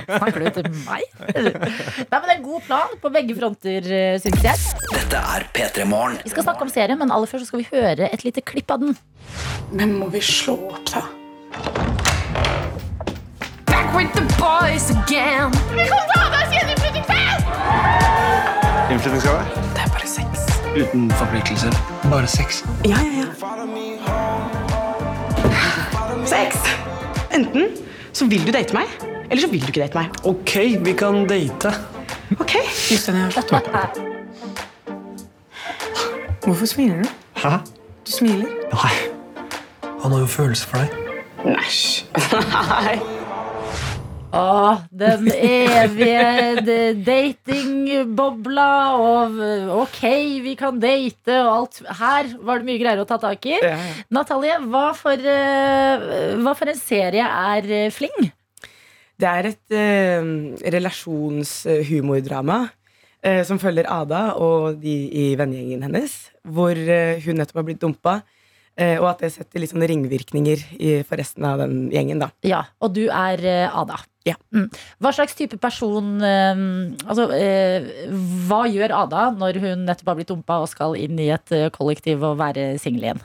Snakker 0.09 0.41
du 0.41 0.49
til 0.57 0.71
meg? 0.87 1.05
Nei, 1.21 1.43
men 1.45 1.53
Det 1.53 2.17
er 2.17 2.33
en 2.37 2.43
god 2.47 2.63
plan 2.65 2.97
på 3.03 3.13
begge 3.13 3.37
fronter, 3.37 3.85
eh, 3.93 4.17
syns 4.25 4.41
jeg. 4.43 4.57
Dette 4.95 5.21
er 5.37 5.45
P3 5.53 5.85
Morgen. 5.85 6.17
Vi 6.25 6.33
skal 6.33 6.49
snakke 6.49 6.63
om 6.65 6.73
serien, 6.73 6.97
men 6.99 7.13
aller 7.13 7.29
først 7.29 7.45
så 7.45 7.53
skal 7.53 7.61
vi 7.61 7.69
høre 7.77 8.09
et 8.13 8.25
lite 8.25 8.41
klipp 8.41 8.71
av 8.73 8.81
den. 8.81 8.97
Men 9.77 9.99
må 10.01 10.09
vi 10.17 10.21
slå 10.25 10.57
opp, 10.73 10.85
da? 10.97 11.05
With 13.97 14.13
the 14.13 14.23
boys 14.39 14.91
again. 14.91 15.53
Innflyttingsgave? 18.91 19.39
Det 19.75 19.81
er 19.85 19.89
bare 19.89 20.07
sex. 20.07 20.29
Uten 20.77 21.11
forpliktelser. 21.11 21.73
Bare 22.11 22.27
sex. 22.27 22.65
Ja, 22.85 22.91
ja, 22.91 22.97
ja. 23.21 23.27
Sex! 26.27 26.57
Enten 27.35 27.67
så 28.13 28.27
vil 28.27 28.47
du 28.47 28.53
date 28.53 28.75
meg, 28.75 28.83
eller 29.31 29.41
så 29.41 29.49
vil 29.51 29.61
du 29.61 29.67
ikke 29.67 29.81
date 29.81 29.99
meg. 29.99 30.07
Ok, 30.25 30.55
vi 30.85 30.93
kan 30.93 31.27
date. 31.29 31.73
Ok? 32.41 32.55
Jostein, 32.91 33.17
jeg 33.17 33.25
har 33.25 33.31
slått 33.31 33.53
opp. 33.53 33.69
Hvorfor 36.45 36.67
smiler 36.67 37.03
du? 37.03 37.09
Hæ? 37.37 37.49
Du 38.07 38.13
smiler. 38.13 38.49
Nei. 38.73 38.95
Han 40.03 40.13
har 40.13 40.19
jo 40.19 40.27
følelser 40.27 40.69
for 40.69 40.77
deg. 40.77 40.89
Næsj. 41.45 42.05
Nei. 42.53 42.99
Åh, 44.37 44.83
den 44.93 45.31
evige 45.33 46.61
datingbobla 47.07 48.69
og 49.01 49.39
ok, 49.81 50.01
vi 50.45 50.53
kan 50.59 50.81
date 50.83 51.39
og 51.41 51.53
alt. 51.55 51.79
Her 52.01 52.29
var 52.45 52.61
det 52.61 52.69
mye 52.69 52.81
greier 52.83 53.01
å 53.01 53.07
ta 53.09 53.17
tak 53.23 53.47
i. 53.49 53.57
Ja. 53.57 53.79
Natalie, 54.13 54.59
hva 54.69 54.91
for, 54.99 55.17
eh, 55.17 56.37
hva 56.43 56.53
for 56.59 56.69
en 56.69 56.81
serie 56.81 57.25
er 57.25 57.71
eh, 57.71 57.93
Fling? 57.95 58.29
Det 59.17 59.29
er 59.31 59.49
et 59.55 59.73
eh, 59.73 60.21
relasjonshumordrama 60.77 62.59
eh, 63.25 63.41
som 63.49 63.61
følger 63.63 63.89
Ada 63.89 64.35
og 64.37 64.83
de 64.83 64.97
i 65.17 65.31
vennegjengen 65.41 65.87
hennes, 65.89 66.19
hvor 66.45 66.77
eh, 66.77 67.23
hun 67.25 67.41
nettopp 67.41 67.63
har 67.63 67.69
blitt 67.71 67.81
dumpa. 67.85 68.19
Eh, 68.77 68.99
og 69.01 69.09
at 69.15 69.25
det 69.25 69.33
setter 69.33 69.63
litt 69.63 69.73
sånne 69.73 69.89
ringvirkninger 69.89 70.67
i, 70.77 70.91
for 71.09 71.17
resten 71.17 71.49
av 71.49 71.65
den 71.65 71.87
gjengen, 71.89 72.21
da. 72.21 72.29
Ja, 72.45 72.67
og 72.85 72.93
du 72.99 73.07
er 73.09 73.41
Ada. 73.73 74.03
Ja. 74.27 74.35
Mm. 74.55 74.67
Hva 75.03 75.13
slags 75.15 75.37
type 75.39 75.59
person 75.63 76.17
eh, 76.25 76.63
Altså, 77.07 77.29
eh, 77.37 77.87
hva 78.49 78.65
gjør 78.71 78.95
Ada 79.05 79.29
når 79.37 79.61
hun 79.63 79.85
nettopp 79.87 80.11
har 80.11 80.19
blitt 80.19 80.33
dumpa 80.33 80.61
og 80.65 80.71
skal 80.73 80.97
inn 80.99 81.19
i 81.23 81.31
et 81.35 81.55
eh, 81.55 81.69
kollektiv 81.75 82.25
og 82.27 82.41
være 82.41 82.73
singel 82.83 83.07
igjen? 83.07 83.23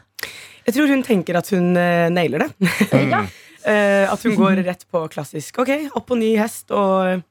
Jeg 0.68 0.76
tror 0.76 0.92
hun 0.94 1.02
tenker 1.06 1.40
at 1.40 1.50
hun 1.54 1.74
eh, 1.80 2.08
nailer 2.14 2.46
det. 2.48 2.74
Ja. 3.14 3.26
Eh, 3.62 4.10
at 4.10 4.24
hun 4.26 4.34
går 4.34 4.58
rett 4.66 4.88
på 4.90 5.04
klassisk. 5.14 5.60
Ok, 5.62 5.70
opp 5.94 6.08
på 6.10 6.16
ny 6.18 6.32
hest 6.34 6.72
og 6.74 7.22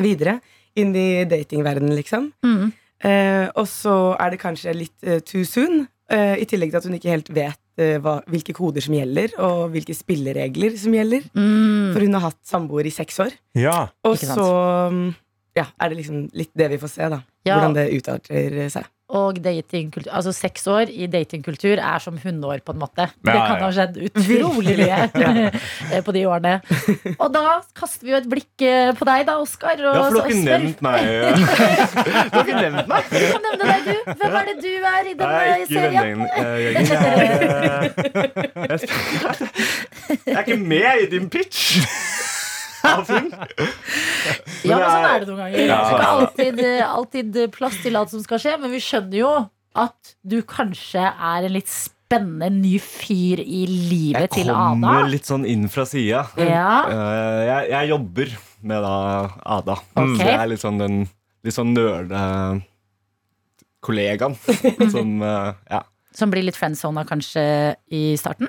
videre. 0.00 0.38
Inn 0.80 0.94
i 0.96 1.26
datingverdenen, 1.28 1.92
liksom. 1.92 2.30
Mm. 2.40 2.70
Eh, 3.04 3.50
og 3.52 3.68
så 3.68 4.14
er 4.16 4.32
det 4.32 4.38
kanskje 4.40 4.72
litt 4.72 5.10
too 5.28 5.44
soon. 5.44 5.82
Eh, 6.12 6.34
I 6.42 6.46
tillegg 6.48 6.72
til 6.72 6.80
at 6.80 6.88
hun 6.88 6.98
ikke 6.98 7.12
helt 7.12 7.30
vet 7.34 7.60
eh, 7.80 7.96
hva, 8.02 8.18
hvilke 8.30 8.54
koder 8.56 8.84
som 8.84 8.96
gjelder, 8.96 9.34
og 9.44 9.72
hvilke 9.74 9.96
spilleregler 9.96 10.76
som 10.80 10.96
gjelder. 10.96 11.28
Mm. 11.36 11.94
For 11.94 12.04
hun 12.06 12.18
har 12.18 12.26
hatt 12.30 12.40
samboer 12.48 12.88
i 12.88 12.94
seks 12.94 13.20
år. 13.24 13.38
Ja. 13.58 13.80
Og 14.06 14.18
Ikke 14.18 14.30
sant. 14.30 14.42
så 14.42 14.50
mm, 14.94 15.08
ja, 15.58 15.66
er 15.78 15.90
det 15.90 16.00
liksom 16.02 16.22
litt 16.38 16.54
det 16.58 16.70
vi 16.74 16.78
får 16.80 16.94
se, 16.94 17.10
da. 17.16 17.22
Ja. 17.46 17.58
Hvordan 17.58 17.76
det 17.78 17.90
utarter 17.96 18.62
seg. 18.72 18.88
Og 19.08 19.38
datingkultur 19.40 20.10
Altså 20.12 20.34
seks 20.36 20.66
år 20.68 20.90
i 20.92 21.06
datingkultur 21.08 21.80
er 21.80 22.02
som 22.02 22.18
hundeår, 22.20 22.60
på 22.60 22.74
en 22.74 22.80
måte. 22.82 23.06
det 23.24 23.32
kan 23.32 23.56
ja. 23.56 23.62
ha 23.62 23.70
skjedd 23.72 23.96
utrolig 24.04 24.74
mye 24.76 25.08
eh, 25.94 26.02
på 26.06 26.12
de 26.12 26.26
årene. 26.28 26.58
Og 27.16 27.32
da 27.32 27.64
kaster 27.78 28.04
vi 28.04 28.12
jo 28.12 28.18
et 28.20 28.28
blikk 28.28 28.64
eh, 28.68 28.92
på 28.98 29.08
deg, 29.08 29.24
da, 29.30 29.38
Oskar. 29.40 29.80
Ja, 29.80 29.94
for 29.96 30.12
du 30.12 30.20
har 30.20 30.28
ikke 30.28 30.44
nevnt 30.44 30.84
meg. 30.84 31.00
Du 32.28 32.36
har 32.36 32.44
ikke 32.44 32.60
nevnt 32.60 32.88
meg. 32.90 33.02
Du 33.08 33.16
kan 33.32 33.42
nevne 33.48 33.64
deg, 33.64 33.80
du. 33.88 33.96
Hvem 34.20 34.34
er 34.38 34.44
det 34.50 34.56
du 34.60 34.72
er 34.76 35.00
i 35.00 35.08
Jeg 35.08 35.16
denne 35.22 35.40
er 35.48 35.64
serien? 35.72 36.18
jeg, 36.28 36.76
jeg 40.26 40.36
er 40.36 40.44
ikke 40.44 40.60
med 40.60 41.06
i 41.06 41.08
din 41.16 41.32
pitch. 41.32 41.80
Av 42.86 43.04
full. 43.08 43.28
Ja, 44.68 44.76
men 44.78 44.88
sånn 44.90 45.06
er 45.08 45.20
det 45.22 45.28
noen 45.28 45.38
ganger. 45.40 45.54
Det 45.56 45.62
er 45.62 45.68
Ja. 45.68 45.78
ikke 45.88 46.08
alltid, 46.14 46.58
alltid 46.84 47.38
plass 47.54 47.76
til 47.82 47.96
alt 47.96 48.10
som 48.12 48.22
skal 48.24 48.38
skje, 48.42 48.56
men 48.60 48.70
vi 48.74 48.80
skjønner 48.82 49.18
jo 49.20 49.30
at 49.78 50.14
du 50.26 50.40
kanskje 50.42 51.04
er 51.06 51.46
en 51.46 51.54
litt 51.54 51.70
spennende 51.70 52.48
ny 52.54 52.78
fyr 52.82 53.40
i 53.44 53.62
livet 53.68 54.30
til 54.34 54.48
Ada. 54.50 54.58
Jeg 54.58 54.80
kommer 54.82 55.08
litt 55.12 55.28
sånn 55.28 55.46
inn 55.48 55.68
fra 55.72 55.84
sida. 55.88 56.24
Ja. 56.40 56.70
Eh, 56.90 57.42
jeg, 57.48 57.70
jeg 57.74 57.90
jobber 57.92 58.34
med 58.62 58.82
da 58.82 58.94
Ada. 59.58 59.78
Okay. 59.94 60.16
Så 60.18 60.26
jeg 60.26 60.38
er 60.42 60.50
litt 60.54 60.64
sånn 60.64 60.80
den 60.82 60.98
litt 61.46 61.54
sånn 61.54 61.72
nerde 61.76 62.22
kollegaen 63.84 64.34
som 64.94 65.22
eh, 65.22 65.52
Ja. 65.70 65.82
Som 66.18 66.32
blir 66.32 66.42
litt 66.42 66.56
friendzona 66.58 67.04
kanskje 67.06 67.42
i 67.94 68.16
starten? 68.18 68.48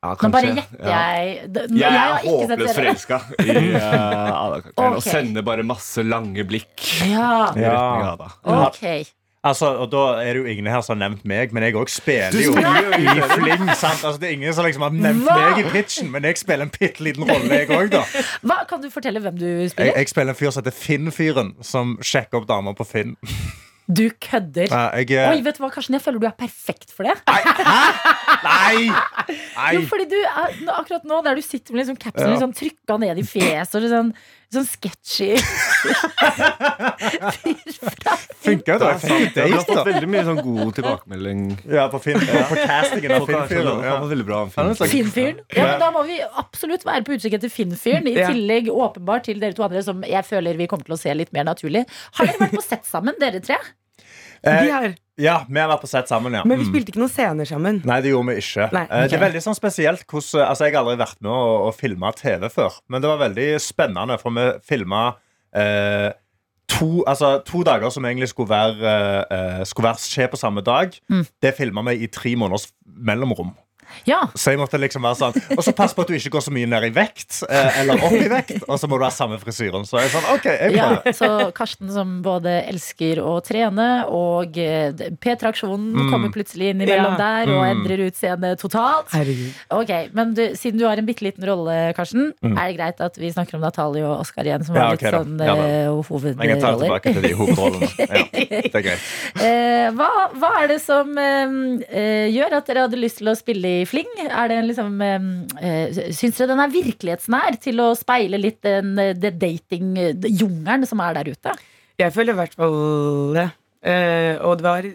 Ja 0.00 0.14
Nå 0.16 0.28
bare 0.32 0.50
gjetter 0.56 0.88
ja. 0.88 0.98
jeg. 1.20 1.48
D- 1.52 1.66
Jeg 1.76 1.92
har 1.92 2.18
er 2.18 2.26
håpløst 2.26 2.76
forelska 2.78 3.18
i 3.44 3.56
uh, 3.76 3.80
Ada-karakteren 3.84 4.96
og 4.96 5.02
sender 5.04 5.44
bare 5.44 5.64
masse 5.68 6.04
lange 6.06 6.44
blikk 6.48 6.86
Ja, 7.04 7.50
i 7.52 7.64
retning 7.66 8.06
av 8.08 8.28
Ada. 8.28 9.00
Altså, 9.40 9.70
og 9.80 9.86
Da 9.88 10.00
er 10.20 10.34
det 10.36 10.40
jo 10.42 10.48
ingen 10.52 10.66
her 10.68 10.82
som 10.84 10.98
har 10.98 11.08
nevnt 11.08 11.22
meg, 11.24 11.52
men 11.56 11.64
jeg 11.64 11.72
òg 11.80 11.88
spiller 11.88 12.34
jo 12.44 12.52
i 12.52 13.22
fling. 13.30 13.62
sant? 13.72 14.02
Altså, 14.04 14.18
det 14.20 14.28
er 14.28 14.34
ingen 14.36 14.52
som 14.52 14.66
liksom 14.68 14.82
har 14.84 14.92
nevnt 14.92 15.24
Hva? 15.24 15.36
meg 15.40 15.62
i 15.62 15.70
pitchen, 15.72 16.10
men 16.12 16.26
jeg 16.28 16.36
spiller 16.42 16.66
en 16.68 16.72
bitte 16.74 17.00
liten 17.06 17.24
rolle, 17.24 17.48
jeg 17.62 17.70
òg, 17.72 17.88
da. 17.94 18.02
Hva, 18.44 18.58
kan 18.68 18.82
du 18.84 18.90
fortelle 18.92 19.22
hvem 19.24 19.38
du 19.40 19.46
Jeg, 19.48 19.70
spiller? 19.72 19.96
jeg 19.96 20.12
spiller 20.12 20.34
en 20.36 20.40
fyr 20.42 20.52
som 20.52 20.60
heter 20.60 20.76
Finn-fyren, 20.76 21.54
som 21.64 21.96
sjekker 22.04 22.42
opp 22.42 22.50
damer 22.52 22.76
på 22.76 22.84
Finn. 22.88 23.16
Du 23.90 24.04
kødder. 24.22 24.68
Ja, 24.70 24.82
jeg, 25.00 25.10
eh, 25.18 25.30
Oi, 25.32 25.40
vet 25.42 25.56
du 25.58 25.64
hva, 25.64 25.70
Karsten? 25.74 25.96
Jeg 25.96 26.04
føler 26.04 26.22
du 26.22 26.26
er 26.28 26.36
perfekt 26.38 26.92
for 26.94 27.08
det. 27.08 27.16
Nei! 27.26 28.90
Nei! 28.90 29.70
Jo, 29.74 29.82
fordi 29.90 30.06
du 30.12 30.18
er, 30.20 30.54
akkurat 30.76 31.06
nå 31.08 31.20
der 31.26 31.38
du 31.40 31.42
sitter 31.44 31.74
med 31.74 31.82
liksom 31.84 31.98
capsen 32.00 32.28
Ja. 32.28 32.34
liksom 32.36 32.54
trykka 32.56 32.98
ned 33.02 33.18
i 33.18 33.26
fjeset 33.26 33.80
og 33.82 33.90
sånn, 33.92 34.12
sånn 34.54 34.66
sketchy 34.66 35.36
Fyr 37.40 37.74
fra 37.80 38.16
Funka 38.40 38.72
jo 38.74 38.78
da. 38.80 38.88
Jeg 39.00 39.52
har 39.52 39.64
fått 39.68 39.86
veldig 39.86 40.08
mye 40.10 40.22
sånn 40.26 40.40
god 40.44 40.70
tilbakemelding. 40.78 41.40
Ja, 41.70 41.84
på, 41.92 41.98
Finn, 42.02 42.20
Ja. 42.24 42.42
på 42.48 42.56
castingen 42.58 43.12
av 43.16 43.26
Finn-fyren. 43.28 44.48
Finn-fyren. 44.90 45.40
Ja, 45.54 45.66
men 45.68 45.82
da 45.82 45.90
må 45.94 46.02
vi 46.08 46.16
absolutt 46.42 46.84
være 46.88 47.04
på 47.06 47.14
utkikk 47.16 47.36
etter 47.38 47.52
Finn-fyren. 47.52 48.08
I 48.10 48.16
tillegg 48.18 48.70
åpenbart 48.72 49.28
til 49.28 49.40
dere 49.42 49.56
to 49.56 49.66
andre 49.66 49.82
som 49.86 50.00
jeg 50.08 50.24
føler 50.28 50.56
vi 50.58 50.66
kommer 50.70 50.88
til 50.88 50.96
å 50.96 51.00
se 51.00 51.14
litt 51.14 51.32
mer 51.36 51.44
naturlig. 51.50 51.84
Har 52.18 52.30
dere 52.30 52.40
vært 52.46 52.56
på 52.58 52.64
sett 52.64 52.88
sammen, 52.88 53.14
dere 53.20 53.40
tre? 53.44 53.58
Eh, 54.42 54.62
Vi 54.64 54.70
har, 54.72 54.94
ja, 55.20 55.36
vi 55.48 55.60
har 55.60 55.68
vært 55.70 55.82
på 55.84 55.90
sett 55.90 56.08
sammen, 56.10 56.32
ja. 56.34 56.42
men 56.48 56.58
vi 56.58 56.64
Mm. 56.64 56.70
spilte 56.72 56.92
ikke 56.94 57.02
noen 57.02 57.12
scener 57.12 57.48
sammen. 57.48 57.82
Nei, 57.84 58.00
det 58.04 58.10
gjorde 58.14 58.32
vi 58.32 58.40
ikke. 58.42 58.66
Nei, 58.72 58.84
okay. 58.88 59.08
Det 59.12 59.18
er 59.18 59.24
veldig 59.26 59.42
sånn 59.44 59.58
spesielt 59.58 60.04
hvordan, 60.08 60.46
altså 60.48 60.64
Jeg 60.66 60.74
har 60.74 60.80
aldri 60.84 60.96
vært 61.04 61.20
med 61.20 61.30
å, 61.32 61.44
å 61.68 61.70
filme 61.76 62.12
TV 62.18 62.48
før, 62.50 62.80
men 62.88 63.02
det 63.04 63.10
var 63.12 63.22
veldig 63.28 63.48
spennende, 63.60 64.18
for 64.22 64.34
vi 64.36 64.48
filma 64.66 65.02
eh, 65.54 66.10
to, 66.70 67.02
altså, 67.10 67.32
to 67.44 67.62
dager 67.66 67.90
som 67.90 68.04
egentlig 68.06 68.28
skulle 68.32 68.48
være, 68.52 68.94
eh, 69.30 69.64
skulle 69.68 69.90
være 69.90 70.04
skje 70.04 70.28
på 70.32 70.38
samme 70.40 70.62
dag. 70.64 70.94
Mm. 71.10 71.24
Det 71.42 71.54
filma 71.56 71.82
vi 71.90 71.96
i 72.04 72.10
tre 72.12 72.36
måneders 72.38 72.70
mellomrom. 72.86 73.52
Ja. 74.06 74.20
Så 74.34 74.50
jeg 74.54 74.58
måtte 74.60 74.78
liksom 74.80 75.02
være 75.02 75.18
sånn 75.18 75.36
Og 75.58 75.62
så 75.64 75.72
pass 75.76 75.92
på 75.94 76.02
at 76.02 76.08
du 76.08 76.14
ikke 76.14 76.30
går 76.36 76.44
så 76.46 76.52
mye 76.54 76.66
ned 76.70 76.84
i 76.88 76.90
vekt, 76.94 77.42
eh, 77.48 77.80
eller 77.80 78.00
opp 78.06 78.12
i 78.16 78.28
vekt, 78.30 78.62
og 78.68 78.78
så 78.80 78.88
må 78.88 78.98
du 78.98 79.04
ha 79.04 79.10
samme 79.10 79.38
frisyren. 79.42 79.84
Så 79.88 79.98
jeg 80.00 80.08
er 80.08 80.14
sånn, 80.14 80.28
ok, 80.34 80.44
jeg 80.50 80.74
ja. 80.76 80.88
prøver. 81.00 81.16
Så 81.20 81.30
Karsten 81.56 81.90
som 81.92 82.22
både 82.22 82.54
elsker 82.70 83.20
å 83.24 83.36
trene, 83.44 83.88
og 84.08 84.56
eh, 84.58 84.92
P-traksjonen 85.20 85.90
Mm. 85.90 86.10
kommer 86.12 86.30
plutselig 86.32 86.70
inn 86.70 86.80
imellom 86.84 87.16
Ja. 87.18 87.42
der 87.44 87.50
og 87.52 87.60
Mm. 87.64 87.70
endrer 87.72 88.04
utseendet 88.08 88.60
totalt. 88.60 89.08
Herregud. 89.12 89.52
Ok, 89.70 89.90
Men 90.14 90.34
du, 90.34 90.42
siden 90.54 90.78
du 90.78 90.86
har 90.86 90.96
en 90.98 91.06
bitte 91.06 91.22
liten 91.24 91.44
rolle, 91.46 91.92
Karsten, 91.96 92.32
Mm. 92.42 92.56
er 92.58 92.68
det 92.72 92.76
greit 92.78 93.00
at 93.00 93.16
vi 93.16 93.30
snakker 93.30 93.54
om 93.54 93.60
Natalie 93.60 94.02
og 94.04 94.20
Oskar 94.20 94.44
igjen, 94.44 94.64
som 94.64 94.74
Ja, 94.76 94.92
okay, 94.92 95.10
litt 95.10 95.20
sånn 95.20 95.38
Ja 95.38 95.54
eh, 95.54 95.90
Jeg 96.40 96.48
kan 96.48 96.60
ta 96.60 96.76
tilbake 96.78 97.12
til 97.12 97.22
de 97.22 97.32
hovedrollene. 97.34 97.88
Ja, 97.98 98.24
det 98.32 98.74
er 98.74 98.82
greit. 98.82 99.00
Eh, 99.40 99.90
hva, 99.96 100.08
hva 100.36 100.50
er 100.62 100.68
det 100.68 100.80
som 100.82 101.16
eh, 101.18 101.46
eh, 101.90 102.28
gjør 102.30 102.52
at 102.58 102.66
dere 102.66 102.84
hadde 102.86 102.98
lyst 103.00 103.18
til 103.18 103.28
å 103.30 103.36
spille 103.36 103.80
i 103.82 103.84
Fling? 103.90 104.08
Er 104.28 104.48
det 104.52 104.58
liksom 104.68 105.00
eh, 105.02 106.00
Syns 106.14 106.38
dere 106.38 106.52
den 106.52 106.62
er 106.62 106.72
virkelighetsnær 106.72 107.56
til 107.62 107.82
å 107.82 107.90
speile 107.98 108.38
litt 108.40 108.60
den, 108.66 108.94
det 109.18 109.34
datingjungelen 109.42 110.86
som 110.88 111.02
er 111.04 111.16
der 111.20 111.30
ute? 111.34 111.54
Jeg 112.00 112.14
føler 112.14 112.32
i 112.36 112.40
hvert 112.40 112.54
fall 112.56 112.76
det. 113.36 113.48
Eh, 113.82 114.36
og 114.46 114.58
det 114.60 114.66
var 114.66 114.86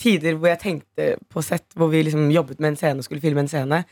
tider 0.00 0.36
hvor 0.38 0.50
jeg 0.50 0.60
tenkte 0.62 1.10
på 1.32 1.42
sett 1.44 1.66
hvor 1.78 1.90
vi 1.92 2.02
liksom 2.06 2.30
jobbet 2.34 2.60
med 2.60 2.72
en 2.72 2.78
scene 2.80 3.02
og 3.02 3.06
skulle 3.06 3.22
filme 3.24 3.44
en 3.44 3.50
scene. 3.50 3.82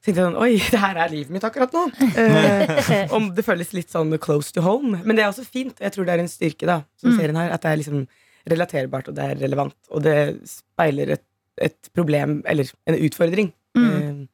Så 0.00 0.08
tenkte 0.08 0.22
jeg 0.22 0.28
sånn 0.30 0.40
Oi, 0.40 0.50
det 0.72 0.80
her 0.80 0.98
er 1.04 1.12
livet 1.12 1.32
mitt 1.34 1.44
akkurat 1.46 1.74
nå. 1.76 1.84
Eh, 2.16 3.12
om 3.16 3.30
det 3.36 3.44
føles 3.46 3.72
litt 3.76 3.92
sånn 3.92 4.14
close 4.22 4.52
to 4.56 4.64
home. 4.64 5.02
Men 5.04 5.16
det 5.18 5.24
er 5.26 5.30
også 5.32 5.44
fint. 5.46 5.76
Jeg 5.82 5.92
tror 5.94 6.08
det 6.08 6.16
er 6.16 6.24
en 6.24 6.32
styrke 6.32 6.68
da 6.68 6.80
som 7.00 7.12
Mm. 7.12 7.18
serien 7.20 7.36
har. 7.42 7.50
At 7.56 7.62
det 7.66 7.70
er 7.74 7.80
liksom 7.82 8.06
relaterbart, 8.50 9.08
og 9.12 9.14
det 9.18 9.24
er 9.28 9.40
relevant. 9.44 9.76
Og 9.92 10.02
det 10.06 10.16
speiler 10.48 11.12
et, 11.18 11.24
et 11.60 11.90
problem, 11.94 12.38
eller 12.48 12.70
en 12.88 12.96
utfordring. 12.96 13.50
Mm. 13.78 13.90
eh, 13.90 14.26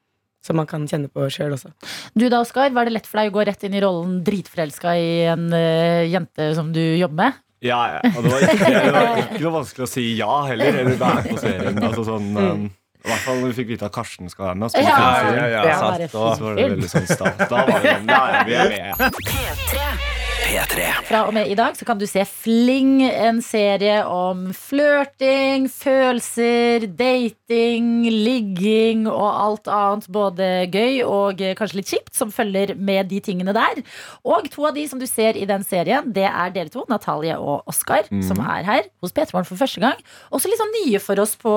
som 0.46 0.56
man 0.56 0.66
kan 0.70 0.84
kjenne 0.86 1.08
på 1.10 1.26
sjøl 1.32 1.56
også. 1.56 1.72
Du 2.14 2.28
da, 2.30 2.38
Oskar, 2.44 2.70
var 2.70 2.86
det 2.86 2.92
lett 2.94 3.06
for 3.10 3.18
deg 3.18 3.32
å 3.32 3.34
gå 3.34 3.44
rett 3.48 3.64
inn 3.66 3.74
i 3.74 3.80
rollen 3.82 4.20
dritforelska 4.24 4.92
i 4.94 5.08
en 5.32 5.48
uh, 5.50 6.04
jente 6.06 6.52
som 6.54 6.68
du 6.72 6.80
jobber 7.00 7.16
med? 7.24 7.32
Ja, 7.66 7.80
ja. 7.96 8.00
Og 8.14 8.22
det 8.22 8.30
var, 8.30 8.44
ikke, 8.52 8.70
det 8.70 8.92
var 8.94 9.20
ikke 9.24 9.42
noe 9.42 9.54
vanskelig 9.56 9.86
å 9.88 9.90
si 9.90 10.04
ja 10.20 10.34
heller, 10.46 10.76
eller 10.84 10.98
være 11.00 11.24
på 11.32 11.38
serien. 11.42 11.80
Altså 11.82 12.04
sånn, 12.06 12.28
um, 12.36 12.66
I 13.02 13.08
hvert 13.10 13.24
fall 13.26 13.40
når 13.42 13.50
vi 13.52 13.56
fikk 13.62 13.72
vite 13.74 13.88
at 13.88 13.94
Karsten 13.96 14.30
skal 14.30 14.52
være 14.52 14.60
med. 14.60 14.66
og 14.70 14.86
Ja. 14.86 14.98
filmfilm. 15.00 15.40
Ja, 15.40 15.46
ja, 15.48 15.64
Ja, 15.66 15.78
sant. 15.82 16.12
Da- 16.12 16.36
var 16.46 16.54
det 16.60 16.68
veldig 16.70 16.92
sånn 16.94 17.08
stas. 17.10 17.48
Da 17.48 17.64
var 17.66 17.80
det 17.82 17.96
sånn, 17.96 18.08
ja, 18.14 18.22
ja, 18.36 18.44
vi 18.46 18.54
er 18.54 18.70
med. 18.76 20.14
Ja. 20.36 20.64
Fra 21.06 21.22
og 21.26 21.32
med 21.34 21.48
i 21.50 21.56
dag 21.58 21.76
så 21.78 21.86
kan 21.88 21.98
du 21.98 22.04
se 22.08 22.22
Fling, 22.28 23.00
en 23.06 23.38
serie 23.44 23.98
om 24.08 24.46
flørting, 24.56 25.66
følelser, 25.72 26.86
dating, 26.98 28.04
ligging 28.10 29.06
og 29.10 29.26
alt 29.26 29.70
annet 29.72 30.08
både 30.12 30.48
gøy 30.72 31.00
og 31.06 31.42
kanskje 31.58 31.80
litt 31.80 31.92
kjipt 31.92 32.14
som 32.18 32.32
følger 32.34 32.74
med 32.76 33.08
de 33.12 33.20
tingene 33.24 33.54
der. 33.56 33.82
Og 34.26 34.48
to 34.52 34.66
av 34.68 34.76
de 34.76 34.86
som 34.90 35.00
du 35.02 35.06
ser 35.08 35.38
i 35.40 35.46
den 35.48 35.64
serien, 35.66 36.12
det 36.14 36.26
er 36.28 36.54
dere 36.54 36.72
to, 36.72 36.84
Natalie 36.90 37.36
og 37.38 37.66
Oskar, 37.70 38.08
som 38.26 38.40
er 38.44 38.66
her 38.68 38.90
hos 39.02 39.14
P3morgen 39.16 39.48
for 39.48 39.60
første 39.60 39.82
gang. 39.82 40.00
Også 40.30 40.50
litt 40.52 40.60
sånn 40.60 40.76
nye 40.82 41.00
for 41.02 41.20
oss 41.22 41.36
på 41.40 41.54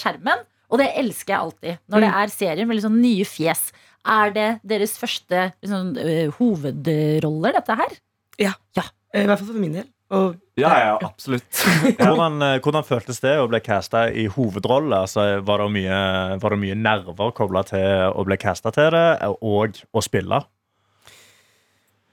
skjermen, 0.00 0.44
og 0.72 0.80
det 0.80 0.92
elsker 0.98 1.34
jeg 1.34 1.40
alltid. 1.40 1.82
Når 1.92 2.00
det 2.06 2.12
er 2.20 2.32
serier 2.34 2.66
med 2.66 2.78
litt 2.78 2.86
sånn 2.86 3.02
nye 3.02 3.24
fjes. 3.28 3.68
Er 4.04 4.32
det 4.34 4.48
deres 4.68 4.98
første 5.00 5.46
liksom, 5.64 5.94
eh, 5.96 6.28
hovedroller, 6.36 7.56
dette 7.56 7.76
her? 7.78 7.94
Ja. 8.40 8.52
Ja. 8.76 8.84
Eh, 9.14 9.24
I 9.24 9.28
hvert 9.30 9.40
fall 9.40 9.52
for 9.54 9.62
min 9.62 9.76
del. 9.78 9.86
Og 10.14 10.34
Ja, 10.60 10.70
ja, 10.78 10.98
absolutt. 11.02 11.46
Hvordan, 11.98 12.36
eh, 12.44 12.58
hvordan 12.62 12.84
føltes 12.86 13.18
det 13.24 13.32
å 13.40 13.48
bli 13.50 13.58
casta 13.64 14.04
i 14.12 14.26
hovedrolle? 14.30 15.00
Altså, 15.06 15.24
var, 15.46 15.64
det 15.64 15.72
mye, 15.78 16.02
var 16.42 16.54
det 16.54 16.60
mye 16.60 16.76
nerver 16.78 17.32
kobla 17.34 17.64
til 17.66 18.12
å 18.12 18.26
bli 18.28 18.38
casta 18.38 18.70
til 18.74 18.92
det, 18.94 19.08
og 19.40 19.80
å 19.90 20.04
spille? 20.04 20.44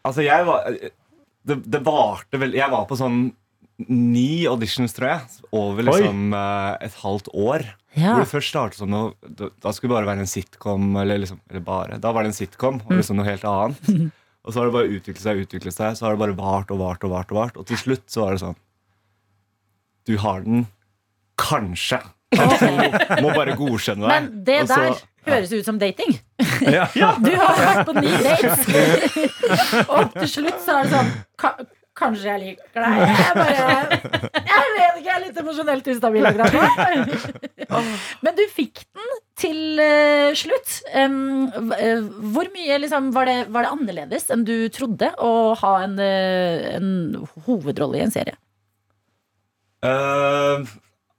Altså, 0.08 0.24
jeg 0.26 0.48
var 0.48 0.72
Det, 1.46 1.56
det 1.70 1.80
varte 1.86 2.40
vel 2.42 2.56
Jeg 2.58 2.70
var 2.72 2.88
på 2.90 2.98
sånn 2.98 3.32
ni 3.82 4.46
auditions, 4.46 4.94
tror 4.94 5.10
jeg. 5.10 5.44
Over 5.58 5.88
liksom 5.88 6.34
Oi. 6.38 6.42
et 6.86 6.98
halvt 7.02 7.32
år. 7.34 7.66
Ja. 7.98 8.14
Hvor 8.16 8.24
det 8.24 8.32
først 8.32 8.50
startet 8.54 8.78
som 8.80 8.88
noe 8.88 9.10
Da, 9.28 9.50
da 9.60 9.72
skulle 9.76 9.92
det 9.92 9.98
bare 9.98 10.08
være 10.14 10.24
en 10.24 10.30
sitcom. 10.32 10.86
Eller, 11.02 11.18
liksom, 11.20 11.42
eller 11.52 11.64
bare, 11.66 11.98
da 12.00 12.12
var 12.16 12.24
det 12.24 12.32
en 12.32 12.38
sitcom 12.38 12.78
og 12.86 12.94
liksom 12.96 13.18
noe 13.20 13.28
helt 13.28 13.44
annet. 13.44 14.12
Og 14.46 14.54
så 14.56 14.58
har 14.62 14.70
det 14.72 14.74
bare 14.74 14.90
utviklet 14.96 15.22
seg, 15.22 15.42
utviklet 15.44 15.76
seg 15.76 15.98
Så 16.00 16.06
har 16.08 16.16
det 16.16 16.22
bare 16.24 16.34
vart 16.40 16.72
og 16.74 16.80
vart 16.82 17.04
og 17.06 17.12
vart. 17.14 17.30
Og 17.34 17.38
vart 17.38 17.58
Og 17.62 17.68
til 17.70 17.78
slutt 17.78 18.08
så 18.10 18.24
var 18.24 18.34
det 18.38 18.42
sånn 18.42 18.56
Du 20.10 20.16
har 20.24 20.42
den 20.48 20.64
kanskje. 21.42 22.00
Du 22.32 22.40
må 23.26 23.34
bare 23.36 23.54
godkjenne 23.60 24.08
deg. 24.08 24.10
Men 24.10 24.44
det 24.48 24.62
Og 24.64 24.68
så- 24.72 24.80
der 24.82 25.02
høres 25.28 25.52
ut 25.54 25.66
som 25.68 25.78
dating. 25.82 26.16
Ja. 26.64 26.88
Du 27.22 27.30
har 27.36 27.60
vært 27.60 27.86
på 27.86 27.94
ni 28.00 28.10
dates, 28.24 28.66
og 29.94 30.14
til 30.16 30.28
slutt 30.30 30.62
så 30.64 30.80
er 30.80 30.88
det 30.88 30.94
sånn 30.96 31.12
Kanskje 32.02 32.32
jeg 32.32 32.42
liker 32.42 32.86
deg. 32.86 33.02
Jeg 33.22 33.34
bare 33.38 33.56
Jeg 34.42 34.70
vet 34.76 34.96
ikke, 34.98 35.06
jeg 35.06 35.14
er 35.14 35.24
litt 35.26 35.42
emosjonelt 35.42 35.90
ustabil 35.94 36.30
akkurat 36.30 36.56
nå. 36.56 37.82
Men 38.26 38.38
du 38.38 38.44
fikk 38.52 38.84
den 38.84 39.18
til 39.42 39.82
eh, 39.82 40.30
slutt. 40.38 40.78
Eh, 40.92 42.06
hvor 42.34 42.50
mye 42.54 42.80
liksom, 42.84 43.12
var, 43.16 43.30
det, 43.30 43.50
var 43.54 43.68
det 43.68 43.74
annerledes 43.76 44.30
enn 44.34 44.46
du 44.48 44.56
trodde 44.74 45.12
å 45.22 45.34
ha 45.62 45.74
en, 45.86 45.98
eh, 46.02 46.72
en 46.78 46.90
hovedrolle 47.48 48.02
i 48.02 48.06
en 48.06 48.14
serie? 48.14 48.38
Uh, 49.82 50.62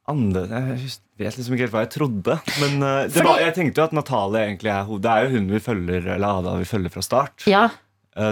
andre, 0.07 0.45
jeg 0.47 0.93
vet 1.19 1.39
liksom 1.39 1.57
ikke 1.57 1.67
helt 1.67 1.75
hva 1.75 1.87
jeg 1.87 1.95
trodde. 1.97 2.37
Men 2.63 2.77
det 2.83 3.17
Fordi- 3.17 3.31
var, 3.31 3.41
jeg 3.47 3.57
tenkte 3.59 3.83
jo 3.83 3.89
at 3.89 3.97
Natalie 3.97 4.45
egentlig 4.51 4.75
er 4.75 4.85
hoved. 4.91 5.07
Det 5.07 5.15
er 5.15 5.25
jo 5.25 5.33
hun 5.39 5.49
vi 5.51 5.63
følger 5.63 6.13
Eller 6.17 6.43
Ada 6.43 6.59
vi 6.61 6.69
følger 6.69 6.95
fra 6.95 7.07
start. 7.07 7.49
Ja, 7.51 7.65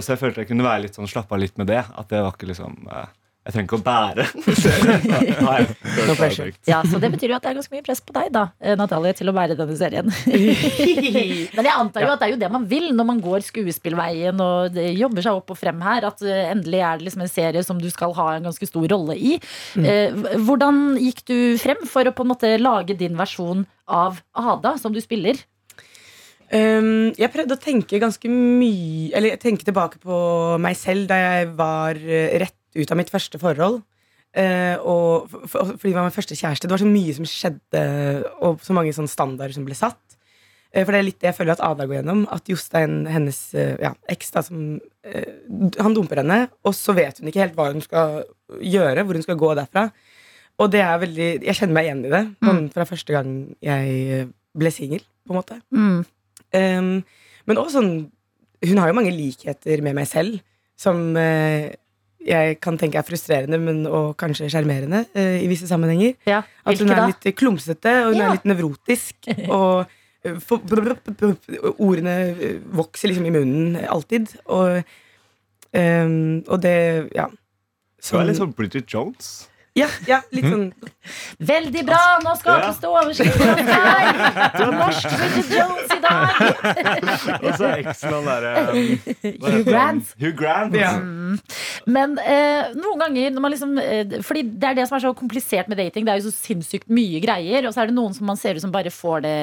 så 0.02 0.12
jeg 0.14 0.20
følte 0.20 0.42
jeg 0.44 0.50
kunne 0.50 0.66
være 0.66 0.84
litt 0.88 0.98
sånn 0.98 1.08
slappe 1.08 1.32
av 1.36 1.40
litt 1.40 1.56
med 1.60 1.70
det. 1.72 1.80
At 1.96 2.10
det 2.12 2.20
var 2.20 2.34
ikke 2.36 2.50
liksom 2.50 2.74
eh, 2.90 3.08
Jeg 3.48 3.54
trenger 3.54 3.68
ikke 3.70 3.78
å 3.78 3.84
bære 3.86 4.24
No 6.10 6.14
pressure. 6.18 6.52
Ja, 6.68 6.82
så 6.84 7.00
det 7.00 7.08
betyr 7.14 7.32
jo 7.32 7.36
at 7.38 7.46
det 7.46 7.50
er 7.54 7.56
ganske 7.56 7.72
mye 7.72 7.84
press 7.86 8.02
på 8.04 8.12
deg, 8.12 8.28
da, 8.34 8.42
eh, 8.60 8.76
Natalie, 8.76 9.14
til 9.16 9.30
å 9.32 9.34
bære 9.36 9.56
denne 9.58 9.76
serien. 9.80 10.12
Men 11.56 11.68
jeg 11.70 11.72
antar 11.72 12.04
jo 12.04 12.10
at 12.12 12.20
det 12.20 12.28
er 12.28 12.34
jo 12.34 12.40
det 12.42 12.50
man 12.52 12.66
vil 12.70 12.90
når 12.96 13.08
man 13.08 13.22
går 13.24 13.44
skuespillveien 13.48 14.40
og 14.44 14.76
jobber 14.76 15.24
seg 15.24 15.40
opp 15.40 15.54
og 15.54 15.60
frem 15.60 15.80
her. 15.86 16.06
At 16.10 16.20
eh, 16.26 16.50
endelig 16.52 16.82
er 16.84 17.00
det 17.00 17.08
liksom 17.08 17.24
en 17.24 17.32
serie 17.32 17.64
som 17.66 17.80
du 17.80 17.88
skal 17.92 18.12
ha 18.18 18.28
en 18.36 18.50
ganske 18.50 18.68
stor 18.68 18.86
rolle 18.92 19.16
i. 19.16 19.38
Eh, 19.80 20.12
Hvordan 20.44 20.98
gikk 21.00 21.24
du 21.30 21.38
frem 21.62 21.80
for 21.88 22.04
å 22.04 22.14
på 22.14 22.26
en 22.26 22.34
måte 22.34 22.52
lage 22.60 22.96
din 23.00 23.16
versjon 23.18 23.64
av 23.90 24.20
Ada, 24.36 24.76
som 24.78 24.92
du 24.94 25.00
spiller? 25.02 25.40
Um, 26.50 27.12
jeg 27.14 27.30
prøvde 27.30 27.54
å 27.54 27.62
tenke 27.62 28.00
ganske 28.02 28.26
mye 28.26 29.12
Eller 29.14 29.36
tenke 29.38 29.62
tilbake 29.62 30.00
på 30.02 30.16
meg 30.58 30.74
selv 30.74 31.06
da 31.06 31.18
jeg 31.20 31.52
var 31.54 31.94
eh, 31.94 32.32
rett 32.42 32.56
ut 32.74 32.90
av 32.90 32.98
mitt 32.98 33.10
første 33.10 33.38
forhold. 33.38 33.80
Uh, 34.30 34.76
og 34.86 35.30
for, 35.30 35.46
for, 35.50 35.70
fordi 35.74 35.90
det 35.90 35.96
var 35.96 36.06
min 36.06 36.14
første 36.14 36.38
kjæreste. 36.38 36.66
Det 36.66 36.74
var 36.74 36.82
så 36.82 36.90
mye 36.90 37.14
som 37.16 37.26
skjedde, 37.26 37.80
og 38.46 38.62
så 38.62 38.74
mange 38.76 38.94
sånne 38.94 39.10
standarder 39.10 39.56
som 39.56 39.66
ble 39.66 39.74
satt. 39.78 39.98
Uh, 40.70 40.84
for 40.84 40.92
det 40.94 41.00
er 41.00 41.06
litt 41.08 41.18
det 41.22 41.30
jeg 41.32 41.38
føler 41.38 41.56
at 41.56 41.64
Ada 41.66 41.86
går 41.86 41.98
gjennom. 42.00 42.22
At 42.34 42.50
Jostein, 42.50 43.00
hennes 43.10 43.40
uh, 43.58 43.74
ja, 43.82 43.94
eks, 44.10 44.30
da, 44.36 44.44
som 44.46 44.78
Han 45.82 45.96
dumper 45.96 46.22
henne, 46.22 46.44
og 46.62 46.76
så 46.78 46.94
vet 46.94 47.18
hun 47.18 47.30
ikke 47.30 47.42
helt 47.42 47.58
hva 47.58 47.72
hun 47.72 47.82
skal 47.82 48.22
gjøre, 48.62 49.02
hvor 49.02 49.18
hun 49.18 49.26
skal 49.26 49.38
gå 49.40 49.50
derfra. 49.58 49.88
Og 50.60 50.70
det 50.70 50.82
er 50.84 51.02
veldig 51.02 51.28
Jeg 51.48 51.58
kjenner 51.58 51.78
meg 51.78 51.88
igjen 51.88 52.06
i 52.06 52.14
det 52.14 52.24
mm. 52.42 52.64
fra 52.74 52.86
første 52.86 53.14
gang 53.16 53.36
jeg 53.64 54.26
ble 54.58 54.72
singel, 54.74 55.02
på 55.26 55.34
en 55.34 55.38
måte. 55.40 55.58
Mm. 55.74 56.02
Um, 56.56 57.04
men 57.46 57.58
også 57.60 57.78
sånn 57.78 57.92
Hun 58.66 58.78
har 58.82 58.90
jo 58.90 58.96
mange 58.98 59.12
likheter 59.14 59.80
med 59.84 59.94
meg 59.96 60.08
selv 60.10 60.40
som 60.80 61.14
uh, 61.16 61.68
jeg 62.20 62.58
kan 62.60 62.76
tenke 62.80 62.98
er 63.00 63.06
frustrerende, 63.06 63.56
men 63.60 63.86
og 63.88 64.12
kanskje 64.20 64.50
sjarmerende 64.52 65.04
uh, 65.16 65.36
i 65.40 65.46
visse 65.48 65.68
sammenhenger. 65.68 66.14
Ja, 66.28 66.42
At 66.64 66.80
hun 66.80 66.90
er 66.92 67.00
da? 67.00 67.06
litt 67.08 67.36
klumsete, 67.36 67.94
og 68.04 68.12
hun 68.12 68.20
Ja. 68.20 68.26
er 68.28 68.36
litt 68.36 68.48
nevrotisk. 68.48 69.16
Og 69.56 69.86
eh, 70.24 70.36
for, 70.44 70.60
ordene 71.78 72.16
vokser 72.76 73.08
liksom 73.08 73.28
i 73.28 73.32
munnen 73.32 73.78
alltid. 73.88 74.34
Og, 74.46 74.82
um, 75.72 76.42
og 76.46 76.60
det 76.60 77.10
Ja. 77.16 77.28
Du 78.00 78.16
er 78.16 78.24
litt 78.24 78.40
sånn 78.40 78.54
Bridget 78.56 78.88
Jones. 78.88 79.49
Ja, 79.80 79.88
ja, 80.08 80.20
litt 80.34 80.46
sånn 80.46 80.68
Veldig 81.40 81.82
bra! 81.88 82.00
Nå 82.24 82.34
skapes 82.38 82.80
det 82.82 82.90
oversikt 82.90 83.40
her! 83.40 84.18
Norsk 84.80 85.14
Bridget 85.16 85.54
Jones 85.56 85.94
i 85.94 85.98
dag! 86.04 86.42
Og 87.44 87.48
så 87.56 87.70
eksen 87.78 88.16
han 88.16 88.28
derre 88.28 88.52
um, 88.68 88.90
Hugh? 89.24 89.62
Grant. 89.66 90.12
Hugh 90.20 90.34
Grant. 90.36 90.76
Ja. 90.76 90.92
Men 91.90 92.16
eh, 92.20 92.70
noen 92.76 93.00
ganger 93.00 93.32
når 93.32 93.44
man 93.44 93.54
liksom 93.54 93.76
eh, 93.80 94.18
Fordi 94.26 94.44
det 94.60 94.70
er 94.70 94.78
det 94.80 94.86
som 94.90 94.98
er 94.98 95.04
så 95.04 95.14
komplisert 95.16 95.70
med 95.70 95.80
dating. 95.80 96.06
Det 96.06 96.12
er 96.12 96.20
jo 96.20 96.28
så 96.28 96.34
sinnssykt 96.50 96.90
mye 96.92 97.22
greier. 97.24 97.64
Og 97.66 97.74
så 97.74 97.84
er 97.84 97.90
det 97.90 97.96
noen 97.96 98.14
som 98.16 98.28
man 98.30 98.40
ser 98.40 98.58
ut 98.58 98.64
som 98.64 98.74
bare 98.74 98.92
får 98.94 99.24
det 99.26 99.36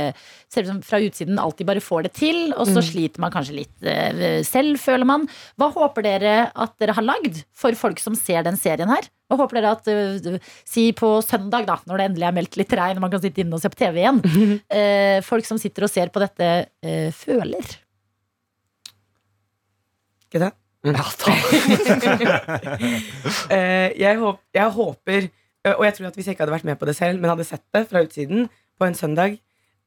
Ser 0.53 0.63
ut 0.63 0.71
som 0.71 0.81
fra 0.85 1.01
utsiden 1.03 1.41
alltid 1.41 1.67
bare 1.67 1.83
får 1.83 2.07
det 2.07 2.13
til. 2.19 2.41
Og 2.55 2.69
så 2.69 2.83
sliter 2.85 3.23
man 3.23 3.33
kanskje 3.33 3.57
litt 3.63 3.87
eh, 3.87 4.39
selv, 4.47 4.79
føler 4.79 5.07
man. 5.09 5.27
Hva 5.59 5.71
håper 5.73 6.05
dere 6.05 6.35
at 6.53 6.77
dere 6.79 6.95
har 6.95 7.05
lagd 7.05 7.41
for 7.57 7.75
folk 7.77 7.99
som 8.03 8.15
ser 8.15 8.45
den 8.47 8.59
serien 8.59 8.91
her? 8.93 9.09
Hva 9.27 9.39
håper 9.41 9.59
dere 9.59 9.73
at 9.75 9.89
uh, 9.91 10.37
Si 10.67 10.87
på 10.95 11.09
søndag, 11.25 11.67
da, 11.67 11.75
når 11.87 11.99
det 11.99 12.05
endelig 12.11 12.29
er 12.29 12.37
meldt 12.37 12.59
litt 12.59 12.77
regn 12.79 12.99
og 12.99 13.05
man 13.05 13.13
kan 13.13 13.23
sitte 13.23 13.43
inne 13.43 13.57
og 13.57 13.63
se 13.63 13.71
på 13.73 13.81
TV 13.81 13.99
igjen. 14.03 14.21
uh, 14.23 15.17
folk 15.29 15.49
som 15.49 15.59
sitter 15.61 15.87
og 15.87 15.91
ser 15.91 16.13
på 16.13 16.23
dette, 16.23 16.53
uh, 16.87 17.09
føler. 17.15 17.75
Ikke 20.27 20.45
det? 20.45 20.53
Eh, 23.51 23.91
jeg, 23.97 24.17
håp, 24.19 24.39
jeg 24.55 24.71
håper, 24.75 25.27
og 25.73 25.83
jeg 25.85 25.93
tror 25.95 26.07
at 26.07 26.17
hvis 26.17 26.27
jeg 26.27 26.35
ikke 26.35 26.43
hadde 26.45 26.53
vært 26.53 26.67
med 26.67 26.77
på 26.79 26.87
det 26.87 26.95
selv, 26.95 27.19
men 27.19 27.31
hadde 27.31 27.45
sett 27.47 27.63
det 27.75 27.83
fra 27.89 28.01
utsiden 28.03 28.47
på 28.79 28.87
en 28.87 28.95
søndag, 28.95 29.37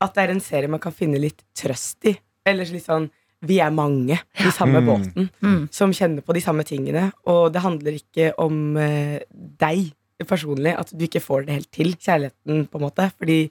at 0.00 0.14
det 0.16 0.22
er 0.22 0.32
en 0.34 0.42
serie 0.44 0.72
man 0.72 0.82
kan 0.82 0.94
finne 0.96 1.20
litt 1.20 1.42
trøst 1.56 2.08
i. 2.08 2.14
Ellers 2.48 2.72
litt 2.74 2.86
sånn 2.86 3.08
Vi 3.46 3.56
er 3.64 3.70
mange 3.72 4.18
i 4.44 4.50
samme 4.52 4.80
Mm. 4.82 4.86
båten 4.86 5.30
Mm. 5.42 5.68
som 5.72 5.92
kjenner 5.92 6.20
på 6.22 6.34
de 6.34 6.40
samme 6.44 6.62
tingene. 6.64 7.12
Og 7.26 7.52
det 7.52 7.62
handler 7.62 7.92
ikke 7.96 8.32
om 8.38 8.76
eh, 8.76 9.20
deg 9.58 9.92
personlig, 10.26 10.74
at 10.78 10.90
du 10.92 11.04
ikke 11.06 11.22
får 11.24 11.46
det 11.46 11.54
helt 11.54 11.70
til. 11.72 11.94
Kjærligheten, 11.96 12.66
på 12.68 12.76
en 12.78 12.84
måte. 12.84 13.10
Fordi 13.18 13.50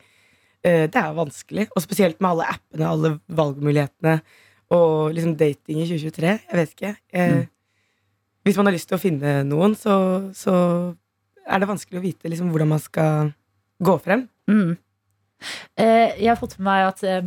eh, 0.63 0.85
det 0.87 0.95
er 0.95 1.13
vanskelig. 1.17 1.67
Og 1.75 1.81
spesielt 1.81 2.19
med 2.21 2.29
alle 2.29 2.45
appene, 2.53 2.85
alle 2.85 3.19
valgmulighetene. 3.29 4.21
Og 4.71 5.13
liksom 5.15 5.35
dating 5.35 5.81
i 5.81 5.87
2023. 5.87 6.39
Jeg 6.51 6.53
vet 6.59 6.75
ikke. 6.75 6.95
Eh, 7.13 7.45
Hvis 8.45 8.55
man 8.57 8.65
har 8.67 8.73
lyst 8.73 8.87
til 8.87 8.97
å 8.97 9.01
finne 9.01 9.43
noen, 9.43 9.73
så, 9.75 10.31
så 10.33 10.95
er 11.49 11.59
det 11.59 11.67
vanskelig 11.67 11.99
å 11.99 12.01
vite 12.05 12.29
liksom, 12.29 12.51
hvordan 12.53 12.67
man 12.69 12.79
skal 12.79 13.33
gå 13.83 13.97
frem. 14.01 14.27
Mm. 14.47 14.77
Eh, 15.77 16.13
jeg 16.19 16.27
har 16.29 16.35
fått 16.39 16.57
med 16.59 16.65
meg 16.67 16.87
at 16.87 17.03
eh, 17.03 17.21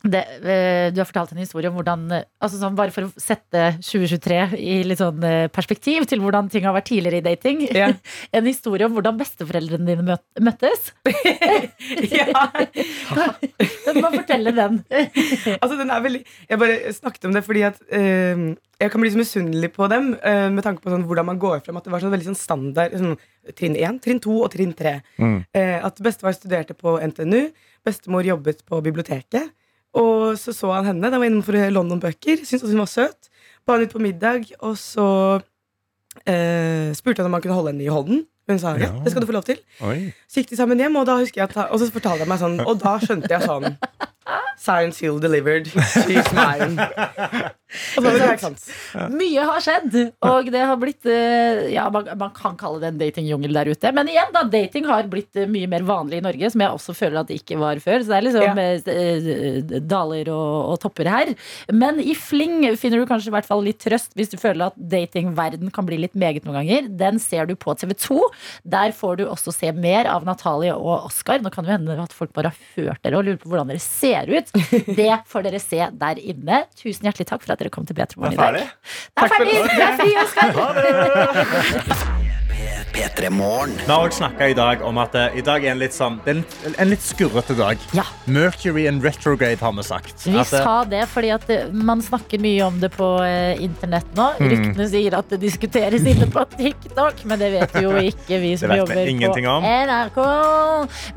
det, 0.00 0.20
eh, 0.40 0.88
du 0.94 1.00
har 1.02 1.08
fortalt 1.08 1.34
en 1.34 1.42
historie 1.42 1.68
om 1.68 1.74
hvordan 1.76 2.06
eh, 2.16 2.22
altså 2.40 2.56
sånn, 2.56 2.76
Bare 2.78 2.92
for 2.94 3.04
å 3.04 3.20
sette 3.20 3.66
2023 3.84 4.38
i 4.56 4.78
litt 4.88 5.00
sånn 5.02 5.20
eh, 5.26 5.50
perspektiv 5.52 6.06
til 6.08 6.22
hvordan 6.24 6.48
ting 6.52 6.64
har 6.64 6.72
vært 6.76 6.88
tidligere 6.88 7.20
i 7.20 7.26
dating. 7.26 7.66
Ja. 7.76 7.90
en 8.36 8.48
historie 8.48 8.88
om 8.88 8.96
hvordan 8.96 9.18
besteforeldrene 9.20 9.84
dine 9.90 10.16
møttes. 10.40 10.92
ja. 12.16 12.30
Du 13.90 13.98
må 13.98 14.10
fortelle 14.14 14.52
den. 14.54 14.76
Altså, 15.56 15.74
den 15.74 15.90
er 15.90 16.02
veldig 16.04 16.20
Jeg 16.22 16.58
bare 16.60 16.92
snakket 16.94 17.26
om 17.26 17.32
det 17.34 17.42
fordi 17.44 17.64
at 17.66 17.80
eh, 17.92 18.44
jeg 18.80 18.92
kan 18.92 19.02
bli 19.02 19.10
så 19.12 19.20
misunnelig 19.20 19.72
på 19.74 19.88
dem 19.92 20.14
eh, 20.24 20.48
med 20.52 20.64
tanke 20.64 20.80
på 20.80 20.92
sånn, 20.92 21.04
hvordan 21.08 21.28
man 21.28 21.40
går 21.40 21.60
frem. 21.64 21.76
At 21.76 21.84
det 21.84 21.92
var 21.92 22.00
sånn 22.00 22.14
veldig 22.14 22.30
sånn 22.30 22.38
standard 22.40 22.96
sånn, 22.96 23.18
trinn 23.58 23.76
1, 23.76 24.00
trinn 24.04 24.22
2 24.24 24.36
og 24.46 24.48
trinn 24.54 24.72
3. 24.76 24.94
Mm. 25.20 25.38
Eh, 25.52 25.76
at 25.84 26.00
bestefar 26.00 26.36
studerte 26.36 26.76
på 26.78 26.96
NTNU, 27.10 27.50
bestemor 27.84 28.24
jobbet 28.24 28.64
på 28.64 28.80
biblioteket. 28.86 29.52
Og 29.98 30.38
så 30.38 30.54
så 30.54 30.70
han 30.72 30.86
henne, 30.92 31.10
da 31.10 31.18
var 31.18 31.26
inne 31.26 31.40
innom 31.40 31.46
for 31.46 31.56
å 31.56 31.62
høre 31.62 31.74
London 31.74 32.02
bøker. 32.02 32.44
Syntes 32.46 32.70
hun 32.70 32.82
var 32.82 32.90
søt. 32.90 33.30
Ba 33.66 33.76
henne 33.76 33.88
ut 33.88 33.94
på 33.94 34.02
middag, 34.02 34.46
og 34.64 34.76
så 34.78 35.06
eh, 36.24 36.90
spurte 36.96 37.22
han 37.22 37.30
om 37.30 37.36
han 37.36 37.42
kunne 37.44 37.58
holde 37.58 37.74
henne 37.74 37.86
i 37.86 37.92
hånden. 37.92 38.24
Hun 38.50 38.58
sa 38.58 38.72
ja, 38.80 38.90
det 39.04 39.12
skal 39.12 39.22
du 39.22 39.28
få 39.28 39.36
lov 39.36 39.46
til. 39.46 39.60
Oi. 39.86 40.10
Så 40.26 40.40
gikk 40.40 40.50
de 40.50 40.58
sammen 40.58 40.80
hjem, 40.80 40.96
og 40.98 41.06
da 41.06 41.20
husker 41.20 41.42
jeg 41.42 41.66
og 41.70 41.78
så 41.78 41.90
fortalte 41.94 42.24
jeg 42.24 42.30
meg 42.32 42.40
sånn 42.40 42.56
Og 42.64 42.80
da 42.82 42.96
skjønte 42.98 43.30
jeg 43.30 43.46
sånn 43.46 43.76
Science 44.60 45.00
Hill 45.00 45.20
delivered. 45.22 45.70
She's 45.70 46.32
mine. 46.34 46.88
Og 47.70 48.02
så 48.02 48.04
var 48.04 48.16
det 48.18 48.28
helt 48.28 48.42
sant. 48.42 48.64
Mye 49.14 49.44
har 49.46 49.62
skjedd, 49.62 49.96
og 50.26 50.48
det 50.50 50.62
har 50.66 50.78
blitt 50.80 51.06
eh, 51.10 51.68
Ja, 51.74 51.86
man, 51.92 52.08
man 52.18 52.32
kan 52.34 52.56
kalle 52.58 52.80
det 52.82 52.90
en 52.90 53.00
datingjungel 53.00 53.54
der 53.54 53.70
ute. 53.70 53.92
Men 53.94 54.10
igjen, 54.10 54.32
da, 54.34 54.42
dating 54.50 54.88
har 54.90 55.06
blitt 55.10 55.38
eh, 55.38 55.48
mye 55.50 55.68
mer 55.70 55.84
vanlig 55.86 56.20
i 56.20 56.24
Norge, 56.24 56.50
som 56.52 56.64
jeg 56.64 56.74
også 56.76 56.96
føler 56.98 57.20
at 57.22 57.30
det 57.30 57.40
ikke 57.40 57.60
var 57.60 57.80
før. 57.82 58.02
Så 58.02 58.12
det 58.12 58.18
er 58.18 58.26
liksom 58.26 58.60
eh, 58.62 58.90
eh, 58.94 59.76
daler 59.90 60.32
og, 60.34 60.56
og 60.74 60.80
topper 60.82 61.10
her. 61.10 61.32
Men 61.70 62.00
i 62.02 62.16
fling 62.18 62.66
finner 62.80 63.02
du 63.02 63.08
kanskje 63.10 63.30
i 63.30 63.36
hvert 63.36 63.48
fall 63.48 63.62
litt 63.66 63.80
trøst 63.82 64.16
hvis 64.18 64.32
du 64.34 64.38
føler 64.40 64.70
at 64.70 64.78
datingverden 64.90 65.70
kan 65.74 65.86
bli 65.88 66.00
litt 66.02 66.18
meget 66.18 66.46
noen 66.46 66.60
ganger. 66.60 66.90
Den 67.00 67.22
ser 67.22 67.46
du 67.50 67.54
på 67.60 67.74
TV2. 67.78 68.18
Der 68.74 68.94
får 68.96 69.20
du 69.20 69.26
også 69.28 69.54
se 69.54 69.70
mer 69.76 70.10
av 70.10 70.26
Natalie 70.28 70.74
og 70.74 71.06
Oskar. 71.10 71.42
Nå 71.44 71.52
kan 71.54 71.66
det 71.66 71.76
hende 71.76 71.98
at 72.02 72.16
folk 72.16 72.34
bare 72.36 72.50
har 72.50 72.74
hørt 72.76 73.04
dere 73.06 73.20
og 73.20 73.28
lurer 73.28 73.40
på 73.40 73.52
hvordan 73.52 73.70
dere 73.70 73.82
ser 73.84 74.30
ut. 74.30 74.50
Det 75.00 75.12
får 75.30 75.44
dere 75.46 75.60
se 75.62 75.80
der 76.00 76.18
inne. 76.20 76.64
Tusen 76.78 77.06
hjertelig 77.06 77.28
takk 77.30 77.44
for 77.44 77.54
at 77.54 77.59
dere 77.60 77.70
kom 77.74 77.84
til 77.88 77.94
P3 77.98 78.16
Morgen 78.16 78.32
i 78.32 78.36
dag. 78.36 78.44
ferdig? 78.46 78.64
Det 79.16 79.22
er 79.22 79.28
ferdig! 79.36 79.56
Det 79.76 79.84
er 79.84 79.94
fri, 80.00 80.10
Oskar! 80.24 82.16
P3 82.92 83.30
Morgen. 83.30 83.72
Vi 83.86 83.92
har 83.92 84.10
snakket 84.10 84.50
i 84.50 84.54
dag 84.58 84.82
om 84.86 84.98
at 85.00 85.14
eh, 85.14 85.38
i 85.38 85.42
dag 85.46 85.64
er 85.64 85.74
en 85.74 85.80
litt, 85.80 85.94
sånn, 85.94 86.18
en, 86.30 86.42
en 86.76 86.90
litt 86.90 87.02
skurrete 87.04 87.54
dag. 87.58 87.80
Ja. 87.96 88.04
Mercury 88.30 88.86
and 88.90 89.04
retrograde 89.04 89.60
har 89.62 89.74
vi 89.76 89.84
sagt. 89.86 90.24
Vi 90.26 90.34
At, 90.38 90.52
eh, 90.52 90.64
sa 90.64 90.74
det 90.88 91.04
fordi 91.12 91.30
at 91.34 91.46
eh, 91.50 91.68
man 91.72 92.02
snakker 92.04 92.40
mye 92.42 92.64
om 92.66 92.80
det 92.82 92.90
på 92.96 93.08
internett 93.62 94.08
nå. 94.18 94.26
Mm. 94.40 94.50
Ryktene 94.52 94.88
sier 94.90 95.16
at 95.18 95.30
det 95.32 95.40
diskuteres 95.42 96.06
inne 96.08 96.28
på 96.32 96.44
TikTok, 96.58 97.24
men 97.30 97.40
det 97.40 97.52
vet 97.54 97.78
jo 97.82 97.94
ikke 98.10 98.40
vi 98.42 98.52
som 98.60 98.74
jobber 98.74 99.02
vi 99.06 99.16
på 99.20 99.40
om. 99.54 99.64
NRK. 99.64 100.20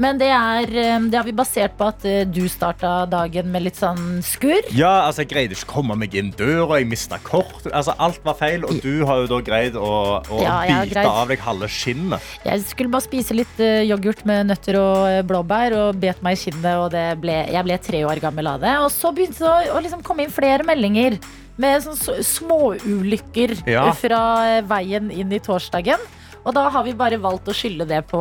Men 0.04 0.22
det, 0.22 0.30
er, 0.34 0.72
det 1.10 1.20
har 1.20 1.28
vi 1.28 1.36
basert 1.36 1.78
på 1.80 1.90
at 1.90 2.06
du 2.34 2.44
starta 2.52 2.94
dagen 3.10 3.50
med 3.54 3.66
litt 3.68 3.80
sånn 3.80 4.22
skurr. 4.26 4.70
ja, 4.76 5.08
altså, 5.08 5.24
jeg 5.24 5.32
greide 5.34 5.58
ikke 5.58 5.70
å 5.70 5.74
komme 5.80 5.98
meg 6.00 6.16
inn 6.18 6.32
døra, 6.38 6.80
jeg 6.82 6.90
mista 6.92 7.20
kort. 7.24 7.66
Altså, 7.72 7.96
alt 8.04 8.22
var 8.26 8.38
feil, 8.40 8.66
og 8.68 8.80
du 8.84 9.04
har 9.08 9.24
jo 9.24 9.30
da 9.36 9.42
greid 9.46 9.78
å, 9.80 9.94
å 10.22 10.42
Ja, 10.44 10.60
bite 10.68 10.94
greid. 10.94 11.10
av 11.10 11.32
deg 11.32 11.44
halve 11.44 11.70
skinnet. 11.74 12.22
Jeg 12.46 12.64
skulle 12.70 12.94
bare 12.94 13.06
spise 13.08 13.36
litt 13.36 13.60
eh, 13.64 13.82
yoghurt 13.90 14.24
med 14.30 14.48
nøtter 14.52 14.78
og 14.80 15.04
eh, 15.10 15.22
blåbær 15.28 15.76
og 15.82 16.00
bet 16.04 16.22
meg 16.26 16.38
i 16.38 16.44
kinnet, 16.46 16.74
og 16.80 16.92
det 16.94 17.06
ble, 17.24 17.40
jeg 17.52 17.68
ble 17.68 17.78
tre 17.84 18.04
år 18.08 18.22
gammel 18.24 18.48
av 18.54 18.62
det. 18.64 18.76
Og 18.86 18.92
så 18.94 19.12
begynte 19.16 19.44
det 19.44 19.50
å, 19.50 19.78
å 19.78 19.84
liksom 19.84 20.04
komme 20.06 20.24
inn 20.28 20.34
flere 20.34 20.64
meldinger 20.68 21.18
med 21.62 21.84
sånn 21.86 21.98
s- 22.00 22.34
småulykker 22.40 23.56
Ja. 23.70 23.90
fra 23.98 24.22
eh, 24.58 24.62
veien 24.68 25.12
inn 25.14 25.32
i 25.34 25.40
torsdagen. 25.44 26.02
Og 26.44 26.52
da 26.56 26.66
har 26.74 26.84
vi 26.84 26.92
bare 27.00 27.18
valgt 27.24 27.48
å 27.48 27.54
skylde 27.56 27.86
det 27.88 28.02
på 28.10 28.20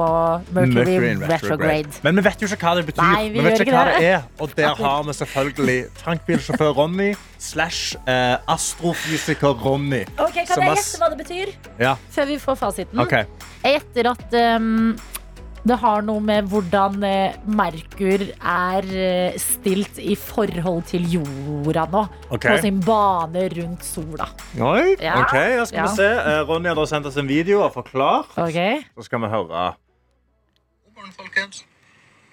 Mercury, 0.54 0.98
Mercury 1.00 1.30
retrograde. 1.32 2.02
Men 2.04 2.20
vi 2.20 2.24
vet 2.28 2.44
jo 2.44 2.50
ikke 2.50 2.68
hva 2.68 2.74
det 2.78 2.84
betyr. 2.92 3.02
Nei, 3.02 3.22
vi 3.34 3.42
vet 3.42 3.56
ikke 3.56 3.66
ikke 3.66 3.74
hva 3.74 3.84
det 3.88 3.96
det. 3.98 4.10
er. 4.14 4.26
Og 4.38 4.54
der 4.58 4.76
har 4.78 5.06
vi 5.08 5.16
selvfølgelig 5.18 5.78
tankbilsjåfør 6.04 6.70
Ronny 6.78 7.08
slash 7.42 7.96
eh, 8.06 8.36
astrofysiker 8.54 9.56
Ronny. 9.64 10.04
Ok, 10.22 10.38
Kan 10.46 10.62
jeg 10.62 10.76
gjette 10.76 11.02
hva 11.02 11.10
det 11.10 11.18
betyr? 11.24 11.56
Ja, 11.82 11.96
Før 12.14 12.30
vi 12.30 12.38
får 12.44 12.60
fasiten. 12.62 13.02
Okay. 13.02 13.26
Jeg 13.64 13.80
gjetter 13.80 14.12
at 14.12 14.38
ehm, 14.38 14.94
det 15.64 15.76
har 15.78 16.02
noe 16.02 16.18
med 16.20 16.48
hvordan 16.50 16.96
eh, 17.06 17.36
Merkur 17.46 18.24
er 18.34 18.88
eh, 18.90 19.36
stilt 19.38 19.98
i 20.02 20.16
forhold 20.18 20.82
til 20.90 21.04
jorda 21.12 21.84
nå. 21.92 22.02
Okay. 22.34 22.56
På 22.56 22.62
sin 22.64 22.80
bane 22.82 23.44
rundt 23.54 23.84
sola. 23.86 24.26
Oi, 24.58 24.96
Ja. 24.98 25.20
ok, 25.22 25.36
da 25.60 25.64
skal 25.68 25.78
Ja. 25.78 25.86
vi 25.86 25.96
se. 25.96 26.08
Eh, 26.08 26.40
Ronny 26.48 26.68
har 26.68 26.74
da 26.74 26.86
sendt 26.90 27.06
oss 27.06 27.16
en 27.16 27.28
video 27.30 27.62
og 27.62 27.72
forklart. 27.74 28.34
Ok? 28.36 28.58
Så 28.98 29.06
skal 29.06 29.20
vi 29.22 29.30
høre. 29.30 29.62
God 30.84 30.96
morgen, 30.96 31.12
folkens. 31.20 31.64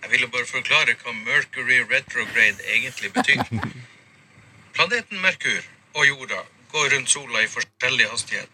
Jeg 0.02 0.12
ville 0.12 0.28
bare 0.34 0.48
forklare 0.50 0.96
hva 1.04 1.14
Mercury 1.14 1.80
retrograde 1.94 2.60
egentlig 2.76 3.14
betyr. 3.14 3.46
Planeten 4.76 5.22
Merkur 5.22 5.62
og 5.96 6.06
jorda 6.08 6.42
går 6.74 6.96
rundt 6.96 7.10
sola 7.10 7.44
i 7.44 7.50
forskjellig 7.52 8.10
hastighet. 8.10 8.50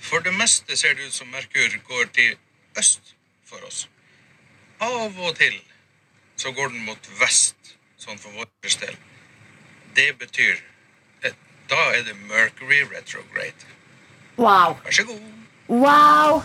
For 0.00 0.18
det 0.20 0.34
meste 0.34 0.76
ser 0.76 0.94
det 0.98 1.06
ut 1.06 1.14
som 1.14 1.28
Merkur 1.32 1.70
går 1.88 2.08
til 2.12 2.34
øst 2.78 3.14
for 3.46 3.62
oss. 3.66 3.86
Av 4.80 5.18
og 5.18 5.36
til 5.38 5.56
så 6.36 6.52
går 6.52 6.68
den 6.68 6.84
mot 6.84 7.10
vest, 7.20 7.76
sånn 7.96 8.18
for 8.20 8.34
vår 8.36 8.50
del. 8.82 8.96
Det 9.96 10.10
betyr 10.20 10.60
at 11.24 11.34
Da 11.70 11.80
er 11.96 12.04
det 12.06 12.14
Mercury 12.28 12.84
retrograde. 12.92 13.66
Wow. 14.36 14.76
Vær 14.84 14.90
så 14.92 15.04
god. 15.04 15.20
wow. 15.68 16.42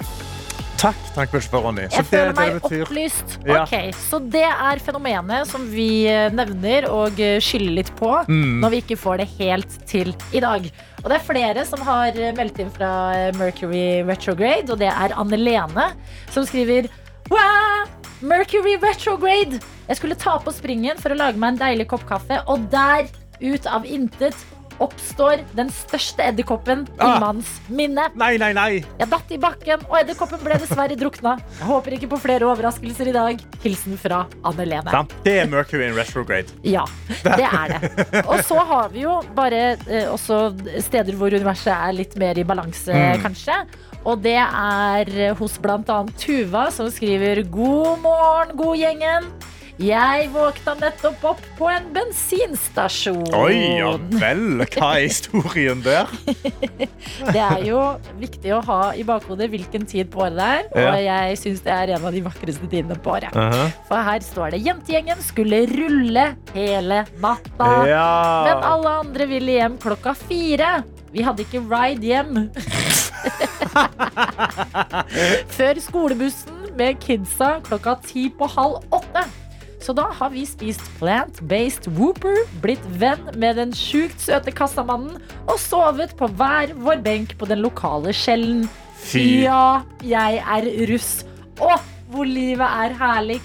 Takk, 0.82 0.98
takk 1.14 1.34
for 1.46 1.62
Ronny. 1.62 1.84
Jeg 1.94 2.08
føler 2.10 2.32
er 2.32 2.38
meg 2.38 2.64
opplyst. 2.66 3.36
Okay, 3.44 3.92
Ok, 3.92 3.98
Så 4.02 4.18
det 4.34 4.48
er 4.50 4.80
fenomenet 4.82 5.46
som 5.46 5.68
vi 5.70 6.08
eh, 6.10 6.32
nevner 6.34 6.88
og 6.90 7.20
eh, 7.22 7.38
skylder 7.44 7.76
litt 7.78 7.92
på 8.00 8.10
Mm. 8.26 8.62
når 8.64 8.74
vi 8.74 8.80
ikke 8.82 8.98
får 8.98 9.22
det 9.22 9.28
helt 9.38 9.76
til 9.86 10.10
i 10.34 10.42
dag. 10.42 10.66
Og 11.04 11.10
det 11.10 11.18
er 11.20 11.26
flere 11.28 11.66
som 11.70 11.84
har 11.86 12.18
eh, 12.18 12.34
meldt 12.34 12.58
inn 12.64 12.72
fra 12.74 12.90
Mercury 13.38 14.02
Retrograde, 14.08 14.72
og 14.74 14.80
det 14.82 14.90
er 14.90 15.14
Anne 15.22 15.38
Lene 15.38 15.92
som 16.34 16.46
skriver 16.50 16.90
Wah! 17.30 17.86
Mercury 18.22 18.76
Retrograde! 18.82 19.62
Jeg 19.88 19.98
skulle 20.02 20.18
ta 20.18 20.40
på 20.42 20.54
springen 20.54 20.98
for 20.98 21.14
å 21.14 21.20
lage 21.20 21.38
meg 21.38 21.54
en 21.56 21.62
deilig 21.62 21.88
kopp 21.94 22.08
kaffe, 22.10 22.42
og 22.50 22.66
der, 22.74 23.06
ut 23.42 23.70
av 23.70 23.86
intet, 23.86 24.38
oppstår 24.82 25.44
den 25.58 25.70
største 25.74 26.26
edderkoppen 26.32 26.84
i 26.98 27.02
Ah. 27.06 27.20
manns 27.22 27.50
minne. 27.70 28.08
Nei, 28.18 28.38
nei, 28.42 28.52
nei. 28.58 28.84
Jeg 29.00 29.10
datt 29.12 29.32
i 29.32 29.38
bakken, 29.42 29.84
og 29.90 29.98
edderkoppen 30.02 30.42
ble 30.44 30.58
dessverre 30.62 30.98
drukna. 30.98 31.38
Jeg 31.60 31.68
håper 31.70 31.96
ikke 31.98 32.10
på 32.16 32.20
flere 32.24 32.48
overraskelser 32.50 33.08
i 33.12 33.16
dag. 33.16 33.40
Hilsen 33.64 33.98
fra 34.02 34.24
Anne 34.44 34.66
Lene. 34.66 35.06
Det 35.24 35.38
er 35.44 35.48
Mercury 35.52 35.88
in 35.88 35.96
retrograde. 35.96 36.50
Ja, 36.64 36.86
det 37.24 37.46
er 37.48 37.78
det. 37.78 38.26
Og 38.26 38.42
så 38.48 38.58
har 38.66 38.90
vi 38.90 39.06
jo 39.06 39.22
bare 39.38 39.62
eh, 39.88 40.08
også 40.12 40.52
steder 40.82 41.14
hvor 41.20 41.32
universet 41.34 41.72
er 41.76 41.94
litt 41.94 42.18
mer 42.18 42.38
i 42.38 42.44
balanse, 42.44 42.92
Mm. 42.92 43.22
kanskje. 43.24 43.56
Og 44.06 44.22
det 44.24 44.34
er 44.40 45.34
hos 45.38 45.58
bl.a. 45.62 45.78
Tuva, 46.18 46.72
som 46.74 46.88
skriver 46.90 47.44
God 47.52 48.00
morgen, 48.02 48.56
godgjengen. 48.58 49.28
Jeg 49.82 50.28
våkna 50.30 50.76
nettopp 50.78 51.24
opp 51.26 51.42
på 51.58 51.66
en 51.72 51.88
bensinstasjon. 51.96 53.32
Oi, 53.34 53.80
ja 53.80 53.96
vel. 54.22 54.62
Hva 54.76 54.92
er 55.00 55.08
historien 55.08 55.82
der? 55.82 56.12
Det 57.34 57.42
er 57.42 57.64
jo 57.66 57.80
viktig 58.20 58.54
å 58.54 58.62
ha 58.68 58.80
i 58.98 59.04
bakhodet 59.08 59.50
hvilken 59.50 59.88
tid 59.90 60.12
på 60.14 60.22
året 60.28 60.38
det 60.38 60.50
er. 60.84 60.92
Og 60.92 61.02
jeg 61.06 61.40
syns 61.42 61.66
det 61.66 61.74
er 61.74 61.96
en 61.96 62.06
av 62.08 62.14
de 62.14 62.22
vakreste 62.26 62.70
tidene 62.70 62.98
på 63.02 63.16
året. 63.16 63.34
Uh-huh. 63.34 63.74
For 63.90 64.06
her 64.06 64.22
står 64.26 64.54
det 64.54 64.62
jentegjengen 64.68 65.22
skulle 65.26 65.64
rulle 65.72 66.26
hele 66.54 67.02
natta. 67.24 67.72
Men 67.82 68.66
alle 68.72 68.96
andre 69.02 69.30
ville 69.34 69.58
hjem 69.58 69.78
klokka 69.82 70.14
fire. 70.28 70.72
Vi 71.12 71.26
hadde 71.26 71.44
ikke 71.44 71.66
ride 71.68 72.06
hjem. 72.08 72.50
Før 75.58 75.82
skolebussen 75.84 76.74
med 76.78 77.02
kidsa 77.04 77.58
klokka 77.66 77.98
ti 78.06 78.30
på 78.38 78.48
halv 78.54 78.82
åtte. 78.94 79.26
Så 79.82 79.96
da 79.98 80.06
har 80.14 80.30
vi 80.30 80.44
spist 80.46 80.84
plant-based 81.00 81.88
whooper, 81.98 82.44
blitt 82.62 82.84
venn 83.02 83.32
med 83.42 83.58
den 83.58 83.74
sjukt 83.76 84.22
søte 84.22 84.54
kassamannen 84.54 85.18
og 85.48 85.58
sovet 85.62 86.14
på 86.20 86.30
hver 86.38 86.76
vår 86.78 87.02
benk 87.06 87.34
på 87.42 87.50
den 87.50 87.64
lokale 87.66 88.14
skjellen. 88.14 88.68
Fy. 89.02 89.42
Ja, 89.48 89.82
jeg 90.06 90.44
er 90.46 90.70
russ. 90.92 91.24
Å, 91.62 91.74
hvor 92.14 92.30
livet 92.30 92.68
er 92.86 92.98
herlig. 93.02 93.42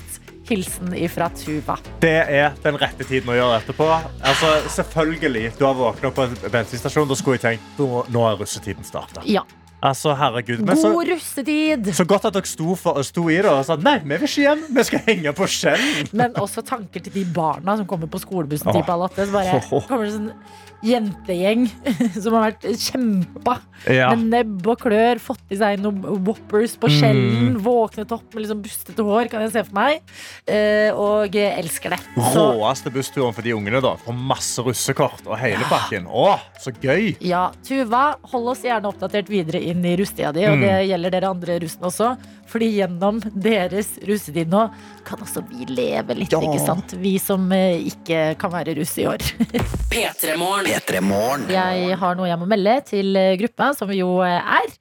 Hilsen 0.47 0.93
ifra 0.95 1.27
Tuva. 1.35 1.75
Det 1.99 2.13
er 2.31 2.53
den 2.63 2.77
rette 2.79 3.03
tiden 3.03 3.33
å 3.33 3.35
gjøre 3.35 3.57
dette 3.59 3.75
på. 3.75 3.89
Altså, 4.23 4.53
selvfølgelig, 4.77 5.57
Du 5.59 5.65
har 5.67 5.75
våknet 5.75 6.15
på 6.15 6.23
en 6.23 6.37
bensinstasjon. 6.53 7.09
Da 7.11 7.17
skulle 7.19 7.41
jeg 7.41 7.59
tenkt 7.59 7.81
nå 8.15 8.27
er 8.29 8.39
russetiden 8.39 8.87
starta. 8.87 9.25
Ja. 9.27 9.43
Altså, 9.87 10.15
herregud. 10.19 10.61
Men 10.67 10.77
så, 10.81 10.91
God 10.95 11.09
russetid! 11.13 11.91
så 11.95 12.07
godt 12.09 12.29
at 12.31 12.37
dere 12.37 12.51
sto, 12.51 12.75
for, 12.81 13.01
sto 13.07 13.29
i 13.31 13.39
det 13.41 13.51
og 13.53 13.65
sa 13.69 13.77
nei, 13.81 13.99
vi 14.05 14.17
vil 14.17 14.27
ikke 14.29 14.45
hjem. 14.47 14.67
Vi 14.77 14.87
skal 14.91 15.05
henge 15.07 15.33
på 15.39 15.49
skjellen. 15.51 16.11
Men 16.17 16.37
også 16.43 16.65
tanker 16.67 17.05
til 17.07 17.13
de 17.21 17.25
barna 17.37 17.77
som 17.81 17.87
kommer 17.89 18.11
på 18.11 18.21
skolebussen 18.23 18.73
til 18.73 18.83
på. 18.87 19.01
Så 19.17 19.33
bare 19.33 19.61
kommer 19.89 20.09
det 20.09 20.15
sånn 20.19 20.33
jentegjeng 20.87 21.63
som 22.23 22.35
har 22.37 22.51
vært 22.51 22.67
kjempa 22.79 23.55
Ja. 23.91 24.11
med 24.15 24.27
nebb 24.33 24.67
og 24.69 24.79
klør, 24.83 25.19
fått 25.23 25.53
i 25.55 25.57
seg 25.59 25.81
noen 25.83 26.03
whoppers 26.27 26.75
på 26.81 26.89
Mm. 26.91 26.95
skjellen, 26.97 27.57
våknet 27.65 28.13
opp 28.13 28.35
med 28.35 28.45
liksom 28.45 28.61
bustete 28.65 29.03
hår, 29.05 29.29
kan 29.33 29.41
jeg 29.45 29.53
se 29.55 29.63
for 29.65 29.75
meg, 29.77 30.01
eh, 30.47 30.91
og 30.95 31.35
elsker 31.37 31.91
det. 31.97 31.99
Så 32.33 32.45
Råeste 32.59 32.93
bussturen 32.93 33.35
for 33.35 33.43
de 33.43 33.55
ungene. 33.57 33.81
da 33.83 33.95
Får 34.05 34.15
masse 34.17 34.63
russekort 34.63 35.25
og 35.27 35.37
hele 35.41 35.65
pakken. 35.71 36.07
Å, 36.07 36.39
så 36.61 36.73
gøy! 36.73 37.17
ja, 37.25 37.51
Tuva, 37.67 38.17
hold 38.33 38.49
oss 38.53 38.63
gjerne 38.63 38.89
oppdatert 38.93 39.29
videre 39.33 39.61
inn 39.77 39.85
i 39.85 39.95
russetida 40.01 40.33
di, 40.35 40.47
og 40.49 40.57
Mm. 40.57 40.65
det 40.65 40.75
gjelder 40.89 41.15
dere 41.15 41.31
andre 41.31 41.59
russen 41.63 41.85
også. 41.87 42.11
Fordi 42.47 42.69
gjennom 42.79 43.19
deres 43.35 43.89
russetid 44.07 44.49
nå 44.49 44.65
kan 45.05 45.19
også 45.23 45.43
vi 45.49 45.67
leve 45.69 46.15
litt, 46.17 46.33
Ja. 46.33 46.41
ikke 46.41 46.65
sant? 46.65 46.93
Vi 47.03 47.19
som 47.19 47.47
eh, 47.53 47.77
ikke 47.93 48.37
kan 48.39 48.51
være 48.53 48.75
russ 48.79 48.97
i 48.99 49.07
år. 49.11 49.19
Petremorne. 49.93 50.71
Petremorne. 50.79 51.49
Jeg 51.53 51.99
har 52.01 52.15
noe 52.19 52.29
jeg 52.31 52.39
må 52.41 52.47
melde 52.51 52.77
til 52.89 53.17
eh, 53.19 53.37
gruppa, 53.41 53.73
som 53.77 53.89
vi 53.91 54.01
jo 54.01 54.21
eh, 54.27 54.41
er. 54.61 54.73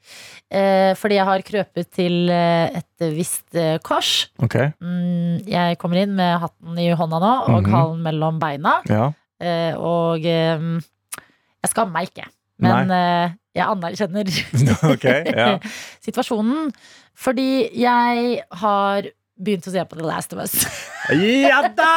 Eh, 0.55 0.91
fordi 0.95 1.17
jeg 1.17 1.25
har 1.25 1.41
krøpet 1.47 1.89
til 1.97 2.29
et 2.29 3.05
visst 3.17 3.57
kors. 3.83 4.27
Ok, 4.45 4.55
Mm, 4.81 5.41
jeg 5.49 5.77
kommer 5.81 5.97
inn 6.03 6.13
med 6.15 6.39
hatten 6.39 6.77
i 6.79 6.89
hånda 6.95 7.19
nå 7.19 7.33
og 7.49 7.63
Mhm. 7.63 7.71
halen 7.73 8.01
mellom 8.05 8.39
beina. 8.39 8.81
ja 8.89 9.11
Eh, 9.41 9.73
og 9.75 10.21
jeg 10.23 10.79
skammer 11.67 11.91
meg 11.91 12.07
ikke. 12.09 12.25
Men 12.63 12.89
eh, 12.89 13.33
jeg 13.56 13.66
anerkjenner 13.72 14.32
okay, 14.93 15.22
ja. 15.32 15.51
situasjonen. 16.06 16.72
Fordi 17.16 17.70
jeg 17.80 18.41
har 18.62 19.08
begynt 19.36 19.68
å 19.68 19.72
se 19.74 19.84
på 19.88 19.97
The 19.99 20.06
Last 20.08 20.34
of 20.36 20.41
Us. 20.43 20.56
Ja 21.12 21.62
da! 21.76 21.91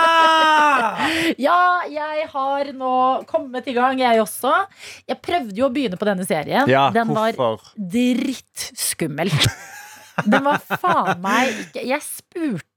Ja, 1.47 1.59
jeg 1.91 2.27
har 2.33 2.71
nå 2.77 2.93
kommet 3.31 3.67
i 3.71 3.75
gang, 3.77 3.99
jeg 4.03 4.21
også. 4.23 4.53
Jeg 5.09 5.19
prøvde 5.25 5.57
jo 5.59 5.67
å 5.69 5.73
begynne 5.75 5.99
på 6.01 6.09
denne 6.09 6.27
serien. 6.29 6.67
Ja, 6.71 6.89
Den 6.95 7.11
var 7.15 7.35
hvorfor? 7.39 7.73
drittskummel. 7.79 9.31
Den 10.27 10.43
var 10.43 10.59
faen 10.81 11.21
meg 11.23 11.53
ikke 11.63 11.85
Jeg 11.87 12.03
spurte 12.03 12.68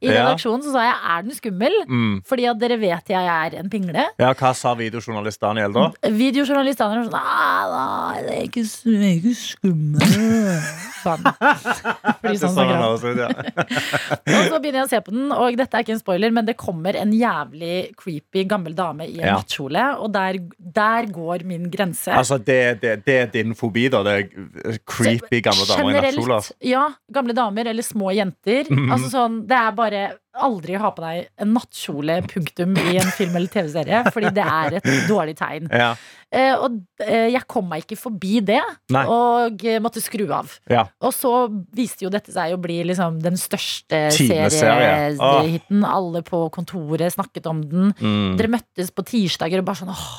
i 0.00 0.06
redaksjonen, 0.12 0.62
så 0.62 0.70
sa 0.76 0.84
jeg 0.86 0.98
er 1.12 1.22
den 1.26 1.34
skummel? 1.34 1.74
Mm. 1.90 2.12
Fordi 2.28 2.44
at 2.46 2.58
dere 2.60 2.76
vet 2.78 3.10
jeg 3.10 3.30
er 3.32 3.56
en 3.58 3.70
pingle. 3.72 4.04
Ja, 4.22 4.30
Hva 4.38 4.52
sa 4.54 4.74
videojournalist 4.78 5.40
Daniel 5.42 5.72
da? 5.74 5.88
Videojournalist 6.14 6.78
Daniel 6.78 7.08
var 7.10 7.10
sånn 7.10 7.16
Nei, 7.18 7.64
nei, 7.72 8.22
det 8.22 8.36
er 8.36 8.44
ikke, 8.46 8.62
det 8.84 9.08
er 9.08 9.16
ikke 9.18 9.34
skummel. 9.40 10.62
Sånn. 10.98 11.22
Fordi 11.22 12.38
sånn 12.40 12.56
han. 12.58 12.80
også, 12.88 13.12
ja. 13.14 13.28
Og 14.34 14.48
så 14.50 14.58
begynner 14.58 14.80
jeg 14.80 14.86
å 14.88 14.90
se 14.90 14.98
på 15.06 15.12
den, 15.14 15.28
og 15.30 15.54
dette 15.58 15.78
er 15.78 15.84
ikke 15.84 15.94
en 15.94 16.00
spoiler, 16.00 16.32
men 16.34 16.48
det 16.48 16.56
kommer 16.58 16.96
en 16.98 17.12
jævlig 17.14 17.76
creepy 17.98 18.42
gammel 18.50 18.74
dame 18.78 19.06
i 19.06 19.20
en 19.20 19.28
Ja. 19.28 19.36
nattkjole, 19.38 19.84
og 20.02 20.10
der, 20.14 20.40
der 20.58 21.06
går 21.14 21.44
min 21.46 21.68
grense. 21.70 22.10
Altså, 22.14 22.38
det, 22.42 22.80
det, 22.82 22.96
det 23.06 23.16
er 23.22 23.30
din 23.34 23.54
fobi, 23.58 23.86
da. 23.94 24.02
Det 24.06 24.16
er 24.18 24.80
creepy 24.90 25.40
gamle 25.46 25.68
damer 25.70 25.92
i 25.94 26.02
nattkjoler. 26.02 26.50
Ja, 26.66 26.84
gamle 27.14 27.36
damer 27.38 27.70
eller 27.70 27.86
små 27.86 28.10
jenter. 28.18 28.66
Mhm. 28.72 28.90
Altså 28.96 29.12
sånn, 29.14 29.38
Det 29.48 29.56
er 29.56 29.76
bare 29.76 30.02
aldri 30.38 30.76
ha 30.78 30.90
på 30.94 31.02
deg 31.02 31.28
en 31.42 31.50
nattkjole, 31.56 32.18
punktum, 32.30 32.76
i 32.78 32.98
en 33.00 33.10
film 33.16 33.36
eller 33.38 33.50
TV-serie. 33.50 34.02
Fordi 34.14 34.30
det 34.36 34.44
er 34.44 34.76
et 34.78 34.88
dårlig 35.10 35.34
tegn. 35.38 35.70
Ja. 35.72 35.90
Eh, 36.28 36.52
og 36.52 36.76
eh, 37.00 37.30
jeg 37.32 37.42
kom 37.48 37.70
meg 37.70 37.86
ikke 37.86 37.98
forbi 37.98 38.42
det, 38.44 38.60
Nei. 38.92 39.04
og 39.08 39.64
eh, 39.64 39.80
måtte 39.82 40.02
skru 40.04 40.26
av. 40.36 40.52
Ja. 40.70 40.84
Og 41.00 41.14
så 41.16 41.32
viste 41.74 42.04
jo 42.04 42.12
dette 42.12 42.34
seg 42.34 42.52
å 42.54 42.60
bli 42.60 42.82
liksom 42.90 43.20
den 43.24 43.38
største 43.40 44.08
seriehiten. 44.14 45.84
Alle 45.88 46.22
på 46.26 46.44
kontoret 46.54 47.16
snakket 47.16 47.48
om 47.50 47.64
den. 47.64 47.92
Mm. 47.98 48.36
Dere 48.38 48.52
møttes 48.58 48.92
på 48.92 49.06
tirsdager 49.08 49.62
og 49.62 49.70
bare 49.70 49.80
sånn 49.82 49.94
åh, 49.94 50.18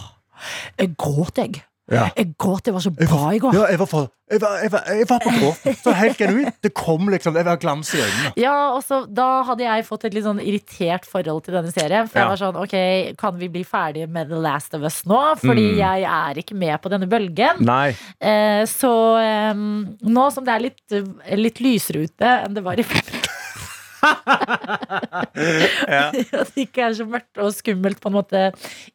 gråt, 0.98 1.44
jeg. 1.44 1.62
Ja. 1.92 2.10
Jeg 2.18 2.36
gråt, 2.38 2.64
det 2.66 2.74
var 2.74 2.80
så 2.86 2.92
bra 2.94 3.32
i 3.34 3.40
går. 3.42 3.54
Ja, 3.58 3.66
jeg 3.72 3.80
var, 3.80 3.88
for, 3.90 4.10
jeg 4.30 4.42
var, 4.44 4.58
jeg 4.62 4.72
var, 4.72 4.84
jeg 4.94 5.08
var 5.10 5.20
på 5.24 5.32
gråten. 5.40 5.76
Så 5.84 5.94
helt 5.98 6.18
genuint. 6.22 6.56
Det 6.62 6.74
kom 6.78 7.08
liksom, 7.10 7.36
Jeg 7.40 7.46
var 7.48 7.58
glans 7.58 7.90
i 7.96 8.02
øynene. 8.04 8.32
Ja, 8.38 8.54
og 8.76 8.84
så 8.86 9.00
Da 9.10 9.42
hadde 9.48 9.64
jeg 9.66 9.86
fått 9.88 10.06
et 10.06 10.14
litt 10.14 10.24
sånn 10.28 10.40
irritert 10.44 11.06
forhold 11.10 11.44
til 11.48 11.54
denne 11.58 11.72
serien. 11.74 12.08
For 12.08 12.20
Ja. 12.20 12.26
jeg 12.28 12.30
var 12.36 12.42
sånn, 12.44 12.60
ok, 12.62 13.18
Kan 13.18 13.40
vi 13.40 13.48
bli 13.50 13.64
ferdige 13.66 14.08
med 14.08 14.30
The 14.30 14.36
Last 14.38 14.74
of 14.78 14.82
Us 14.86 15.02
nå? 15.10 15.22
Fordi 15.42 15.66
Mm. 15.74 15.78
jeg 15.78 16.04
er 16.04 16.34
ikke 16.44 16.56
med 16.56 16.82
på 16.82 16.90
denne 16.94 17.08
bølgen. 17.10 17.60
Nei. 17.66 17.90
Eh, 18.22 18.64
så 18.70 18.94
eh, 19.18 19.54
nå 19.56 20.32
som 20.32 20.46
det 20.46 20.54
er 20.54 20.60
litt, 20.70 21.38
litt 21.38 21.60
lysere 21.60 22.04
ute 22.06 22.22
enn 22.46 22.54
det 22.54 22.64
var 22.64 22.78
i 22.80 22.84
filmen 22.84 23.19
Ja. 25.89 26.10
At 26.41 26.52
det 26.54 26.66
ikke 26.66 26.84
er 26.88 26.95
så 26.97 27.06
mørkt 27.08 27.39
og 27.41 27.52
skummelt 27.56 28.00
på 28.02 28.10
en 28.10 28.16
måte 28.18 28.41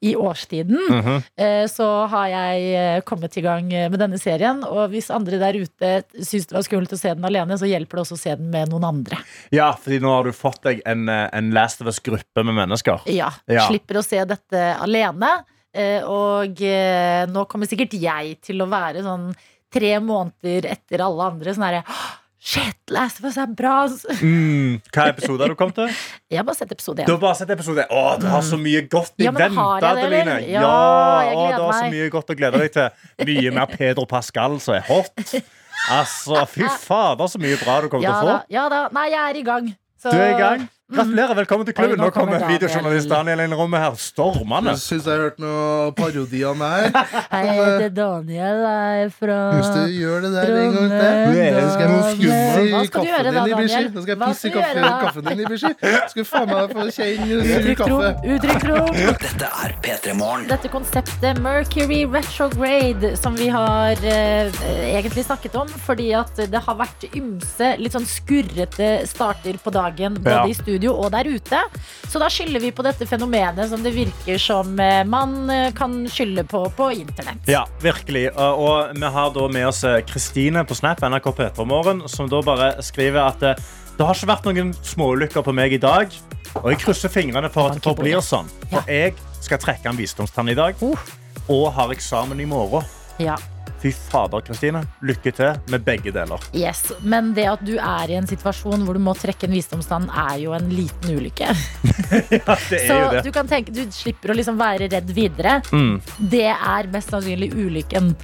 i 0.04 0.14
årstiden. 0.16 0.78
Mm 0.90 1.00
-hmm. 1.00 1.68
Så 1.68 2.06
har 2.06 2.26
jeg 2.28 2.74
eh, 2.74 3.00
kommet 3.00 3.36
i 3.36 3.40
gang 3.40 3.68
med 3.68 3.98
denne 3.98 4.18
serien. 4.18 4.64
Og 4.64 4.90
hvis 4.90 5.10
andre 5.10 5.38
der 5.38 5.54
ute 5.54 6.02
syns 6.20 6.46
det 6.46 6.54
var 6.54 6.62
skummelt 6.62 6.92
å 6.92 6.98
se 6.98 7.14
den 7.14 7.24
alene, 7.24 7.58
så 7.58 7.66
hjelper 7.66 7.96
det 7.96 8.00
også 8.02 8.14
å 8.14 8.22
se 8.22 8.36
den 8.36 8.50
med 8.50 8.68
noen 8.68 8.84
andre. 8.84 9.16
Ja, 9.50 9.72
fordi 9.72 10.00
nå 10.00 10.14
har 10.14 10.24
du 10.24 10.32
fått 10.32 10.62
deg 10.62 10.82
en, 10.86 11.08
eh, 11.08 11.28
en 11.32 11.50
Last 11.50 11.80
of 11.80 11.86
Us-gruppe 11.86 12.44
med 12.44 12.54
mennesker. 12.54 13.00
Ja, 13.06 13.32
Ja. 13.46 13.68
Slipper 13.68 13.98
å 13.98 14.04
se 14.04 14.24
dette 14.24 14.76
alene. 14.80 15.44
Og 16.06 16.60
nå 17.28 17.44
kommer 17.48 17.66
sikkert 17.66 17.94
jeg 17.98 18.40
til 18.40 18.62
å 18.62 18.68
være 18.68 19.02
sånn 19.02 19.34
tre 19.74 19.98
måneder 20.00 20.68
etter 20.70 21.02
alle 21.02 21.22
andre. 21.22 21.54
Sånn 21.54 21.66
herre 21.66 21.82
Shit, 22.44 22.76
Last 22.92 23.20
of 23.22 23.24
Us 23.30 23.38
er 23.40 23.46
bra! 23.56 23.86
Mm. 24.20 24.74
Hva 24.92 25.06
episode 25.08 25.40
har 25.40 25.48
du 25.48 25.56
kommet 25.56 25.78
til? 25.78 25.94
Jeg 26.28 26.36
har 26.42 26.44
bare 26.44 26.58
sett 26.58 26.74
episode 26.74 27.06
Du 27.08 27.12
har 27.14 27.20
bare 27.22 27.38
sett 27.38 27.52
episode 27.54 27.86
Å, 27.88 28.02
du 28.20 28.26
har 28.28 28.42
så 28.44 28.58
mye 28.60 28.82
godt 28.92 29.14
i 29.22 29.24
Ja, 29.24 29.32
vente, 29.32 29.64
Adeline. 29.88 30.34
Ja, 30.52 30.60
Ja, 30.60 30.74
å, 31.32 31.46
du 31.56 31.62
har 31.64 31.78
så 31.78 31.88
mye 31.94 32.10
godt 32.12 32.34
å 32.34 32.36
glede 32.36 32.60
deg 32.60 32.74
til. 32.76 33.06
Mye 33.30 33.54
mer 33.56 33.72
Pedro 33.72 34.04
Pascal 34.10 34.58
som 34.60 34.76
er 34.76 34.84
hot. 34.90 35.24
Altså, 35.88 36.44
fy 36.52 36.68
fader, 36.84 37.32
så 37.32 37.40
mye 37.40 37.56
bra 37.64 37.78
du 37.84 37.88
kommer 37.92 38.04
Ja 38.04 38.12
til 38.20 38.28
å 38.28 38.28
få. 38.28 38.36
da, 38.36 38.54
ja 38.58 38.68
da. 38.72 38.82
Nei, 38.96 39.06
jeg 39.14 39.22
er 39.24 39.40
i 39.40 39.46
gang. 39.48 39.72
Så- 40.04 40.12
Du 40.12 40.20
er 40.20 40.34
i 40.34 40.38
gang. 40.38 40.68
Gratulerer. 40.92 41.32
Velkommen 41.34 41.64
til 41.64 41.72
klubben. 41.74 41.96
Nå 41.96 42.10
kommer 42.12 42.42
videojournalist 42.44 43.08
Daniel 43.08 43.40
inn 43.40 43.52
i 43.54 43.56
rommet 43.56 43.80
her. 43.80 43.94
Stormende. 43.96 44.74
Syns 44.76 45.06
jeg 45.08 45.14
har 45.16 45.22
hørt 45.22 45.38
noe 45.40 45.94
parodi 45.96 46.42
av 46.44 46.58
meg. 46.60 46.90
Hei, 47.32 47.40
jeg 47.46 47.54
heter 47.56 47.94
Daniel. 47.96 48.60
Jeg 48.60 49.06
er 49.06 49.14
fra 49.16 49.38
Hvis 49.56 49.70
du 49.72 49.94
gjør 49.96 50.26
det 50.26 50.32
der 50.34 50.52
en 50.52 50.76
gang 50.76 50.92
til, 50.92 51.06
Trondheim, 51.24 51.70
skal 51.72 51.84
jeg 51.86 52.02
pisse 52.18 52.60
i 52.60 52.74
Hva 52.74 52.82
skal 52.84 53.06
du 53.06 53.08
gjøre 53.08 53.32
kaffen 53.32 53.38
da, 53.38 53.46
din. 53.46 53.56
Daniel? 53.62 53.88
Nå 53.94 54.02
skal 54.04 54.12
jeg 54.12 54.20
pisse 54.26 54.50
i 54.50 54.52
kaffen 55.06 55.30
din, 55.30 55.40
i 55.40 55.48
Bishi. 55.54 55.70
Skal 55.80 56.20
du 56.20 56.28
faen 56.28 56.52
meg 56.52 56.76
få 56.76 56.86
kjenne 56.98 57.40
sur 57.48 57.70
kaffe. 57.80 58.12
uttrykk 58.36 58.68
rom. 58.74 59.00
Dette 59.24 59.50
er 59.64 59.76
P3 59.88 60.16
Morgen. 60.20 60.46
Dette 60.52 60.72
konseptet 60.76 61.42
Mercury 61.48 62.02
Retrograde, 62.04 63.14
som 63.22 63.40
vi 63.40 63.48
har 63.56 64.04
eh, 64.04 64.52
egentlig 64.92 65.24
snakket 65.30 65.56
om, 65.64 65.72
fordi 65.88 66.12
at 66.20 66.44
det 66.44 66.64
har 66.68 66.76
vært 66.84 67.08
ymse, 67.16 67.72
litt 67.80 67.96
sånn 67.96 68.04
skurrete 68.04 68.92
starter 69.08 69.56
på 69.64 69.72
dagen, 69.80 70.20
både 70.20 70.52
i 70.52 70.60
studio 70.60 70.74
og 70.92 71.10
der 71.14 71.28
ute. 71.30 71.60
Så 72.10 72.20
da 72.22 72.28
skylder 72.32 72.62
vi 72.62 72.72
på 72.74 72.84
dette 72.86 73.06
fenomenet 73.08 73.70
som 73.70 73.82
det 73.84 73.94
virker 73.94 74.40
som 74.40 74.74
eh, 74.80 75.02
man 75.08 75.50
eh, 75.50 75.70
kan 75.76 76.02
skylde 76.10 76.44
på 76.48 76.64
på 76.76 76.90
internett. 76.96 77.48
Ja, 77.50 77.64
virkelig. 77.82 78.28
Og, 78.34 78.64
og 78.64 78.98
vi 78.98 79.12
har 79.16 79.32
da 79.34 79.48
med 79.52 79.68
oss 79.70 79.84
eh, 79.88 80.00
Kristine 80.08 80.64
på 80.66 80.76
Snap, 80.78 81.02
NRK 81.04 81.30
P3morgen, 81.38 82.04
som 82.10 82.30
da 82.30 82.42
bare 82.44 82.74
skriver 82.84 83.22
at 83.24 83.42
eh, 83.42 83.64
det 83.94 84.06
har 84.06 84.16
ikke 84.18 84.30
vært 84.32 84.48
noen 84.48 84.72
småulykker 84.82 85.44
på 85.46 85.54
meg 85.54 85.76
i 85.76 85.82
dag. 85.82 86.10
Og 86.60 86.70
jeg 86.72 86.80
krysser 86.82 87.10
fingrene 87.12 87.50
for 87.50 87.70
at 87.70 87.78
det 87.78 87.86
forblir 87.86 88.22
sånn. 88.22 88.50
For 88.70 88.90
jeg 88.90 89.14
skal 89.42 89.60
trekke 89.62 89.90
en 89.90 89.98
visdomstann 89.98 90.50
i 90.50 90.58
dag. 90.58 90.78
Og 90.82 91.66
har 91.76 91.92
eksamen 91.94 92.40
i 92.42 92.48
morgen. 92.48 92.86
Ja. 93.22 93.36
Fy 93.84 93.90
fader, 93.92 94.40
Kristine. 94.46 94.80
Lykke 95.04 95.28
til 95.36 95.58
med 95.68 95.82
begge 95.84 96.08
deler. 96.14 96.40
Yes, 96.56 96.86
Men 97.04 97.34
det 97.36 97.44
at 97.50 97.64
du 97.66 97.74
er 97.76 98.08
i 98.08 98.16
en 98.16 98.24
situasjon 98.30 98.86
hvor 98.86 98.96
du 98.96 99.02
må 99.04 99.12
trekke 99.18 99.44
en 99.44 99.52
visdomsstand, 99.52 100.08
er 100.08 100.38
jo 100.40 100.54
en 100.56 100.70
liten 100.72 101.18
ulykke. 101.18 101.50
Ja, 102.14 102.54
det 102.70 102.78
er 102.78 102.86
Så 102.88 102.96
jo 102.96 103.10
det. 103.12 103.20
du 103.26 103.30
kan 103.34 103.48
tenke, 103.50 103.72
du 103.74 103.82
slipper 103.92 104.32
å 104.32 104.36
liksom 104.38 104.56
være 104.60 104.88
redd 104.92 105.10
videre. 105.16 105.58
Mm. 105.74 105.98
Det 106.32 106.46
er 106.54 106.88
mest 106.92 107.12
sannsynlig 107.12 107.50
ulykken 107.52 108.14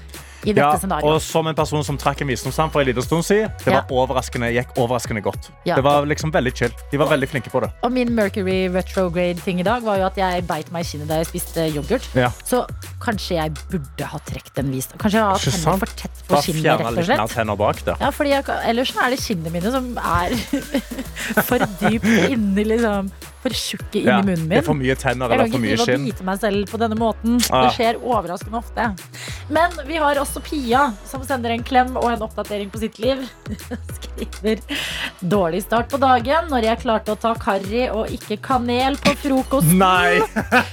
i 0.44 0.52
dette 0.54 0.60
Ja, 0.64 0.78
scenarioet. 0.78 1.04
og 1.04 1.20
som 1.22 1.46
en 1.46 1.54
person 1.54 1.84
som 1.84 1.98
trakk 2.00 2.22
en 2.22 2.28
visdomstann 2.30 2.70
for 2.72 2.80
en 2.80 2.86
liten 2.88 3.02
stund 3.04 3.24
siden, 3.26 3.50
det 3.64 3.72
var 3.74 3.84
overraskende, 3.90 4.48
gikk 4.54 4.72
overraskende 4.80 5.22
godt. 5.22 5.50
Ja. 5.68 5.74
Det 5.76 5.84
var 5.84 6.06
liksom 6.08 6.32
veldig 6.32 6.52
chill. 6.56 6.72
De 6.90 6.98
var 6.98 7.10
veldig 7.12 7.28
flinke 7.28 7.50
på 7.52 7.60
det. 7.60 7.70
Og 7.84 7.92
min 7.92 8.14
Mercury 8.14 8.68
retrograde-ting 8.72 9.60
i 9.60 9.66
dag 9.66 9.82
var 9.84 9.98
jo 10.00 10.06
at 10.08 10.16
jeg 10.16 10.46
beit 10.48 10.70
meg 10.72 10.84
i 10.86 10.88
kinnet 10.92 11.08
da 11.10 11.20
jeg 11.20 11.26
spiste 11.30 11.66
yoghurt. 11.74 12.08
Ja. 12.16 12.30
Så 12.44 12.62
kanskje 13.04 13.36
jeg 13.36 13.54
burde 13.70 14.04
ha 14.12 14.18
trukket 14.30 14.58
en 14.64 14.70
visdom. 14.72 14.98
Kanskje 15.02 15.18
jeg 15.20 15.24
har 15.26 15.36
hatt 15.36 15.60
sant? 15.60 15.80
for 15.84 15.86
tett 16.00 16.22
på 16.28 16.42
kinnet, 16.46 16.64
rett 16.64 16.80
og 16.86 16.92
litt 16.96 17.08
mer 17.08 17.10
slett. 17.26 17.34
tenner 17.36 17.56
bak 17.60 17.84
da. 17.84 17.96
Ja, 18.00 18.10
fordi 18.10 18.30
jeg, 18.34 18.44
ellers 18.72 18.94
er 18.96 19.10
det 19.10 19.20
kinnene 19.20 19.52
mine 19.52 19.70
som 19.74 19.92
er 19.98 20.34
for 21.48 21.58
dypt 21.80 22.08
inni 22.32 22.64
liksom 22.72 23.10
For 23.40 23.54
tjukke 23.56 24.02
inni 24.02 24.10
Ja, 24.10 24.18
munnen 24.20 24.42
min. 24.44 24.50
Det 24.52 24.58
er 24.60 24.66
for 24.66 24.76
mye 24.76 24.94
tenner 25.00 25.32
eller 25.32 25.48
for 25.48 25.62
mye 25.62 25.76
skinn. 25.80 26.04
bite 26.04 26.24
meg 26.28 26.40
selv 26.42 26.68
på 26.68 26.80
denne 26.82 26.98
måten. 27.00 27.38
Ah. 27.48 27.66
Det 27.66 27.76
skjer 27.78 28.00
overraskende 28.02 28.58
ofte. 28.60 28.88
Men 29.48 29.72
vi 29.88 29.96
har 30.02 30.20
også 30.20 30.42
Pia, 30.44 30.82
som 31.08 31.24
sender 31.26 31.54
en 31.54 31.64
klem 31.64 31.96
og 31.96 32.04
en 32.12 32.26
oppdatering 32.26 32.68
på 32.70 32.82
sitt 32.82 33.00
liv. 33.00 33.22
Skriver 33.96 34.60
dårlig 35.24 35.62
start 35.64 35.88
på 35.90 35.96
dagen 36.02 36.50
når 36.52 36.68
jeg 36.68 36.82
klarte 36.84 37.14
å 37.16 37.20
ta 37.20 37.32
karri 37.40 37.86
og 37.88 38.12
ikke 38.12 38.36
kanel 38.44 39.00
på 39.00 39.16
frokosten. 39.24 39.80
Nei! 39.80 40.20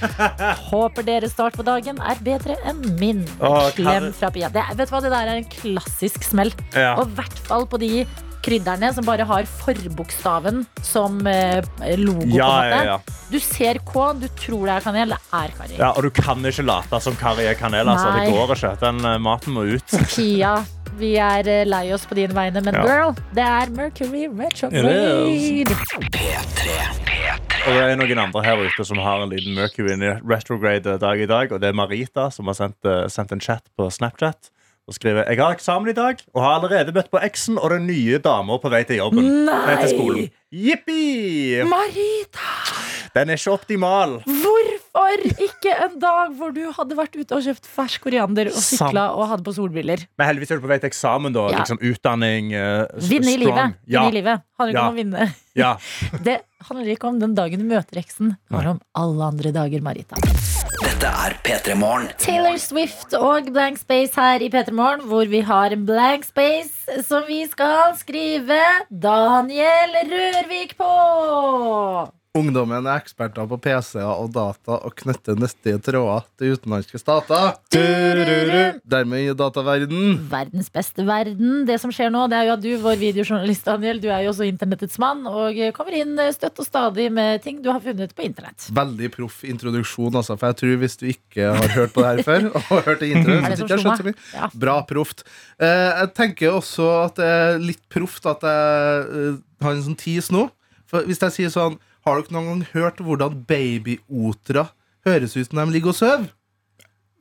Håper 0.70 1.08
deres 1.08 1.32
start 1.32 1.56
på 1.56 1.64
dagen 1.66 1.98
er 2.04 2.20
bedre 2.24 2.58
enn 2.68 2.84
min. 3.00 3.24
Åh, 3.40 3.70
Klem 3.78 4.12
fra 4.12 4.30
Pia. 4.34 4.52
Det, 4.52 4.64
vet 4.76 4.90
du 4.90 4.94
hva, 4.94 5.02
det 5.04 5.14
der 5.16 5.32
er 5.32 5.40
en 5.40 5.50
klassisk 5.56 6.28
smell. 6.28 6.52
Ja. 6.76 6.98
Og 7.00 7.08
i 7.08 7.18
hvert 7.22 7.44
fall 7.48 7.64
på 7.68 7.80
de 7.80 8.04
krydderne 8.48 8.90
som 8.96 9.04
bare 9.06 9.24
har 9.28 9.46
forbokstaven 9.60 10.64
som 10.82 11.20
eh, 11.26 11.60
logo. 12.00 12.24
Ja, 12.32 12.48
på 12.48 12.64
en 12.64 12.72
måte. 12.72 12.72
ja, 12.72 12.84
ja. 12.84 12.98
Du 13.28 13.36
ser 13.44 13.78
K, 13.84 14.06
du 14.16 14.26
tror 14.40 14.64
det 14.66 14.74
er 14.78 14.84
kanel, 14.88 15.12
det 15.12 15.20
er 15.36 15.52
karri. 15.58 15.76
ja, 15.78 15.90
og 15.92 16.02
du 16.02 16.10
kan 16.16 16.40
ikke 16.48 16.64
late 16.64 17.00
som 17.04 17.16
karri 17.20 17.44
er 17.50 17.54
kanel. 17.60 17.88
Altså. 17.92 18.08
Det 18.16 18.32
går 18.32 18.54
ikke. 18.56 18.74
Den 18.82 19.04
eh, 19.04 19.18
maten 19.20 19.52
må 19.56 19.66
ut. 19.68 19.96
Pia, 20.14 20.54
vi 20.98 21.12
er 21.20 21.46
eh, 21.52 21.64
lei 21.68 21.84
oss 21.94 22.06
på 22.08 22.16
dine 22.18 22.34
vegne, 22.36 22.62
men 22.64 22.74
Ja. 22.78 22.84
girl, 22.88 23.12
det 23.36 23.44
er 23.44 23.70
Mercury 23.76 24.24
retrograde. 24.32 25.76
Og 27.68 27.74
det 27.74 27.80
er 27.84 27.96
noen 28.00 28.20
andre 28.22 28.42
her 28.46 28.60
ute 28.64 28.84
som 28.86 29.00
har 29.02 29.20
en 29.24 29.32
liten 29.32 29.52
Mercury 29.56 29.96
retrograde 30.24 30.94
dag 31.02 31.20
i 31.20 31.26
dag. 31.28 31.52
Og 31.52 31.60
det 31.60 31.68
er 31.68 31.76
Marita 31.76 32.30
som 32.32 32.48
har 32.48 32.56
sendt, 32.56 32.88
sendt 33.12 33.34
en 33.34 33.42
chat 33.44 33.64
på 33.76 33.90
Snapchat. 33.92 34.48
Og 34.88 34.96
skriver 34.96 35.26
Jeg 35.28 35.36
har 35.42 35.52
eksamen 35.52 35.90
i 35.92 35.96
dag 35.96 36.22
og 36.32 36.40
har 36.42 36.54
allerede 36.58 36.94
møtt 36.96 37.10
på 37.12 37.20
eksen 37.20 37.58
og 37.60 37.70
den 37.74 37.84
nye 37.90 38.18
dama 38.24 38.56
på 38.62 38.70
vei 38.72 38.82
til 38.88 38.96
jobben. 39.02 39.20
Nei! 39.44 39.58
Nei, 39.68 39.76
til 39.82 39.90
skolen. 39.92 40.28
Jippi! 40.48 41.60
Marita, 41.68 42.52
Den 43.14 43.28
er 43.34 43.36
ikke 43.36 43.52
optimal. 43.58 44.18
hvorfor 44.24 44.76
Hvorfor 44.98 45.44
ikke 45.44 45.70
en 45.84 45.92
dag 46.02 46.32
hvor 46.34 46.50
du 46.56 46.62
hadde 46.74 46.96
vært 46.98 47.14
ute 47.20 47.36
og 47.36 47.44
kjøpt 47.44 47.68
fersk 47.70 48.02
koriander 48.08 48.48
og 48.50 48.56
sykla 48.64 49.04
og 49.14 49.28
hadde 49.30 49.44
på 49.46 49.52
solbriller? 49.54 50.02
Men 50.18 50.26
heldigvis 50.30 50.50
er 50.50 50.58
du 50.58 50.64
på 50.64 50.70
vei 50.72 50.78
til 50.82 50.88
eksamen, 50.90 51.32
da. 51.36 51.44
Ja. 51.52 51.60
Liksom 51.62 51.78
utdanning. 51.86 52.50
Uh, 52.56 53.06
Vinne 53.06 53.30
i 53.36 53.38
livet. 53.44 53.76
Ja. 53.86 54.02
Vinne 54.08 54.10
i 54.10 54.16
livet. 54.18 54.42
Handler 54.58 54.74
ikke 54.74 54.82
Ja. 54.82 54.88
om 54.88 54.96
å 54.96 54.98
vinne. 54.98 55.28
Ja. 55.54 55.70
Det 56.26 56.38
handler 56.66 56.90
ikke 56.96 57.12
om 57.12 57.20
den 57.22 57.36
dagen 57.38 57.62
du 57.62 57.68
møter 57.70 58.00
eksen. 58.02 58.34
Det 58.48 58.56
handler 58.58 58.74
om 58.78 58.82
alle 59.04 59.30
andre 59.32 59.54
dager, 59.54 59.86
Marita. 59.86 60.18
Dette 60.98 61.14
er 61.14 61.34
P3 61.46 61.74
Morgen. 61.78 62.08
Taylor 62.18 62.56
Swift 62.58 63.12
og 63.14 63.52
Blank 63.54 63.78
Space 63.78 64.18
her 64.18 64.42
i 64.42 64.48
P3 64.50 64.72
Morgen, 64.74 65.04
hvor 65.06 65.30
vi 65.30 65.44
har 65.46 65.70
en 65.70 65.84
blank 65.86 66.26
space 66.26 67.04
som 67.06 67.22
vi 67.28 67.44
skal 67.46 67.94
skrive 68.00 68.58
Daniel 68.90 69.94
Rørvik 70.10 70.74
på. 70.80 70.90
Ungdommen 72.38 72.86
er 72.86 73.00
eksperter 73.00 73.48
på 73.50 73.58
PC-er 73.64 74.08
og 74.08 74.30
data 74.34 74.78
og 74.78 74.94
knytter 75.00 75.38
nyttige 75.38 75.80
tråder 75.82 76.26
til 76.38 76.54
utenlandske 76.54 77.00
stater. 77.00 77.56
Dermed 77.74 79.24
i 79.24 79.34
dataverden. 79.36 80.20
Verdens 80.30 80.70
beste 80.72 81.06
verden. 81.08 81.64
Det 81.68 81.78
som 81.82 81.92
skjer 81.94 82.12
nå, 82.14 82.26
det 82.30 82.38
er 82.38 82.48
jo 82.48 82.54
at 82.56 82.64
du, 82.64 82.70
vår 82.82 82.98
videojournalist 83.00 83.66
Daniel, 83.68 84.00
du 84.02 84.08
er 84.12 84.24
jo 84.26 84.32
også 84.32 84.46
internettets 84.48 85.00
mann 85.02 85.24
og 85.28 85.58
kommer 85.76 85.98
inn 85.98 86.14
støtt 86.34 86.60
og 86.62 86.68
stadig 86.68 87.08
med 87.14 87.42
ting 87.44 87.62
du 87.64 87.70
har 87.72 87.82
funnet 87.84 88.14
på 88.14 88.26
internett. 88.26 88.68
Veldig 88.74 89.10
proff 89.14 89.42
introduksjon, 89.48 90.14
altså. 90.20 90.36
For 90.38 90.52
jeg 90.52 90.60
tror 90.62 90.78
hvis 90.84 90.98
du 91.00 91.06
ikke 91.10 91.50
har 91.58 91.74
hørt 91.74 91.94
på 91.96 92.04
det 92.04 92.12
her 92.12 92.24
før, 92.26 92.48
og 92.56 92.86
hørt 92.86 93.02
det 93.02 93.10
i 93.10 93.16
introen, 93.18 93.44
Er 93.44 93.56
så 93.56 93.66
ikke 93.66 93.76
har 93.76 93.84
skjønt 93.84 94.02
så 94.02 94.08
mye. 94.08 94.20
Ja. 94.34 94.50
Bra 94.66 94.78
proft. 94.88 95.26
Eh, 95.58 95.90
jeg 96.02 96.14
tenker 96.18 96.54
også 96.58 96.88
at 97.02 97.18
det 97.18 97.28
er 97.34 97.60
litt 97.62 97.82
proft 97.92 98.28
at 98.30 98.46
jeg 98.46 99.04
eh, 99.24 99.42
har 99.64 99.76
en 99.76 99.84
sånn 99.90 99.98
tease 99.98 100.34
nå. 100.34 100.46
For 100.88 101.04
hvis 101.08 101.20
jeg 101.20 101.34
sier 101.34 101.52
sånn 101.52 101.76
Har 102.08 102.20
dere 102.22 102.34
noen 102.34 102.48
gang 102.50 102.66
hørt 102.72 103.00
hvordan 103.04 103.38
babyotere 103.48 104.66
høres 105.06 105.36
ut 105.36 105.52
når 105.54 105.68
de 105.68 105.76
ligger 105.78 105.92
og 105.92 105.98
sover? 105.98 106.28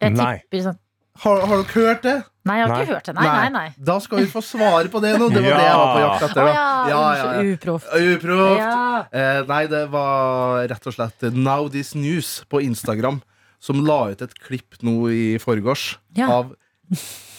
Nei. 0.01 0.33
sånn 0.53 0.77
Har, 1.23 1.39
har 1.49 1.63
dere 1.63 1.73
hørt 1.73 2.03
det? 2.05 2.15
Nei, 2.47 2.55
jeg 2.61 2.67
har 2.67 2.71
Nei. 2.71 2.81
ikke 2.85 2.93
hørt 2.95 3.07
det. 3.09 3.13
Nei, 3.17 3.27
nei, 3.27 3.47
nei. 3.51 3.69
Da 3.89 3.95
skal 3.99 4.21
vi 4.21 4.27
få 4.31 4.39
svare 4.45 4.87
på 4.93 5.01
det 5.03 5.15
nå. 5.19 5.27
Det 5.33 5.41
var 5.43 5.49
Ja. 5.49 5.57
det 5.59 5.65
jeg 5.67 5.79
var 5.81 5.89
på 5.95 6.03
jakt 6.05 6.25
etter. 6.29 6.49
ja, 6.53 6.67
ja, 6.87 6.99
ja. 7.17 7.55
uproft. 7.55 7.89
Uproft. 7.91 8.61
Ja. 8.61 9.01
Eh, 9.11 9.39
nei, 9.49 9.63
det 9.73 9.81
var 9.91 10.61
rett 10.71 10.87
og 10.87 10.95
slett 10.95 11.25
Now 11.35 11.67
This 11.73 11.91
News 11.97 12.29
på 12.47 12.61
Instagram 12.63 13.19
som 13.59 13.81
la 13.83 13.99
ut 14.13 14.21
et 14.23 14.35
klipp 14.39 14.77
nå 14.85 14.95
i 15.11 15.23
forgårs 15.41 15.97
Ja. 16.15 16.29
av 16.37 16.53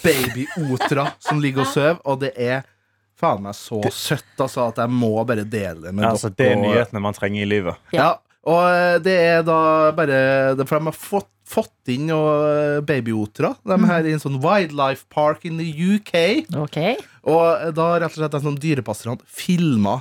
babyotra 0.03 1.13
som 1.23 1.41
ligger 1.41 1.65
og 1.65 1.71
sover, 1.73 2.01
og 2.05 2.21
det 2.21 2.33
er 2.37 2.67
faen 3.19 3.43
meg 3.45 3.57
så 3.59 3.81
søtt 3.91 4.43
altså, 4.45 4.69
at 4.71 4.79
jeg 4.83 4.93
må 4.95 5.13
bare 5.27 5.45
dele 5.49 5.89
det 5.89 5.93
med 5.95 6.07
Ja, 6.07 6.13
altså, 6.15 6.31
det 6.31 6.53
er 6.53 6.61
nyhetene 6.61 7.03
man 7.03 7.17
trenger 7.17 7.43
i 7.43 7.49
livet. 7.51 7.81
Ja, 7.95 8.13
og 8.49 8.63
eh, 8.71 8.95
det 9.05 9.17
er 9.19 9.43
da 9.47 9.59
bare 9.97 10.21
For 10.63 10.79
de 10.79 10.89
har 10.89 10.97
fått, 10.97 11.31
fått 11.49 11.91
inn 11.93 12.07
noen 12.11 12.85
babyotere. 12.87 13.55
De 13.67 13.75
er 13.77 13.87
her 13.91 14.09
i 14.09 14.15
en 14.17 14.23
sånn 14.23 14.39
wildlife 14.45 15.09
park 15.13 15.45
in 15.49 15.59
the 15.61 15.69
UK. 15.69 16.15
Ok. 16.63 16.79
Og 17.29 17.43
eh, 17.51 17.73
da 17.77 17.91
rett 17.99 18.15
og 18.15 18.21
slett 18.23 18.39
en 18.39 18.47
sånn 18.51 18.61
dyrepasserne 18.63 19.19
filma 19.27 19.99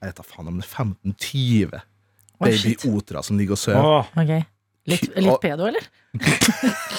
Jeg 0.00 0.12
vet 0.12 0.22
da 0.22 0.28
faen 0.30 0.52
om 0.52 0.62
det 0.62 0.68
er 0.68 0.74
15-20 0.86 1.80
Oi, 2.40 2.54
shit. 2.56 2.80
babyotere 2.80 3.24
som 3.26 3.36
ligger 3.36 3.58
og 3.58 3.60
sover. 3.60 3.84
Oh. 4.00 4.14
Ok. 4.22 4.32
Litt, 4.88 5.10
litt 5.20 5.42
pedo, 5.42 5.66
eller? 5.68 5.84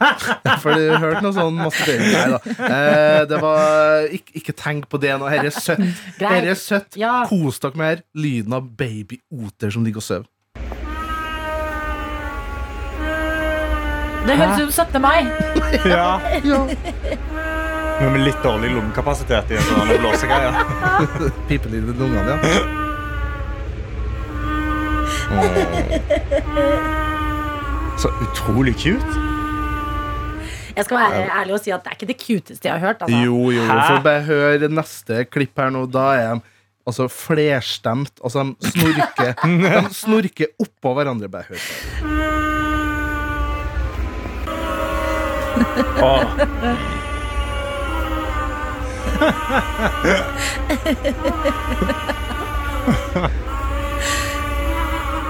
For 0.62 0.72
du 0.72 0.86
hørte 0.96 1.22
noe 1.24 1.34
sånn 1.36 1.56
masturbering. 1.60 2.08
Nei 2.14 2.26
da. 2.32 2.40
Eh, 2.66 3.22
det 3.30 3.40
var 3.42 4.10
ikke, 4.16 4.36
ikke 4.40 4.56
tenk 4.56 4.88
på 4.90 5.00
det 5.02 5.12
nå. 5.20 5.28
Dette 5.30 5.50
er 5.52 5.56
søtt. 5.56 6.04
Her 6.20 6.50
er 6.54 6.58
søtt. 6.58 6.96
Ja. 7.00 7.20
Kos 7.28 7.60
dere 7.62 7.80
med 7.80 7.90
her. 7.94 8.04
lyden 8.16 8.56
av 8.56 8.68
babyoter 8.80 9.74
som 9.74 9.84
ligger 9.86 10.00
og 10.02 10.06
sover. 10.06 10.28
Det 14.20 14.36
høres 14.36 14.60
ut 14.60 14.74
som 14.74 14.84
17. 14.86 15.00
mai. 15.02 15.20
ja. 15.94 16.20
Men 18.00 18.12
med 18.12 18.22
litt 18.24 18.42
dårlig 18.44 18.70
lungekapasitet 18.72 19.50
i 19.52 19.56
en 19.60 19.66
sånn 19.68 19.90
blåsegreie. 20.00 20.52
Litt 21.50 21.66
i 21.68 21.80
lungene, 21.80 22.36
ja. 22.36 22.36
Så 28.00 28.08
utrolig 28.24 28.74
cute. 28.80 29.29
Jeg 30.76 30.84
skal 30.86 30.96
være 31.00 31.26
ærlig 31.40 31.54
og 31.56 31.60
si 31.64 31.72
at 31.74 31.82
det 31.84 31.90
er 31.92 31.98
ikke 31.98 32.10
det 32.10 32.18
cuteste 32.20 32.68
jeg 32.68 32.74
har 32.76 32.82
hørt. 32.86 33.02
Altså. 33.02 33.20
Jo, 33.24 33.50
jo, 33.50 33.62
jo. 33.64 33.80
For 33.88 34.04
bare 34.06 34.22
hør 34.28 34.68
neste 34.70 35.24
klipp 35.30 35.58
her 35.60 35.70
nå. 35.74 35.86
Da 35.90 36.06
er 36.18 36.34
de 36.38 36.40
altså 36.86 37.08
flerstemt. 37.12 38.14
Altså, 38.24 38.46
de 38.60 38.70
snorker, 38.74 39.34
de 39.88 39.94
snorker 39.94 40.46
oppå 40.62 40.94
hverandre. 40.98 41.28
Bare 41.30 41.44
hør 41.50 41.58
på. 41.60 41.70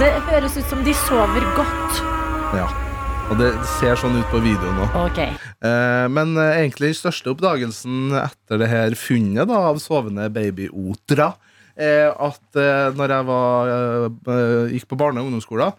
Det 0.00 0.12
høres 0.30 0.54
ut 0.56 0.70
som 0.70 0.84
de 0.84 0.94
sover 0.96 1.44
godt. 1.58 2.00
Ja. 2.56 2.89
Og 3.30 3.38
det 3.38 3.50
ser 3.78 3.94
sånn 4.00 4.16
ut 4.18 4.26
på 4.32 4.40
videoen 4.42 4.74
nå. 4.80 4.86
Ok. 5.04 5.20
Eh, 5.22 6.06
men 6.10 6.32
eh, 6.34 6.56
egentlig 6.64 6.96
største 6.98 7.30
oppdagelsen 7.30 8.10
etter 8.18 8.58
det 8.58 8.66
her 8.72 8.96
funnet 8.98 9.46
da, 9.46 9.60
av 9.70 9.78
sovende 9.82 10.26
babyotra, 10.34 11.28
er 11.80 12.10
at 12.10 12.58
eh, 12.58 12.88
når 12.98 13.14
jeg 13.14 13.28
var, 13.28 13.70
eh, 13.70 14.72
gikk 14.74 14.88
på 14.90 14.98
barne- 14.98 15.22
og 15.22 15.30
ungdomsskolen, 15.30 15.76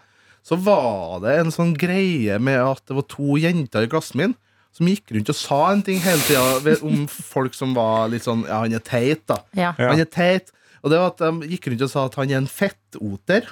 så 0.47 0.57
var 0.57 1.19
det 1.25 1.35
en 1.41 1.51
sånn 1.53 1.75
greie 1.77 2.39
med 2.41 2.57
at 2.63 2.81
det 2.87 2.95
var 2.97 3.05
to 3.11 3.35
jenter 3.37 3.85
i 3.85 3.91
klassen 3.91 4.23
min 4.23 4.37
som 4.71 4.87
gikk 4.87 5.11
rundt 5.11 5.29
og 5.29 5.37
sa 5.37 5.59
en 5.73 5.83
ting 5.85 5.99
hele 6.01 6.23
tida 6.23 6.77
om 6.87 7.03
folk 7.11 7.53
som 7.57 7.75
var 7.75 8.07
litt 8.13 8.23
sånn 8.25 8.45
Ja, 8.47 8.61
han 8.63 8.73
er 8.73 8.81
teit, 8.87 9.25
da. 9.27 9.41
Ja. 9.51 9.73
Ja. 9.75 9.91
Han 9.91 9.99
er 9.99 10.07
teit. 10.07 10.53
Og 10.81 10.93
det 10.93 11.01
var 11.01 11.11
at 11.11 11.19
de 11.21 11.51
gikk 11.51 11.67
rundt 11.69 11.83
og 11.85 11.91
sa 11.91 12.05
at 12.07 12.15
han 12.17 12.31
er 12.31 12.39
en 12.39 12.49
fettoter. 12.49 13.51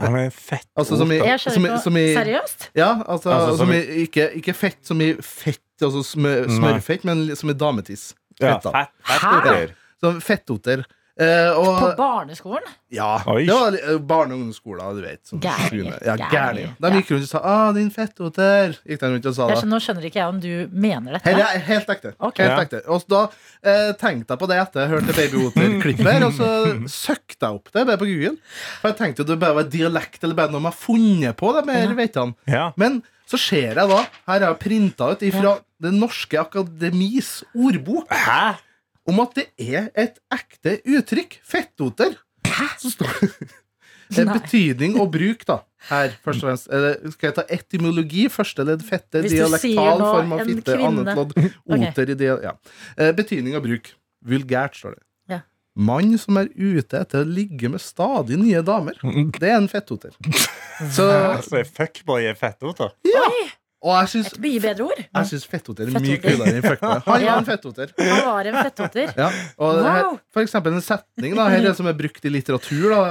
Han 0.00 0.16
er 0.16 0.30
fett. 0.34 0.66
Altså 0.76 0.96
som 1.00 1.12
i, 1.12 1.18
Jeg 1.20 1.40
skjønner 1.42 1.54
som 1.58 1.66
i, 1.66 1.78
som 1.84 1.96
i 2.00 2.04
Seriøst? 2.16 2.68
Ja, 2.78 2.90
altså, 3.06 3.30
Altså, 3.34 3.56
som 3.58 3.66
som 3.66 3.72
i, 3.76 3.80
ikke, 4.06 4.28
ikke 4.40 4.54
fett 4.56 4.80
som 4.86 5.00
i 5.04 5.12
fett, 5.20 5.60
altså 5.82 6.02
smør, 6.06 6.48
smørfett, 6.48 7.04
men 7.04 7.24
som 7.36 7.50
i 7.50 7.56
dametiss. 7.60 8.12
Ja, 8.40 8.56
Fett, 8.58 8.70
fett, 8.72 8.92
fett 9.06 9.22
Hæ? 9.22 9.32
oter. 9.40 9.74
Så 10.04 10.14
fettoter. 10.20 10.84
Eh, 11.14 11.50
og, 11.54 11.76
På 11.78 11.88
barneskolen? 11.96 12.64
ja, 12.90 13.20
Oi. 13.30 13.44
det 13.46 13.54
var 13.54 13.74
eh, 13.78 13.98
barne- 14.02 14.34
og 14.34 14.40
ungdomsskolen. 14.40 14.96
du 14.96 15.02
vet. 15.04 15.20
Sånn, 15.30 15.38
Gærlige, 15.44 15.92
ja, 16.02 16.16
Gærne. 16.18 16.30
gærne. 16.32 16.72
De 16.82 16.90
gikk 16.96 17.10
rundt 17.14 17.22
og 17.22 17.28
sa 17.30 17.38
'Å, 17.38 17.74
din 17.76 17.90
fettoter'. 17.94 18.74
Gikk 18.82 18.98
de 19.04 19.10
rundt 19.12 19.26
og 19.30 19.34
sa 19.36 19.46
det. 19.46 19.62
nå 19.70 19.78
skjønner 19.78 20.04
ikke 20.08 20.18
jeg 20.18 20.26
om 20.28 20.40
du 20.40 20.68
mener 20.72 21.12
dette. 21.12 21.22
Her 21.30 21.54
er 21.54 21.58
helt 21.60 21.86
ekte. 21.86 22.14
Ok. 22.18 22.38
Helt 22.38 22.50
Ja. 22.50 22.64
ekte. 22.64 22.82
Og 22.88 23.00
så 23.04 23.08
da 23.08 23.22
eh, 23.62 23.92
tenkte 23.92 24.34
jeg 24.34 24.38
på 24.42 24.48
det 24.48 24.58
etter 24.58 24.80
jeg 24.80 24.90
hørte 24.90 25.14
Babyoter-klippet, 25.14 26.12
her, 26.12 26.24
og 26.26 26.32
så 26.32 26.88
søkte 26.90 27.46
jeg 27.46 27.54
opp 27.54 27.70
det 27.72 27.86
bare 27.86 27.96
på 28.02 28.06
Google. 28.10 28.36
For 28.82 28.88
jeg 28.90 28.96
tenkte 28.98 29.18
jo 29.22 29.24
det 29.30 29.38
bare 29.38 29.54
var 29.54 29.70
dialekt 29.70 30.24
eller 30.24 30.34
bare 30.34 30.50
noe 30.50 30.58
de 30.60 30.64
har 30.66 30.72
funnet 30.74 31.36
på. 31.36 31.54
Det 31.54 31.64
mer, 31.66 31.94
vet 31.94 32.14
han. 32.16 32.34
Ja. 32.48 32.72
Men 32.76 33.04
så 33.30 33.38
ser 33.38 33.74
jeg 33.74 33.88
da 33.88 34.02
Her 34.26 34.40
har 34.40 34.40
jeg 34.50 34.58
printa 34.58 35.12
ut 35.14 35.20
ifra 35.22 35.60
Det 35.80 35.92
norske 35.94 36.36
akademis 36.38 37.42
ordbok 37.56 38.08
Hæ? 38.10 38.56
Om 39.10 39.20
at 39.24 39.36
det 39.36 39.46
er 39.60 39.90
et 39.98 40.18
ekte 40.32 40.78
uttrykk. 40.84 41.38
Fettoter. 41.44 42.16
Så 42.80 42.92
står 42.94 43.12
det 43.20 43.30
er 44.20 44.30
betydning 44.30 44.98
og 45.00 45.10
bruk, 45.14 45.44
da. 45.48 45.60
Her, 45.88 46.14
først 46.24 46.44
og 46.44 46.50
fremst. 46.50 46.68
Skal 47.16 47.28
jeg 47.30 47.36
ta 47.38 47.44
etymologi? 47.52 48.26
Første 48.32 48.66
ledd 48.66 48.84
fette, 48.86 49.24
dialektal 49.24 50.04
form 50.04 50.36
av 50.36 50.44
fitte, 50.48 50.76
annet 50.78 51.10
lodd, 51.16 51.34
oter 51.72 51.88
oter 51.90 52.12
i 52.14 52.18
dia... 52.20 52.36
Ja. 52.44 52.54
Eh, 52.96 53.12
betydning 53.16 53.56
og 53.58 53.66
bruk. 53.66 53.90
Vulgært, 54.24 54.78
står 54.80 54.96
det. 54.96 55.02
Ja. 55.34 55.40
Mann 55.74 56.14
som 56.20 56.38
er 56.40 56.48
ute 56.56 57.00
etter 57.00 57.24
å 57.24 57.28
ligge 57.28 57.68
med 57.72 57.82
stadig 57.84 58.38
nye 58.40 58.62
damer. 58.64 59.00
Det 59.40 59.50
er 59.50 59.58
en 59.58 59.68
fettoter. 59.72 60.16
Så, 60.92 61.08
Altså, 61.08 61.64
fuckboy 61.76 62.30
er 62.30 62.38
fettoter. 62.38 62.94
Og 63.84 63.92
jeg 64.00 64.08
syns 64.14 64.30
Et 64.32 64.38
mye 64.40 64.60
bedre 64.64 64.86
ord. 64.88 65.00
jeg 65.04 65.28
syns 65.28 65.44
fetthoter 65.52 65.90
er 65.90 66.00
mye 66.00 66.16
kulere 66.22 66.54
enn 66.56 66.62
fuckboy. 66.64 67.02
Han 67.04 67.24
var 67.28 67.36
en 67.36 67.48
fetthoter. 67.50 67.92
Han 68.00 68.22
var 68.30 68.48
en 68.50 68.56
fettoter. 68.64 69.12
Ja, 69.20 69.28
og 69.58 69.76
det 69.76 69.84
her, 69.84 70.02
Wow. 70.08 70.18
for 70.32 70.40
eksempel 70.46 70.72
en 70.78 70.84
setning 70.86 71.36
da, 71.36 71.48
her 71.52 71.68
er 71.68 71.76
som 71.76 71.86
er 71.90 71.96
brukt 71.98 72.24
i 72.24 72.32
litteratur 72.32 72.88
da, 72.94 73.02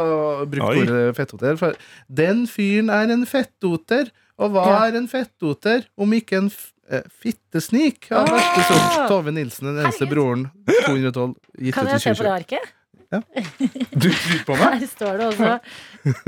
brukt 0.50 0.70
Oi. 0.72 0.82
ordet 0.82 1.16
fettoter 1.20 1.58
for, 1.62 1.78
Den 2.10 2.46
fyren 2.50 2.90
er 2.90 3.14
en 3.14 3.26
fettoter 3.30 4.10
Og 4.42 4.50
hva 4.56 4.66
Ja. 4.66 4.78
er 4.90 4.98
en 4.98 5.08
fettoter 5.08 5.86
Om 5.96 6.14
ikke 6.18 6.38
en 6.42 6.50
f 6.50 6.72
eh, 6.90 7.04
fittesnik 7.22 8.10
Av 8.12 8.26
ja, 8.28 8.34
verste 8.34 8.64
sort 8.74 9.08
Tove 9.12 9.32
Nilsen, 9.32 9.70
den 9.70 9.84
eneste 9.86 10.08
broren 10.10 10.48
212 10.88 11.36
gitt 11.62 11.76
Kan 11.78 11.86
ut 11.86 11.90
i 11.90 11.94
jeg 11.94 12.02
se 12.02 12.16
på 12.18 12.24
det 12.26 12.48
2020 12.50 12.72
arket? 13.20 13.90
Du 14.04 14.10
tror 14.10 14.44
på 14.48 14.56
meg? 14.60 14.80
Her 14.82 14.88
står 14.90 15.18
det 15.22 15.26
også 15.32 15.52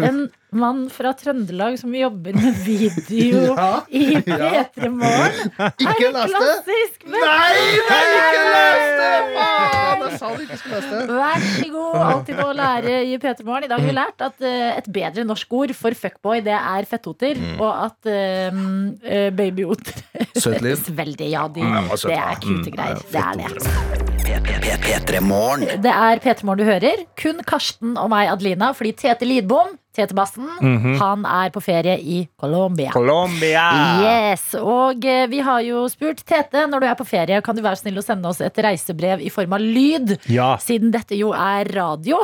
en 0.08 0.20
mann 0.56 0.86
fra 0.94 1.12
Trøndelag 1.20 1.76
som 1.82 1.92
jobber 1.98 2.38
med 2.38 2.60
video 2.64 3.42
Ja, 3.60 3.82
i 3.92 4.04
ja. 4.16 4.62
P3 4.72 4.88
Morgen. 4.94 5.50
Ikke 5.84 6.12
lest 6.14 6.32
det 6.32 6.32
Klassisk! 6.32 7.02
Men 7.12 7.26
Nei, 7.26 7.66
nei, 7.90 8.04
ikke 8.16 8.46
lest 8.54 8.94
det 9.02 9.12
Faen, 9.36 10.06
jeg 10.06 10.20
sa 10.22 10.30
du 10.36 10.44
ikke 10.46 10.60
skulle 10.62 10.80
lese 10.80 11.02
det. 11.02 11.18
Vær 11.18 11.44
så 11.50 11.68
god. 11.74 11.98
Alltid 12.06 12.40
noe 12.40 12.54
å 12.54 12.56
lære 12.62 12.96
i 13.10 13.18
P3 13.20 13.48
Morgen. 13.50 13.66
I 13.68 13.72
dag 13.74 13.82
har 13.84 13.90
vi 13.90 13.96
lært 13.98 14.24
at 14.30 14.46
eh, 14.48 14.70
et 14.80 14.88
bedre 14.96 15.26
norsk 15.28 15.56
ord 15.60 15.74
for 15.76 15.98
fuckboy, 16.00 16.40
det 16.46 16.56
er 16.56 16.88
fettoter. 16.90 17.42
Og 17.60 17.72
at 17.90 18.08
uh, 18.08 19.30
babyoter 19.36 20.06
Søt 20.40 20.62
liv. 20.64 20.88
Veldig, 21.04 21.30
ja. 21.36 21.48
De, 21.52 21.66
Mm, 21.66 21.90
det 21.90 22.14
er 22.16 22.36
cute 22.40 22.70
Mm, 22.70 22.76
greier. 22.78 23.02
ja, 23.12 23.32
Det 23.34 23.48
er 23.50 24.06
det. 24.06 24.15
P3 24.46 25.22
Morgen. 25.26 25.66
Det 25.82 25.90
er 25.92 26.20
P3 26.22 26.46
Morgen 26.46 26.62
du 26.62 26.68
hører. 26.68 27.02
Kun 27.18 27.40
Karsten 27.48 27.96
og 27.98 28.12
meg, 28.14 28.30
Adelina, 28.30 28.70
fordi 28.78 28.92
Tete 29.00 29.26
Lidbom, 29.26 29.72
Tete 29.96 30.14
Mm 30.16 30.78
-hmm. 30.84 30.98
han 31.00 31.26
er 31.26 31.50
på 31.52 31.60
ferie 31.62 31.98
i 32.00 32.28
Colombia. 32.40 32.92
Colombia. 32.92 33.72
Yes, 34.32 34.54
og 34.56 35.06
eh, 35.06 35.28
vi 35.28 35.40
har 35.40 35.60
jo 35.62 35.88
spurt 35.90 36.26
Tete, 36.26 36.68
når 36.68 36.80
du 36.80 36.86
er 36.88 36.96
på 36.96 37.04
ferie, 37.06 37.42
kan 37.42 37.56
du 37.56 37.62
være 37.62 37.76
snill 37.76 37.98
å 37.98 38.02
sende 38.04 38.28
oss 38.28 38.42
et 38.42 38.58
reisebrev 38.58 39.20
i 39.22 39.30
form 39.30 39.54
av 39.54 39.60
lyd? 39.60 40.18
Ja. 40.30 40.58
Siden 40.58 40.92
dette 40.92 41.16
jo 41.18 41.32
er 41.34 41.64
radio. 41.74 42.18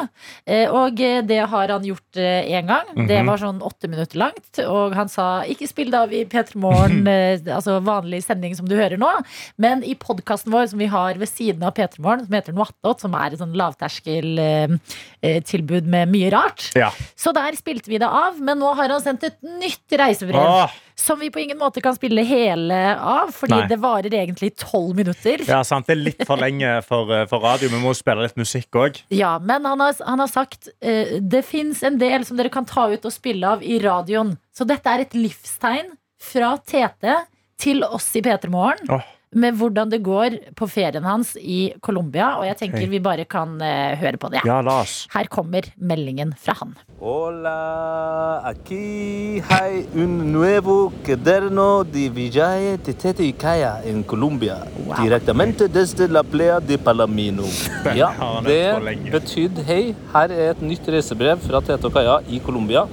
Eh, 0.46 0.68
Og 0.72 1.00
eh, 1.02 1.22
det 1.22 1.48
har 1.50 1.68
han 1.68 1.84
gjort 1.84 2.16
én 2.16 2.66
gang. 2.68 3.08
Det 3.08 3.20
Mhm. 3.22 3.26
var 3.28 3.38
sånn 3.38 3.62
åtte 3.62 3.88
minutter 3.88 4.18
langt. 4.18 4.60
Og 4.68 4.94
han 4.96 5.10
sa 5.10 5.42
ikke 5.44 5.68
spill 5.68 5.92
det 5.92 6.00
av 6.00 6.12
i 6.14 6.26
P3 6.26 6.56
Morgen, 6.56 7.08
altså 7.58 7.80
vanlig 7.82 8.24
sending 8.24 8.56
som 8.56 8.66
du 8.68 8.76
hører 8.76 8.98
nå, 8.98 9.10
men 9.58 9.84
i 9.84 9.96
podkasten 9.96 10.52
vår 10.52 10.66
som 10.70 10.80
vi 10.80 10.86
har 10.88 11.14
ved 11.16 11.28
siden 11.30 11.64
av 11.64 11.72
P3 11.74 12.00
Morgen, 12.00 12.26
som 12.26 12.34
heter 12.34 12.54
Noattot, 12.54 13.00
som 13.02 13.14
er 13.16 13.32
et 13.34 13.40
sånn 13.40 13.54
lavterskeltilbud 13.56 15.86
med 15.88 16.08
mye 16.12 16.30
rart. 16.32 16.72
Ja. 16.76 16.90
Så 17.18 17.32
der 17.34 17.52
spilte 17.62 17.92
vi 17.92 18.00
det 18.02 18.10
av, 18.10 18.40
men 18.42 18.60
nå 18.62 18.74
har 18.78 18.92
han 18.92 19.04
sendt 19.04 19.24
et 19.28 19.38
nytt 19.46 19.96
reisebrev. 20.02 20.42
Åh. 20.42 20.74
Som 21.02 21.22
vi 21.22 21.32
på 21.34 21.40
ingen 21.42 21.58
måte 21.58 21.82
kan 21.82 21.96
spille 21.98 22.22
hele 22.28 22.78
av, 22.98 23.32
fordi 23.34 23.56
Nei. 23.56 23.70
det 23.72 23.78
varer 23.82 24.14
egentlig 24.14 24.52
tolv 24.60 25.00
minutter. 25.00 25.42
Ja, 25.48 25.62
sant. 25.66 25.88
Det 25.88 25.96
er 25.96 26.02
litt 26.02 26.26
for 26.28 26.42
lenge 26.42 26.74
for, 26.86 27.10
eh, 27.16 27.24
for 27.30 27.42
radio. 27.46 27.72
Vi 27.72 27.80
må 27.82 27.94
spille 27.98 28.28
litt 28.28 28.38
musikk 28.38 28.78
òg. 28.78 29.00
Ja, 29.14 29.38
men 29.40 29.66
han 29.66 29.82
har, 29.82 29.96
han 30.06 30.22
har 30.22 30.30
sagt 30.30 30.70
eh, 30.82 31.18
det 31.22 31.46
fins 31.48 31.82
en 31.88 31.98
del 32.02 32.28
som 32.28 32.38
dere 32.38 32.54
kan 32.54 32.68
ta 32.70 32.90
ut 32.92 33.08
og 33.08 33.16
spille 33.16 33.56
av 33.56 33.64
i 33.66 33.80
radioen. 33.82 34.36
Så 34.54 34.68
dette 34.70 34.92
er 34.92 35.06
et 35.08 35.18
livstegn 35.18 35.96
fra 36.22 36.54
Tete 36.66 37.24
til 37.62 37.86
oss 37.88 38.12
i 38.18 38.22
P3 38.26 38.52
Morgen. 38.52 39.02
Med 39.34 39.56
hvordan 39.56 39.88
det 39.88 40.02
går 40.04 40.34
på 40.60 40.68
ferien 40.68 41.06
hans 41.08 41.38
i 41.40 41.72
Colombia. 41.80 42.34
Og 42.36 42.44
jeg 42.50 42.58
tenker 42.60 42.90
vi 42.92 43.00
bare 43.00 43.24
kan 43.24 43.54
eh, 43.64 43.94
høre 44.02 44.20
på 44.20 44.28
det. 44.34 44.42
Ja, 44.44 44.58
Lars. 44.62 45.06
Her 45.14 45.30
kommer 45.32 45.70
meldingen 45.80 46.34
fra 46.36 46.58
han. 46.60 46.74
Hola, 47.00 48.42
aquí 48.44 49.40
hay 49.50 49.86
un 49.96 50.34
nuevo 50.34 50.92
cuaderno 51.06 51.84
de 51.84 52.10
viaje 52.10 52.78
de 52.78 52.94
Tete 52.94 53.24
y 53.24 53.32
Kaya 53.32 53.80
en 53.86 54.04
Colombia. 54.04 54.58
Directamente 55.02 55.68
desde 55.70 56.10
la 56.10 56.24
playa 56.24 56.60
de 56.60 56.78
Palamino. 56.78 57.44
Ja, 57.96 58.12
har 58.12 58.36
han 58.36 58.44
det 58.44 58.60
hørt 58.66 58.80
på 58.80 58.86
lenge. 58.86 59.12
betydde 59.12 59.64
hei. 59.64 59.96
Her 60.14 60.30
er 60.36 60.52
et 60.52 60.62
nytt 60.62 60.88
reisebrev 60.92 61.40
fra 61.48 61.62
Tete 61.62 61.88
og 61.88 61.94
Kaja 61.96 62.20
i 62.28 62.40
Colombia. 62.44 62.84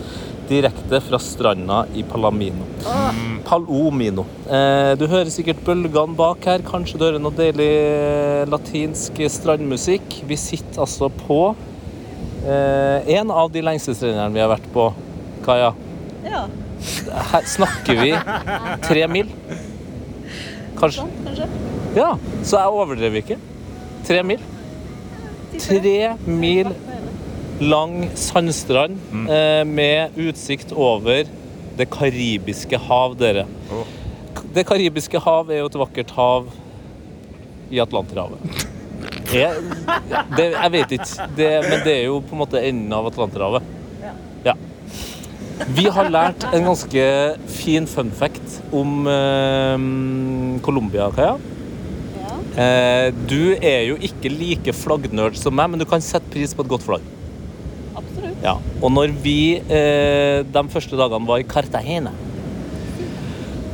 Direkte 0.49 1.01
fra 1.05 1.19
stranda 1.21 1.83
i 1.95 2.03
Palamino. 2.09 2.65
Palomino. 3.45 4.25
Eh, 4.49 4.95
du 4.97 5.05
hører 5.11 5.29
sikkert 5.33 5.61
bølgene 5.67 6.17
bak 6.17 6.47
her. 6.49 6.65
Kanskje 6.65 6.97
du 6.97 7.05
hører 7.05 7.21
noe 7.21 7.37
deilig 7.37 7.69
latinsk 8.49 9.21
strandmusikk. 9.35 10.23
Vi 10.29 10.39
sitter 10.41 10.87
altså 10.87 11.11
på 11.13 11.43
eh, 12.49 13.11
en 13.19 13.35
av 13.35 13.53
de 13.53 13.65
lengste 13.67 13.93
strendene 13.99 14.33
vi 14.33 14.41
har 14.41 14.49
vært 14.55 14.71
på, 14.73 14.89
Kaja. 15.45 15.75
Ja. 16.25 16.47
Her 17.33 17.49
snakker 17.53 18.01
vi 18.01 18.13
tre 18.89 19.05
mil. 19.11 19.33
Kanskje. 20.79 21.05
Kanskje. 21.27 21.49
Ja, 21.99 22.13
så 22.41 22.63
jeg 22.63 22.79
overdrev 22.81 23.21
ikke. 23.21 23.39
Tre 24.09 24.23
mil. 24.25 24.41
Tre 25.59 26.15
mil 26.25 26.73
lang 27.61 28.09
sandstrand 28.19 28.99
eh, 29.27 29.65
med 29.67 30.17
utsikt 30.17 30.73
over 30.73 31.29
det 31.79 31.87
karibiske 31.91 32.79
hav, 32.89 33.15
dere. 33.19 33.47
Det 34.55 34.65
karibiske 34.67 35.21
hav 35.23 35.51
er 35.51 35.63
jo 35.63 35.71
et 35.71 35.79
vakkert 35.79 36.15
hav 36.17 36.49
i 37.71 37.81
Atlanterhavet. 37.83 38.65
Jeg, 39.29 39.61
det, 40.37 40.47
jeg 40.55 40.73
vet 40.73 40.95
ikke, 40.97 41.27
det, 41.37 41.51
men 41.67 41.83
det 41.85 41.93
er 41.99 42.07
jo 42.09 42.23
på 42.25 42.35
en 42.35 42.43
måte 42.43 42.63
enden 42.65 42.95
av 42.97 43.11
Atlanterhavet. 43.11 43.67
Ja. 44.47 44.55
Vi 45.75 45.85
har 45.93 46.09
lært 46.11 46.47
en 46.55 46.67
ganske 46.71 47.05
fin 47.51 47.87
fun 47.91 48.11
fact 48.15 48.59
om 48.75 49.07
eh, 49.11 50.61
Colombia, 50.65 51.11
Kaja. 51.15 51.37
Eh, 52.59 53.13
du 53.31 53.55
er 53.55 53.85
jo 53.87 53.99
ikke 54.03 54.33
like 54.33 54.75
flaggnerd 54.75 55.39
som 55.39 55.55
meg, 55.55 55.71
men 55.71 55.83
du 55.83 55.87
kan 55.87 56.03
sette 56.03 56.31
pris 56.33 56.57
på 56.57 56.65
et 56.65 56.73
godt 56.73 56.87
flagg. 56.87 57.07
Ja. 58.43 58.57
Og 58.79 58.93
når 58.95 59.13
vi 59.23 59.59
eh, 59.59 60.45
de 60.47 60.65
første 60.71 60.99
dagene 60.99 61.29
var 61.29 61.43
i 61.43 61.47
Cartagena, 61.49 62.13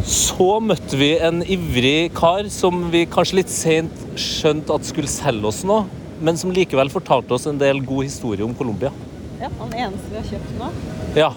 så 0.04 0.58
møtte 0.60 0.98
vi 1.00 1.14
en 1.16 1.40
ivrig 1.48 2.10
kar 2.16 2.48
som 2.52 2.90
vi 2.92 3.06
kanskje 3.08 3.38
litt 3.40 3.52
sent 3.52 4.02
skjønte 4.20 4.76
at 4.76 4.88
skulle 4.88 5.08
selge 5.08 5.48
oss 5.48 5.62
noe, 5.64 5.86
men 6.24 6.36
som 6.40 6.52
likevel 6.52 6.92
fortalte 6.92 7.36
oss 7.36 7.48
en 7.48 7.60
del 7.60 7.80
god 7.84 8.04
historie 8.04 8.44
om 8.44 8.52
Colombia. 8.56 8.92
Ja, 9.40 9.48
han 9.58 9.72
eneste 9.72 10.12
vi 10.12 10.18
har 10.20 10.28
kjøpt 10.28 10.52
nå. 10.60 10.68
Ja. 11.14 11.30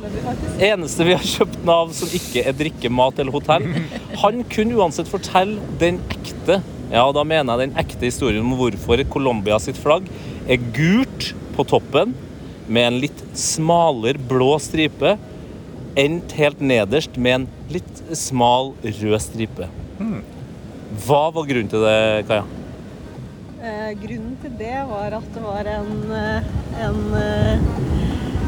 Eneste 0.68 1.08
vi 1.08 1.16
har 1.16 1.26
kjøpt 1.26 1.58
den 1.62 1.72
av 1.74 1.96
som 1.96 2.12
ikke 2.20 2.44
er 2.48 2.56
drikke, 2.60 2.92
mat 2.94 3.20
eller 3.20 3.36
hotell. 3.36 3.66
Han 4.24 4.44
kunne 4.52 4.78
uansett 4.80 5.10
fortelle 5.12 5.64
den 5.82 6.00
ekte, 6.14 6.62
ja 6.92 7.04
da 7.16 7.24
mener 7.28 7.56
jeg 7.58 7.68
den 7.68 7.80
ekte 7.82 8.08
historien 8.08 8.46
om 8.46 8.56
hvorfor 8.60 9.02
Colombia 9.12 9.58
sitt 9.60 9.80
flagg 9.80 10.08
er 10.48 10.62
gult 10.76 11.34
på 11.58 11.66
toppen 11.68 12.14
med 12.68 12.88
en 12.92 13.00
litt 13.02 13.24
smalere 13.38 14.22
blå 14.30 14.54
stripe 14.62 15.16
endt 15.98 16.36
helt 16.38 16.60
nederst 16.62 17.18
med 17.18 17.40
en 17.40 17.48
litt 17.74 18.04
smal 18.16 18.74
rød 18.84 19.20
stripe. 19.24 19.70
Hva 21.08 21.24
var 21.34 21.48
grunnen 21.50 21.72
til 21.72 21.84
det, 21.84 22.28
Kaja? 22.30 22.46
Eh, 23.58 23.90
grunnen 24.00 24.36
til 24.44 24.54
det 24.60 24.76
var 24.88 25.16
at 25.18 25.32
det 25.34 25.42
var 25.44 25.68
en, 25.72 25.90
eh, 26.14 26.52
en 26.86 27.00
eh, 27.18 27.64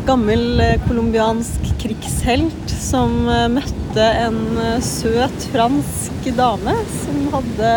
gammel 0.07 0.61
eh, 0.63 0.77
colombiansk 0.85 1.65
krigshelt 1.81 2.75
som 2.75 3.25
møtte 3.55 4.05
en 4.21 4.39
søt 4.85 5.49
fransk 5.51 6.29
dame 6.37 6.75
som 7.01 7.25
hadde 7.33 7.73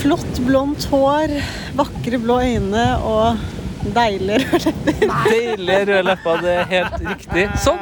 flott 0.00 0.40
blondt 0.46 0.88
hår, 0.90 1.36
vakre 1.76 2.20
blå 2.22 2.40
øyne 2.46 2.86
og 3.04 3.55
deilige 3.94 4.40
røde 4.42 4.72
lepper. 4.74 5.30
Deilige 5.30 5.80
røde 5.90 6.02
lepper, 6.10 6.42
det 6.44 6.54
er 6.56 6.70
helt 6.72 7.08
riktig. 7.12 7.46
Sånn. 7.62 7.80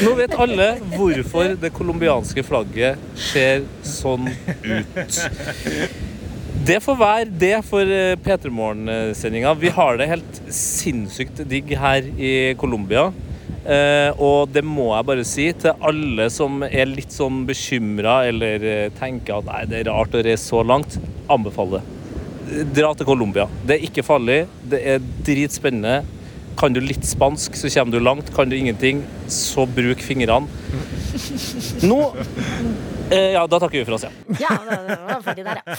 Nå 0.00 0.14
vet 0.18 0.34
alle 0.40 0.68
hvorfor 0.96 1.54
det 1.60 1.70
colombianske 1.76 2.42
flagget 2.46 3.02
ser 3.30 3.66
sånn 3.86 4.30
ut. 4.64 5.20
Det 6.60 6.76
får 6.84 6.96
være 7.00 7.26
det 7.40 7.54
for 7.64 7.88
eh, 7.88 8.16
P3 8.20 8.50
Morgen-sendinga. 8.52 9.54
Vi 9.56 9.70
har 9.72 9.96
det 9.96 10.10
helt 10.10 10.40
sinnssykt 10.52 11.40
digg 11.48 11.70
her 11.78 12.04
i 12.20 12.32
Colombia. 12.60 13.06
Eh, 13.60 14.10
og 14.20 14.50
det 14.52 14.62
må 14.64 14.90
jeg 14.94 15.08
bare 15.08 15.24
si 15.28 15.46
til 15.62 15.86
alle 15.86 16.28
som 16.32 16.62
er 16.66 16.90
litt 16.90 17.12
sånn 17.12 17.42
bekymra 17.48 18.22
eller 18.30 18.66
eh, 18.66 18.92
tenker 18.98 19.38
at 19.38 19.48
nei, 19.48 19.64
det 19.70 19.82
er 19.82 19.90
rart 19.92 20.16
å 20.16 20.22
reise 20.24 20.44
så 20.50 20.64
langt. 20.66 20.98
Anbefaler 21.30 21.80
det. 21.80 21.99
Dra 22.74 22.90
til 22.98 23.06
Colombia. 23.06 23.44
Det 23.66 23.76
er 23.78 23.84
ikke 23.86 24.02
farlig. 24.06 24.40
Det 24.70 24.80
er 24.94 25.02
dritspennende. 25.26 26.00
Kan 26.60 26.74
du 26.74 26.80
litt 26.82 27.06
spansk, 27.06 27.54
så 27.56 27.70
kommer 27.72 27.94
du 27.94 28.02
langt. 28.04 28.32
Kan 28.36 28.50
du 28.50 28.56
ingenting, 28.58 29.04
så 29.30 29.64
bruk 29.70 30.02
fingrene. 30.04 30.48
Nå 31.86 31.98
eh, 33.10 33.32
Ja, 33.36 33.44
da 33.48 33.60
takker 33.62 33.78
vi 33.80 33.84
for 33.86 33.96
oss, 33.96 34.04
ja. 34.08 34.10
Ja, 34.42 34.56
det 34.66 34.98
var 35.06 35.22
ferdig 35.24 35.46
der, 35.46 35.60
ja. 35.62 35.78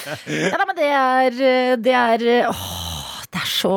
ja 0.50 0.58
da, 0.58 0.66
men 0.70 0.80
det 0.80 0.88
er, 0.90 1.38
det 1.82 1.94
er 1.96 2.26
Åh, 2.50 2.64
det 3.32 3.44
er 3.44 3.52
så 3.52 3.74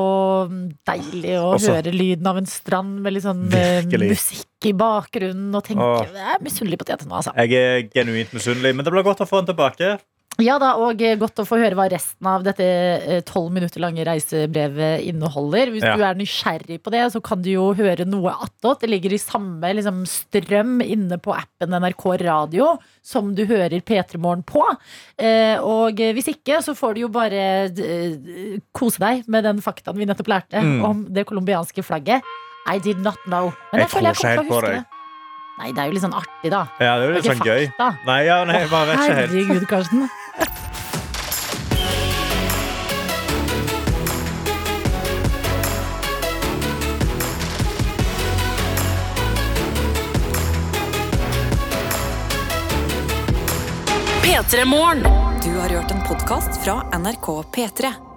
deilig 0.88 1.36
å 1.38 1.52
Altså. 1.54 1.76
høre 1.76 1.92
lyden 1.94 2.26
av 2.30 2.40
en 2.40 2.48
strand 2.50 2.96
med 3.04 3.14
litt 3.18 3.26
sånn 3.26 3.44
eh, 3.52 3.82
Virkelig. 3.84 4.08
musikk 4.16 4.70
i 4.70 4.74
bakgrunnen 4.80 5.54
og 5.54 5.66
tenke 5.66 5.84
Åh. 5.84 6.08
Jeg 6.08 6.34
er 6.38 6.42
misunnelig 6.46 6.80
på 6.80 6.88
Tete 6.88 7.06
nå, 7.10 7.20
altså. 7.20 7.34
Jeg 7.44 7.60
er 7.60 7.86
genuint 7.94 8.34
misunnelig, 8.34 8.74
men 8.74 8.86
det 8.86 8.94
blir 8.96 9.06
godt 9.06 9.22
å 9.22 9.28
få 9.28 9.42
den 9.42 9.52
tilbake. 9.52 9.96
Ja 10.42 10.56
da, 10.58 10.72
og 10.82 10.98
eh, 11.04 11.14
godt 11.20 11.38
å 11.38 11.44
få 11.46 11.58
høre 11.60 11.76
hva 11.78 11.84
resten 11.92 12.26
av 12.26 12.42
dette 12.42 13.20
tolv 13.28 13.52
minutter 13.54 13.78
lange 13.84 14.02
reisebrevet 14.04 15.04
inneholder. 15.06 15.70
Hvis 15.70 15.84
Ja. 15.86 15.94
du 15.96 16.02
er 16.02 16.14
nysgjerrig 16.18 16.80
på 16.82 16.90
det, 16.90 17.04
så 17.14 17.22
kan 17.22 17.40
du 17.40 17.50
jo 17.52 17.68
høre 17.78 18.04
noe 18.04 18.32
attåt. 18.34 18.80
Det 18.82 18.90
ligger 18.90 19.12
i 19.14 19.20
samme 19.22 19.70
liksom, 19.78 20.02
strøm 20.10 20.80
inne 20.82 21.20
på 21.22 21.36
appen 21.36 21.70
NRK 21.78 22.16
Radio 22.24 22.78
som 23.00 23.30
du 23.34 23.44
hører 23.46 23.78
P3 23.80 24.18
Morgen 24.18 24.42
på. 24.42 24.64
Eh, 25.18 25.54
og 25.62 26.00
eh, 26.00 26.12
hvis 26.16 26.32
ikke, 26.34 26.58
så 26.66 26.74
får 26.74 26.94
du 26.94 27.00
jo 27.04 27.08
bare 27.14 27.70
eh, 27.70 28.58
kose 28.74 28.98
deg 28.98 29.28
med 29.28 29.44
den 29.46 29.62
faktaen 29.62 29.96
vi 29.96 30.04
nettopp 30.10 30.32
lærte 30.34 30.64
Mm. 30.64 30.84
om 30.84 31.04
det 31.14 31.26
colombianske 31.26 31.82
flagget. 31.84 32.22
I 32.66 32.78
did 32.80 32.98
not 32.98 33.18
know. 33.26 33.52
Jeg 33.72 33.88
føler 33.88 34.14
tror 34.14 34.34
ikke 34.34 34.36
kommer 34.36 34.42
til 34.42 34.50
å 34.50 34.60
huske 34.60 34.74
det. 34.74 34.84
Nei, 35.54 35.70
det 35.70 35.78
er 35.78 35.86
jo 35.86 35.92
litt 35.94 36.02
sånn 36.02 36.16
artig, 36.18 36.50
da. 36.50 36.64
Ja, 36.80 36.98
det 36.98 37.04
er 37.04 37.08
jo 37.08 37.14
litt 37.14 37.26
sånn 37.30 37.46
gøy. 37.46 37.72
Nei, 38.08 38.20
ja, 38.26 38.38
nei, 38.44 38.58
jeg 38.58 38.68
helt. 38.68 39.30
Herregud, 39.30 39.66
Karsten. 39.70 40.08
P3 54.44 54.64
Mål 54.64 55.02
Du 55.44 55.58
har 55.58 55.68
hørt 55.68 55.90
en 55.90 56.02
podkast 56.08 56.64
fra 56.64 56.98
NRK 56.98 57.26
P3. 57.26 58.13